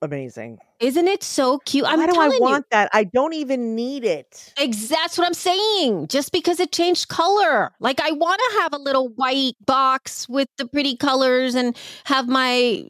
amazing. 0.00 0.58
isn't 0.78 1.08
it 1.08 1.24
so 1.24 1.58
cute? 1.58 1.84
I'm 1.84 1.98
Why 1.98 2.06
do 2.06 2.12
I 2.12 2.14
telling 2.14 2.32
you. 2.34 2.40
want 2.40 2.66
that? 2.70 2.88
I 2.92 3.02
don't 3.04 3.32
even 3.34 3.74
need 3.74 4.04
it. 4.04 4.52
Ex- 4.56 4.88
That's 4.88 5.18
what 5.18 5.26
I'm 5.26 5.34
saying. 5.34 6.06
Just 6.06 6.30
because 6.30 6.60
it 6.60 6.70
changed 6.70 7.08
color. 7.08 7.72
Like 7.80 8.00
I 8.00 8.12
want 8.12 8.40
to 8.50 8.60
have 8.60 8.72
a 8.72 8.78
little 8.78 9.08
white 9.08 9.56
box 9.66 10.28
with 10.28 10.48
the 10.56 10.66
pretty 10.68 10.96
colors 10.96 11.56
and 11.56 11.76
have 12.04 12.28
my, 12.28 12.84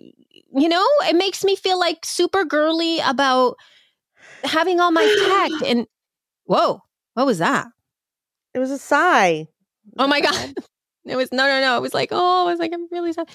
you 0.55 0.69
know, 0.69 0.85
it 1.03 1.17
makes 1.17 1.45
me 1.45 1.57
feel 1.57 1.79
like 1.79 2.05
super 2.05 2.45
girly 2.45 3.01
about 3.01 3.57
having 4.45 4.81
all 4.81 4.91
my 4.91 5.05
tech. 5.05 5.51
And 5.69 5.87
whoa, 6.45 6.83
what 7.15 7.27
was 7.27 7.39
that? 7.39 7.67
It 8.55 8.59
was 8.59 8.71
a 8.71 8.79
sigh. 8.79 9.49
Oh 9.99 10.07
my 10.07 10.21
God. 10.21 10.55
It 11.05 11.17
was 11.17 11.33
no, 11.33 11.47
no, 11.47 11.61
no. 11.63 11.79
It 11.79 11.81
was 11.81 11.95
like, 11.95 12.11
oh, 12.13 12.47
I 12.47 12.51
was 12.51 12.59
like, 12.59 12.71
I'm 12.75 12.87
really 12.91 13.15
sad. 13.15 13.31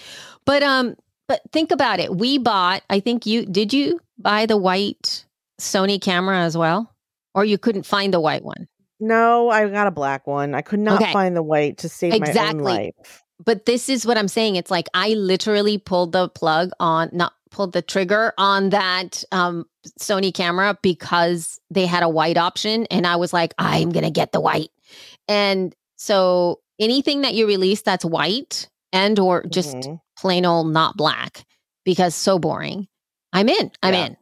But 0.45 0.61
um, 0.61 0.95
but 1.27 1.41
think 1.51 1.71
about 1.71 1.99
it. 1.99 2.15
We 2.15 2.37
bought. 2.37 2.83
I 2.87 2.99
think 2.99 3.25
you 3.25 3.47
did. 3.47 3.73
You 3.73 3.99
buy 4.19 4.45
the 4.45 4.57
white 4.57 5.25
Sony 5.59 5.99
camera 5.99 6.41
as 6.41 6.55
well, 6.55 6.93
or 7.33 7.43
you 7.43 7.57
couldn't 7.57 7.87
find 7.87 8.13
the 8.13 8.19
white 8.19 8.43
one. 8.43 8.67
No, 8.99 9.49
I 9.49 9.67
got 9.69 9.87
a 9.87 9.91
black 9.91 10.27
one. 10.27 10.53
I 10.53 10.61
could 10.61 10.81
not 10.81 11.01
Okay. 11.01 11.11
find 11.13 11.35
the 11.35 11.41
white 11.41 11.79
to 11.79 11.89
save 11.89 12.19
my 12.19 12.31
own 12.31 12.59
life. 12.59 13.22
But 13.43 13.65
this 13.65 13.89
is 13.89 14.05
what 14.05 14.17
I'm 14.17 14.27
saying. 14.27 14.55
It's 14.55 14.71
like 14.71 14.87
I 14.93 15.09
literally 15.09 15.77
pulled 15.77 16.11
the 16.11 16.29
plug 16.29 16.71
on, 16.79 17.09
not 17.11 17.33
pulled 17.51 17.73
the 17.73 17.81
trigger 17.81 18.33
on 18.37 18.69
that 18.69 19.23
um, 19.31 19.65
Sony 19.99 20.33
camera 20.33 20.77
because 20.81 21.59
they 21.69 21.85
had 21.85 22.03
a 22.03 22.09
white 22.09 22.37
option. 22.37 22.85
And 22.89 23.05
I 23.05 23.17
was 23.17 23.33
like, 23.33 23.53
I'm 23.57 23.91
going 23.91 24.05
to 24.05 24.11
get 24.11 24.31
the 24.31 24.41
white. 24.41 24.69
And 25.27 25.75
so 25.97 26.59
anything 26.79 27.21
that 27.21 27.33
you 27.35 27.45
release 27.47 27.81
that's 27.81 28.03
white 28.05 28.69
and 28.91 29.19
or 29.19 29.43
just 29.43 29.75
Mhm. 29.75 29.99
plain 30.17 30.45
old 30.45 30.71
not 30.71 30.97
black 30.97 31.45
because 31.85 32.15
so 32.15 32.39
boring. 32.39 32.87
I'm 33.31 33.49
in. 33.49 33.71
I'm 33.81 33.93
Yeah. 33.93 34.05
in. 34.07 34.17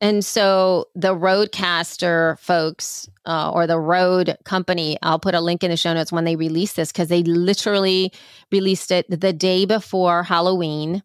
And 0.00 0.24
so 0.24 0.86
the 0.94 1.14
Rodecaster 1.14 2.38
folks 2.38 3.08
uh, 3.26 3.50
or 3.50 3.66
the 3.66 3.78
Rode 3.78 4.36
company, 4.44 4.96
I'll 5.02 5.18
put 5.18 5.34
a 5.34 5.40
link 5.40 5.62
in 5.62 5.70
the 5.70 5.76
show 5.76 5.92
notes 5.92 6.10
when 6.10 6.24
they 6.24 6.36
release 6.36 6.72
this 6.72 6.90
because 6.90 7.08
they 7.08 7.22
literally 7.22 8.12
released 8.50 8.90
it 8.90 9.06
the 9.10 9.32
day 9.32 9.66
before 9.66 10.22
Halloween 10.22 11.02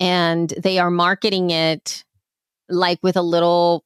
and 0.00 0.48
they 0.50 0.78
are 0.78 0.90
marketing 0.90 1.50
it 1.50 2.04
like 2.70 2.98
with 3.02 3.16
a 3.16 3.22
little 3.22 3.84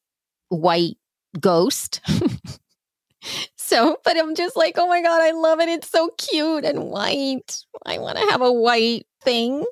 white 0.48 0.96
ghost. 1.40 2.00
so, 3.56 3.96
but 4.04 4.16
I'm 4.16 4.34
just 4.34 4.56
like, 4.56 4.74
oh 4.78 4.86
my 4.86 5.02
God, 5.02 5.20
I 5.20 5.32
love 5.32 5.60
it. 5.60 5.68
It's 5.68 5.88
so 5.88 6.10
cute 6.18 6.64
and 6.64 6.84
white. 6.84 7.64
I 7.84 7.98
want 7.98 8.18
to 8.18 8.30
have 8.30 8.42
a 8.42 8.52
white 8.52 9.06
thing. 9.22 9.64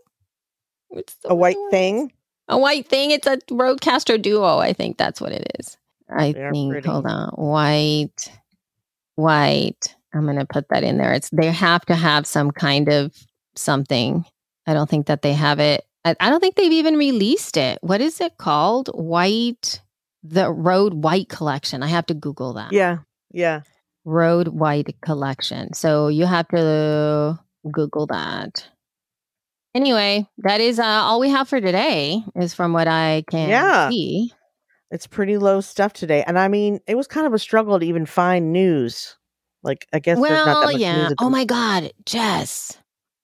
It's 0.91 1.16
so 1.22 1.30
A 1.30 1.34
white 1.34 1.57
thing. 1.70 2.12
A 2.51 2.59
white 2.59 2.88
thing. 2.88 3.11
It's 3.11 3.26
a 3.26 3.38
Rodecaster 3.51 4.20
Duo. 4.20 4.59
I 4.59 4.72
think 4.72 4.98
that's 4.98 5.20
what 5.20 5.32
it 5.32 5.46
is. 5.59 5.76
I 6.09 6.32
They're 6.32 6.53
think. 6.53 6.72
pretty. 6.72 6.88
Hold 6.88 7.07
on. 7.07 7.28
White. 7.30 8.32
White. 9.16 9.94
I'm 10.12 10.26
gonna 10.26 10.46
put 10.46 10.68
that 10.70 10.82
in 10.82 10.98
there. 10.98 11.12
It's 11.12 11.30
they 11.30 11.51
have 11.51 11.84
to 11.86 11.94
have 11.94 12.26
some 12.26 12.51
kind 12.51 12.88
of 12.88 13.14
something. 13.55 14.24
I 14.66 14.74
don't 14.74 14.90
think 14.90 15.07
that 15.07 15.22
they 15.22 15.32
have 15.32 15.61
it. 15.61 15.84
I, 16.05 16.16
I 16.18 16.30
don't 16.30 16.40
think 16.40 16.57
they've 16.57 16.72
even 16.72 16.96
released 16.96 17.57
it. 17.57 17.78
What 17.82 18.01
is 18.01 18.20
it 18.20 18.36
called? 18.38 18.88
White. 18.88 19.80
The 20.22 20.51
Rode 20.51 20.94
White 20.94 21.28
Collection. 21.28 21.82
I 21.82 21.86
have 21.86 22.07
to 22.07 22.14
Google 22.14 22.55
that. 22.55 22.72
Yeah. 22.72 22.98
Yeah. 23.30 23.61
Rode 24.05 24.48
White 24.48 24.96
Collection. 25.03 25.72
So 25.74 26.09
you 26.09 26.26
have 26.26 26.48
to 26.48 27.38
Google 27.70 28.07
that. 28.09 28.68
Anyway, 29.74 30.26
that 30.38 30.60
is 30.60 30.78
uh, 30.78 30.84
all 30.84 31.20
we 31.20 31.30
have 31.30 31.48
for 31.48 31.60
today. 31.60 32.22
Is 32.36 32.54
from 32.54 32.72
what 32.72 32.88
I 32.88 33.24
can 33.30 33.48
Yeah. 33.48 33.88
see. 33.88 34.32
It's 34.90 35.06
pretty 35.06 35.38
low 35.38 35.60
stuff 35.60 35.92
today. 35.92 36.24
And 36.26 36.38
I 36.38 36.48
mean, 36.48 36.80
it 36.88 36.96
was 36.96 37.06
kind 37.06 37.26
of 37.26 37.32
a 37.32 37.38
struggle 37.38 37.78
to 37.78 37.86
even 37.86 38.06
find 38.06 38.52
news. 38.52 39.16
Like, 39.62 39.86
I 39.92 40.00
guess 40.00 40.18
there's 40.26 40.44
not 40.44 40.58
that 40.60 40.66
Well, 40.66 40.72
much 40.72 40.80
yeah. 40.80 41.08
news. 41.08 41.14
Oh 41.20 41.30
my 41.30 41.44
God, 41.44 41.92
Jess, 42.06 42.76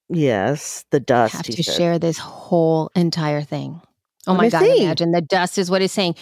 Yes, 0.08 0.84
the 0.92 1.00
I 1.00 1.02
dust. 1.04 1.34
have 1.38 1.46
to 1.46 1.62
said. 1.62 1.74
share 1.76 1.98
this 1.98 2.18
whole 2.18 2.90
entire 2.94 3.42
thing. 3.42 3.80
Oh 4.28 4.34
Let 4.34 4.38
my 4.38 4.48
God, 4.50 4.62
see. 4.64 4.82
imagine 4.84 5.10
the 5.10 5.20
dust 5.20 5.58
is 5.58 5.70
what 5.70 5.82
it's 5.82 5.94
saying. 5.94 6.14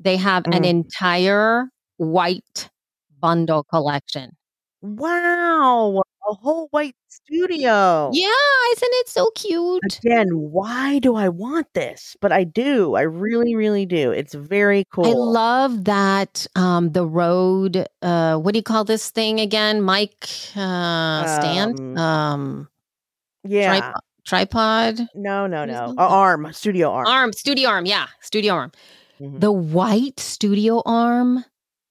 They 0.00 0.16
have 0.16 0.44
an 0.46 0.64
Mm. 0.64 0.64
entire 0.64 1.68
white 1.98 2.70
bundle 3.20 3.62
collection. 3.64 4.36
Wow, 4.80 6.02
a 6.28 6.34
whole 6.34 6.68
white 6.70 6.94
studio. 7.08 8.10
Yeah, 8.12 8.72
isn't 8.72 8.90
it 8.92 9.08
so 9.08 9.30
cute? 9.34 9.82
Again, 10.04 10.28
why 10.30 10.98
do 10.98 11.16
I 11.16 11.28
want 11.28 11.66
this? 11.74 12.16
But 12.20 12.32
I 12.32 12.44
do. 12.44 12.94
I 12.94 13.02
really, 13.02 13.54
really 13.54 13.86
do. 13.86 14.10
It's 14.10 14.34
very 14.34 14.84
cool. 14.92 15.06
I 15.06 15.12
love 15.12 15.84
that 15.84 16.46
um 16.56 16.92
the 16.92 17.06
Rode 17.06 17.86
uh 18.02 18.36
what 18.36 18.52
do 18.52 18.58
you 18.58 18.62
call 18.62 18.84
this 18.84 19.10
thing 19.10 19.40
again? 19.40 19.82
Mike 19.82 20.28
uh 20.56 21.26
stand? 21.26 21.78
Um, 21.78 21.98
Um 21.98 22.68
yeah. 23.44 23.80
tripod 23.80 24.00
tripod 24.26 25.08
no, 25.14 25.46
no, 25.46 25.64
no. 25.64 25.94
A 25.96 26.02
arm, 26.02 26.52
studio 26.52 26.92
arm. 26.92 27.06
arm, 27.06 27.32
studio 27.32 27.68
arm, 27.70 27.86
yeah, 27.86 28.08
studio 28.20 28.52
arm. 28.54 28.72
Mhm. 29.20 29.40
The 29.40 29.50
white 29.50 30.20
studio 30.20 30.82
arm, 30.84 31.44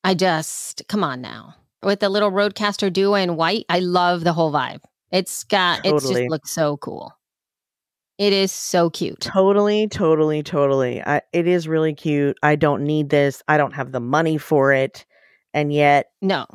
I 0.03 0.13
just 0.13 0.83
come 0.87 1.03
on 1.03 1.21
now. 1.21 1.55
With 1.83 1.99
the 1.99 2.09
little 2.09 2.31
Rodecaster 2.31 2.91
Duo 2.91 3.13
in 3.15 3.35
white, 3.35 3.65
I 3.69 3.79
love 3.79 4.23
the 4.23 4.33
whole 4.33 4.51
vibe. 4.51 4.79
It's 5.11 5.43
got 5.43 5.85
it 5.85 5.91
Totally. 5.91 6.21
just 6.21 6.29
looks 6.29 6.51
so 6.51 6.77
cool. 6.77 7.13
It 8.17 8.33
is 8.33 8.51
so 8.51 8.89
cute. 8.89 9.19
Totally, 9.19 9.87
totally, 9.87 10.41
totally. 10.41 11.03
I, 11.03 11.21
it 11.33 11.47
is 11.47 11.67
really 11.67 11.93
cute. 11.93 12.35
I 12.41 12.55
don't 12.55 12.83
need 12.83 13.09
this. 13.09 13.43
I 13.47 13.57
don't 13.57 13.73
have 13.75 13.91
the 13.91 13.99
money 13.99 14.39
for 14.39 14.73
it. 14.73 15.05
And 15.53 15.71
yet, 15.71 16.07
No. 16.21 16.45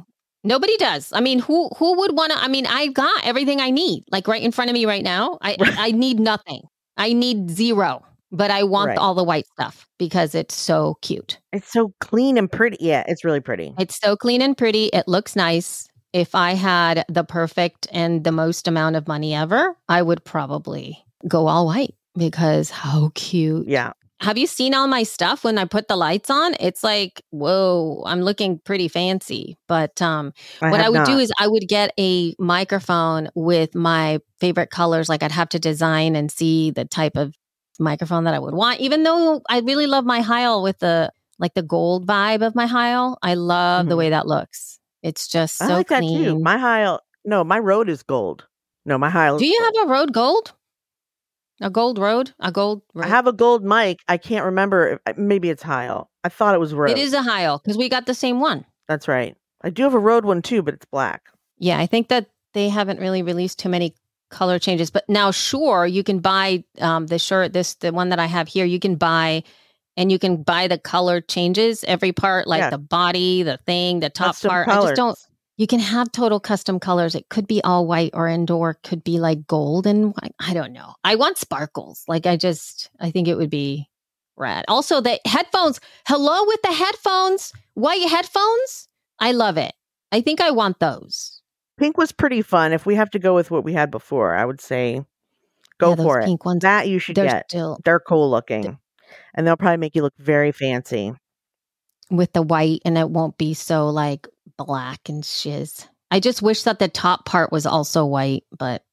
Nobody 0.44 0.76
does. 0.76 1.12
I 1.12 1.20
mean, 1.20 1.38
who 1.38 1.68
who 1.76 1.96
would 1.98 2.16
want 2.16 2.32
to 2.32 2.38
I 2.38 2.48
mean, 2.48 2.66
I've 2.66 2.94
got 2.94 3.24
everything 3.24 3.60
I 3.60 3.70
need 3.70 4.02
like 4.10 4.26
right 4.26 4.42
in 4.42 4.50
front 4.50 4.70
of 4.70 4.74
me 4.74 4.86
right 4.86 5.04
now. 5.04 5.38
I 5.40 5.56
I 5.78 5.92
need 5.92 6.18
nothing. 6.18 6.62
I 6.96 7.12
need 7.12 7.48
zero, 7.48 8.04
but 8.32 8.50
I 8.50 8.64
want 8.64 8.88
Right. 8.88 8.98
all 8.98 9.14
the 9.14 9.22
white 9.24 9.46
stuff 9.52 9.86
because 9.98 10.34
it's 10.34 10.54
so 10.56 10.96
cute. 11.02 11.38
it's 11.52 11.70
so 11.70 11.92
clean 12.00 12.36
and 12.38 12.50
pretty. 12.50 12.78
Yeah, 12.80 13.04
it's 13.06 13.24
really 13.24 13.40
pretty. 13.40 13.74
It's 13.78 14.00
so 14.00 14.16
clean 14.16 14.42
and 14.42 14.56
pretty. 14.56 14.86
It 14.86 15.06
looks 15.06 15.36
nice. 15.36 15.86
If 16.12 16.34
I 16.34 16.52
had 16.54 17.04
the 17.08 17.24
perfect 17.24 17.86
and 17.92 18.24
the 18.24 18.32
most 18.32 18.66
amount 18.68 18.96
of 18.96 19.06
money 19.08 19.34
ever, 19.34 19.76
I 19.88 20.02
would 20.02 20.24
probably 20.24 20.98
go 21.28 21.46
all 21.46 21.66
white 21.66 21.94
because 22.18 22.68
how 22.70 23.12
cute. 23.14 23.68
Yeah. 23.68 23.92
Have 24.20 24.38
you 24.38 24.46
seen 24.46 24.72
all 24.72 24.86
my 24.86 25.02
stuff 25.02 25.42
when 25.42 25.58
I 25.58 25.64
put 25.64 25.88
the 25.88 25.96
lights 25.96 26.30
on? 26.30 26.54
It's 26.60 26.84
like, 26.84 27.22
whoa, 27.30 28.04
I'm 28.06 28.20
looking 28.20 28.60
pretty 28.64 28.86
fancy. 28.88 29.56
But 29.66 30.00
um 30.00 30.32
I 30.60 30.70
what 30.70 30.80
I 30.80 30.90
would 30.90 31.04
do 31.04 31.18
is 31.18 31.32
I 31.40 31.48
would 31.48 31.66
get 31.66 31.92
a 31.98 32.34
microphone 32.38 33.28
with 33.34 33.74
my 33.74 34.20
favorite 34.38 34.70
colors. 34.70 35.08
Like 35.08 35.22
I'd 35.24 35.32
have 35.32 35.48
to 35.50 35.58
design 35.58 36.14
and 36.14 36.30
see 36.30 36.70
the 36.70 36.84
type 36.84 37.16
of 37.16 37.34
microphone 37.80 38.24
that 38.24 38.34
I 38.34 38.38
would 38.38 38.54
want. 38.54 38.80
Even 38.80 39.02
though 39.02 39.42
I 39.48 39.60
really 39.60 39.86
love 39.86 40.04
my 40.04 40.20
Heil 40.20 40.62
with 40.62 40.78
the 40.78 41.12
like 41.38 41.54
the 41.54 41.62
gold 41.62 42.06
vibe 42.06 42.46
of 42.46 42.54
my 42.54 42.66
Heil. 42.66 43.18
I 43.22 43.34
love 43.34 43.86
the 43.88 43.94
Mhm. 43.94 43.98
way 43.98 44.10
that 44.10 44.26
looks. 44.26 44.78
It's 45.02 45.26
just 45.26 45.56
so 45.58 45.64
I 45.64 45.68
like 45.78 45.88
clean. 45.88 46.22
that 46.22 46.30
too. 46.30 46.38
My 46.38 46.56
Heil, 46.58 47.00
no, 47.24 47.42
my 47.42 47.58
Rode 47.58 47.88
is 47.88 48.02
gold. 48.04 48.46
No, 48.84 48.96
my 48.98 49.10
Heil. 49.10 49.38
do 49.38 49.46
you 49.46 49.58
have 49.64 49.86
a 49.86 49.90
Rode 49.90 50.12
gold? 50.12 50.52
A 51.60 51.70
gold 51.70 51.98
Rode? 51.98 52.32
A 52.40 52.50
gold 52.52 52.82
Rode? 52.94 53.04
I 53.06 53.08
have 53.08 53.26
a 53.26 53.32
gold 53.32 53.64
mic. 53.64 54.00
I 54.08 54.16
can't 54.18 54.44
remember. 54.44 55.00
if- 55.06 55.16
Maybe 55.16 55.48
it's 55.50 55.62
Heil. 55.62 56.10
I 56.24 56.28
thought 56.28 56.54
it 56.54 56.58
was 56.58 56.74
Rode. 56.74 56.90
it 56.90 56.98
is 56.98 57.12
a 57.12 57.22
Heil 57.22 57.58
because 57.58 57.76
we 57.78 57.88
got 57.88 58.06
the 58.06 58.14
same 58.14 58.40
one. 58.40 58.64
That's 58.88 59.08
right. 59.08 59.36
I 59.62 59.70
do 59.70 59.82
have 59.84 59.94
a 59.94 59.98
Rode 59.98 60.24
one 60.24 60.42
too, 60.42 60.62
but 60.62 60.74
it's 60.74 60.86
black. 60.86 61.22
Yeah, 61.58 61.78
I 61.78 61.86
think 61.86 62.08
that 62.08 62.26
they 62.54 62.68
haven't 62.68 63.00
really 63.00 63.22
released 63.22 63.58
too 63.58 63.68
many 63.68 63.94
color 64.32 64.58
changes. 64.58 64.90
But 64.90 65.08
now, 65.08 65.30
sure, 65.30 65.86
you 65.86 66.02
can 66.02 66.18
buy 66.18 66.64
um, 66.80 67.06
the 67.06 67.18
shirt. 67.18 67.52
This 67.52 67.74
the 67.74 67.92
one 67.92 68.08
that 68.08 68.18
I 68.18 68.26
have 68.26 68.48
here. 68.48 68.64
You 68.64 68.80
can 68.80 68.96
buy, 68.96 69.44
and 69.96 70.10
you 70.10 70.18
can 70.18 70.42
buy 70.42 70.66
the 70.66 70.78
color 70.78 71.20
changes 71.20 71.84
every 71.84 72.10
part, 72.12 72.48
like 72.48 72.60
Yeah. 72.60 72.70
the 72.70 72.78
body, 72.78 73.44
the 73.44 73.58
thing, 73.58 74.00
the 74.00 74.10
top 74.10 74.28
Custom 74.34 74.50
part. 74.50 74.68
I 74.68 74.80
just 74.80 74.96
don't. 74.96 75.18
You 75.58 75.66
can 75.66 75.80
have 75.80 76.10
total 76.10 76.40
custom 76.40 76.80
colors. 76.80 77.14
It 77.14 77.28
could 77.28 77.46
be 77.46 77.62
all 77.62 77.86
white 77.86 78.10
or 78.14 78.26
indoor. 78.26 78.78
Could 78.82 79.04
be 79.04 79.20
like 79.20 79.46
gold 79.46 79.86
and 79.86 80.06
white. 80.06 80.34
I 80.40 80.54
don't 80.54 80.72
know. 80.72 80.94
I 81.04 81.14
want 81.14 81.36
sparkles. 81.38 82.02
Like 82.08 82.26
I 82.26 82.36
just, 82.36 82.90
I 82.98 83.10
think 83.10 83.28
it 83.28 83.36
would 83.36 83.50
be 83.50 83.86
rad. 84.36 84.64
Also, 84.66 85.00
the 85.00 85.20
headphones. 85.26 85.78
Hello 86.08 86.46
with 86.46 86.60
the 86.62 86.72
headphones. 86.72 87.52
White 87.74 88.08
headphones. 88.08 88.88
I 89.20 89.32
love 89.32 89.58
it. 89.58 89.72
I 90.10 90.22
think 90.22 90.40
I 90.40 90.50
want 90.50 90.80
those. 90.80 91.41
Pink 91.82 91.98
was 91.98 92.12
pretty 92.12 92.42
fun. 92.42 92.72
If 92.72 92.86
we 92.86 92.94
have 92.94 93.10
to 93.10 93.18
go 93.18 93.34
with 93.34 93.50
what 93.50 93.64
we 93.64 93.72
had 93.72 93.90
before, 93.90 94.36
I 94.36 94.44
would 94.44 94.60
say 94.60 95.04
go 95.80 95.90
Yeah, 95.90 95.96
for 95.96 96.20
it. 96.20 96.26
Pink 96.26 96.44
ones. 96.44 96.60
That 96.62 96.86
you 96.86 97.00
should 97.00 97.16
They're 97.16 97.26
get. 97.26 97.50
still 97.50 97.78
They're 97.84 97.98
cool 97.98 98.30
looking. 98.30 98.78
And 99.34 99.44
they'll 99.46 99.56
probably 99.56 99.78
make 99.78 99.96
you 99.96 100.02
look 100.02 100.14
very 100.16 100.52
fancy. 100.52 101.12
with 102.10 102.32
the 102.34 102.42
white, 102.42 102.82
and 102.84 102.96
it 102.96 103.10
won't 103.10 103.36
be 103.36 103.52
so 103.54 103.88
like 103.88 104.28
black 104.56 105.08
and 105.08 105.24
shiz. 105.24 105.88
I 106.10 106.20
just 106.20 106.40
wish 106.42 106.62
that 106.64 106.78
the 106.78 106.86
top 106.88 107.24
part 107.24 107.50
was 107.50 107.66
also 107.66 108.04
white, 108.06 108.44
but 108.56 108.84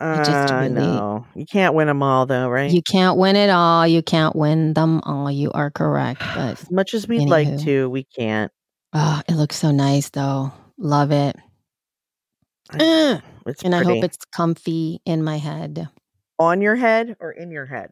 I 0.00 0.16
just 0.24 0.52
uh, 0.52 0.56
really- 0.56 0.68
know. 0.74 1.26
You 1.34 1.46
can't 1.46 1.74
win 1.74 1.86
them 1.86 2.02
all, 2.02 2.26
though, 2.26 2.48
right? 2.48 2.70
you 2.70 2.82
can't 2.82 3.16
win 3.16 3.34
it 3.36 3.50
all. 3.50 3.86
You 3.86 4.02
can't 4.02 4.36
win 4.36 4.74
them 4.74 5.00
all. 5.04 5.30
You 5.30 5.52
are 5.52 5.70
correct, 5.70 6.20
but 6.34 6.60
as 6.60 6.70
much 6.70 6.92
as 6.92 7.08
we'd 7.08 7.28
like 7.28 7.60
to, 7.60 7.88
we 7.88 8.04
can't. 8.04 8.52
oh, 8.92 9.22
it 9.28 9.34
looks 9.36 9.56
so 9.56 9.70
nice 9.70 10.10
though. 10.10 10.52
Love 10.76 11.12
it. 11.12 11.34
It's 12.74 13.62
And 13.62 13.74
I 13.74 13.82
hope 13.82 14.04
it's 14.04 14.18
comfy 14.32 15.00
in 15.04 15.22
my 15.24 15.38
head. 15.38 15.88
on 16.38 16.60
your 16.60 16.76
head 16.76 17.16
or 17.20 17.32
in 17.32 17.50
your 17.50 17.66
head. 17.66 17.90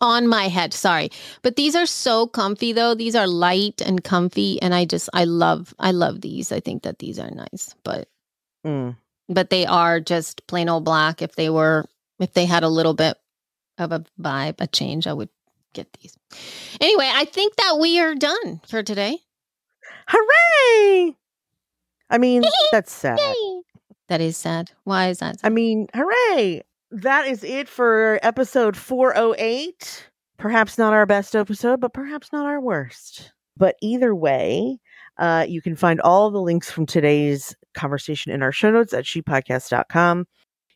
On 0.00 0.28
my 0.28 0.44
head, 0.48 0.72
sorry. 0.72 1.10
But 1.42 1.56
these 1.56 1.74
are 1.74 1.86
so 1.86 2.26
comfy 2.28 2.72
though. 2.72 2.94
These 2.94 3.16
are 3.16 3.26
light 3.26 3.80
and 3.84 4.04
comfy 4.04 4.62
and 4.62 4.72
I 4.74 4.84
just 4.84 5.08
I 5.12 5.24
love 5.24 5.74
I 5.78 5.90
love 5.90 6.20
these. 6.20 6.52
I 6.52 6.60
think 6.60 6.84
that 6.84 6.98
these 7.00 7.18
are 7.18 7.30
nice. 7.30 7.74
But 7.84 8.08
Mm. 8.64 8.96
but 9.28 9.50
they 9.50 9.66
are 9.66 9.98
just 9.98 10.46
plain 10.46 10.68
old 10.68 10.84
black. 10.84 11.20
If 11.20 11.34
they 11.34 11.50
were, 11.50 11.84
if 12.20 12.32
they 12.32 12.44
had 12.46 12.62
a 12.62 12.68
little 12.68 12.94
bit 12.94 13.16
of 13.76 13.90
a 13.90 14.04
vibe, 14.20 14.60
a 14.60 14.68
change, 14.68 15.08
I 15.08 15.12
would 15.14 15.30
get 15.74 15.92
these. 15.94 16.14
Anyway, 16.80 17.10
I 17.12 17.24
think 17.24 17.56
that 17.56 17.78
we 17.80 17.98
are 17.98 18.14
done 18.14 18.60
for 18.68 18.84
today. 18.84 19.18
Hooray! 20.06 21.16
I 22.08 22.18
mean, 22.18 22.42
that's 22.72 22.92
sad. 22.92 23.18
Yay! 23.18 23.61
That 24.12 24.20
is 24.20 24.36
sad. 24.36 24.72
Why 24.84 25.08
is 25.08 25.20
that? 25.20 25.38
I 25.42 25.48
mean, 25.48 25.88
hooray! 25.94 26.60
That 26.90 27.26
is 27.26 27.42
it 27.42 27.66
for 27.66 28.18
episode 28.22 28.76
408. 28.76 30.10
Perhaps 30.36 30.76
not 30.76 30.92
our 30.92 31.06
best 31.06 31.34
episode, 31.34 31.80
but 31.80 31.94
perhaps 31.94 32.30
not 32.30 32.44
our 32.44 32.60
worst. 32.60 33.32
But 33.56 33.76
either 33.80 34.14
way, 34.14 34.78
uh, 35.16 35.46
you 35.48 35.62
can 35.62 35.76
find 35.76 35.98
all 36.02 36.30
the 36.30 36.42
links 36.42 36.70
from 36.70 36.84
today's 36.84 37.56
conversation 37.72 38.32
in 38.32 38.42
our 38.42 38.52
show 38.52 38.70
notes 38.70 38.92
at 38.92 39.04
shepodcast.com. 39.06 40.26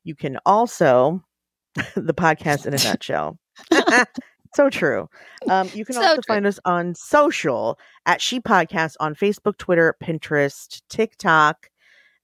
You 0.05 0.14
can 0.14 0.39
also, 0.47 1.22
the 1.95 2.14
podcast 2.14 2.64
in 2.64 2.72
a 2.72 2.82
nutshell. 2.82 3.39
so 4.55 4.70
true. 4.70 5.11
Um, 5.51 5.68
you 5.74 5.84
can 5.84 5.97
So 5.97 6.01
also 6.01 6.14
true. 6.22 6.22
find 6.26 6.47
us 6.47 6.59
on 6.64 6.95
social 6.95 7.78
at 8.07 8.22
She 8.22 8.41
Podcast 8.41 8.95
on 8.99 9.14
Facebook, 9.14 9.59
Twitter, 9.59 9.95
Pinterest, 10.03 10.80
TikTok, 10.89 11.68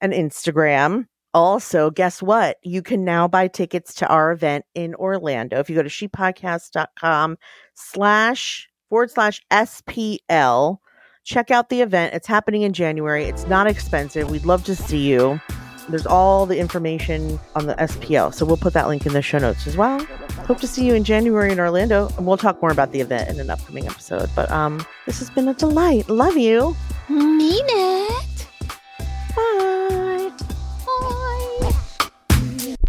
and 0.02 0.12
Instagram. 0.12 1.06
Also, 1.32 1.90
guess 1.90 2.20
what? 2.20 2.58
You 2.62 2.82
can 2.82 3.04
now 3.04 3.26
buy 3.26 3.48
tickets 3.48 3.94
to 3.94 4.06
our 4.08 4.32
event 4.32 4.66
in 4.74 4.94
Orlando. 4.96 5.58
If 5.58 5.70
you 5.70 5.76
go 5.76 5.82
to 5.82 5.88
shepodcast.com 5.88 7.38
slash 7.74 8.68
forward 8.90 9.10
slash 9.10 9.40
SPL, 9.50 10.76
check 11.24 11.50
out 11.50 11.70
the 11.70 11.80
event. 11.80 12.12
It's 12.12 12.26
happening 12.26 12.62
in 12.62 12.74
January. 12.74 13.24
It's 13.24 13.46
not 13.46 13.66
expensive. 13.66 14.28
We'd 14.28 14.44
love 14.44 14.64
to 14.64 14.76
see 14.76 15.08
you. 15.08 15.40
There's 15.88 16.06
all 16.06 16.44
the 16.46 16.58
information 16.58 17.40
on 17.54 17.66
the 17.66 17.74
SPL. 17.76 18.34
So 18.34 18.44
we'll 18.44 18.58
put 18.58 18.74
that 18.74 18.88
link 18.88 19.06
in 19.06 19.14
the 19.14 19.22
show 19.22 19.38
notes 19.38 19.66
as 19.66 19.76
well. 19.76 20.04
Hope 20.46 20.60
to 20.60 20.66
see 20.66 20.86
you 20.86 20.94
in 20.94 21.04
January 21.04 21.50
in 21.50 21.58
Orlando. 21.58 22.08
And 22.18 22.26
we'll 22.26 22.36
talk 22.36 22.60
more 22.60 22.70
about 22.70 22.92
the 22.92 23.00
event 23.00 23.30
in 23.30 23.40
an 23.40 23.48
upcoming 23.48 23.86
episode. 23.86 24.28
But 24.36 24.50
um, 24.50 24.84
this 25.06 25.18
has 25.18 25.30
been 25.30 25.48
a 25.48 25.54
delight. 25.54 26.08
Love 26.10 26.36
you. 26.36 26.76
Mean 27.08 27.64
it. 27.68 28.31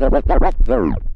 Bye. 0.10 0.22
Bye. 0.40 0.52
There. 0.66 1.13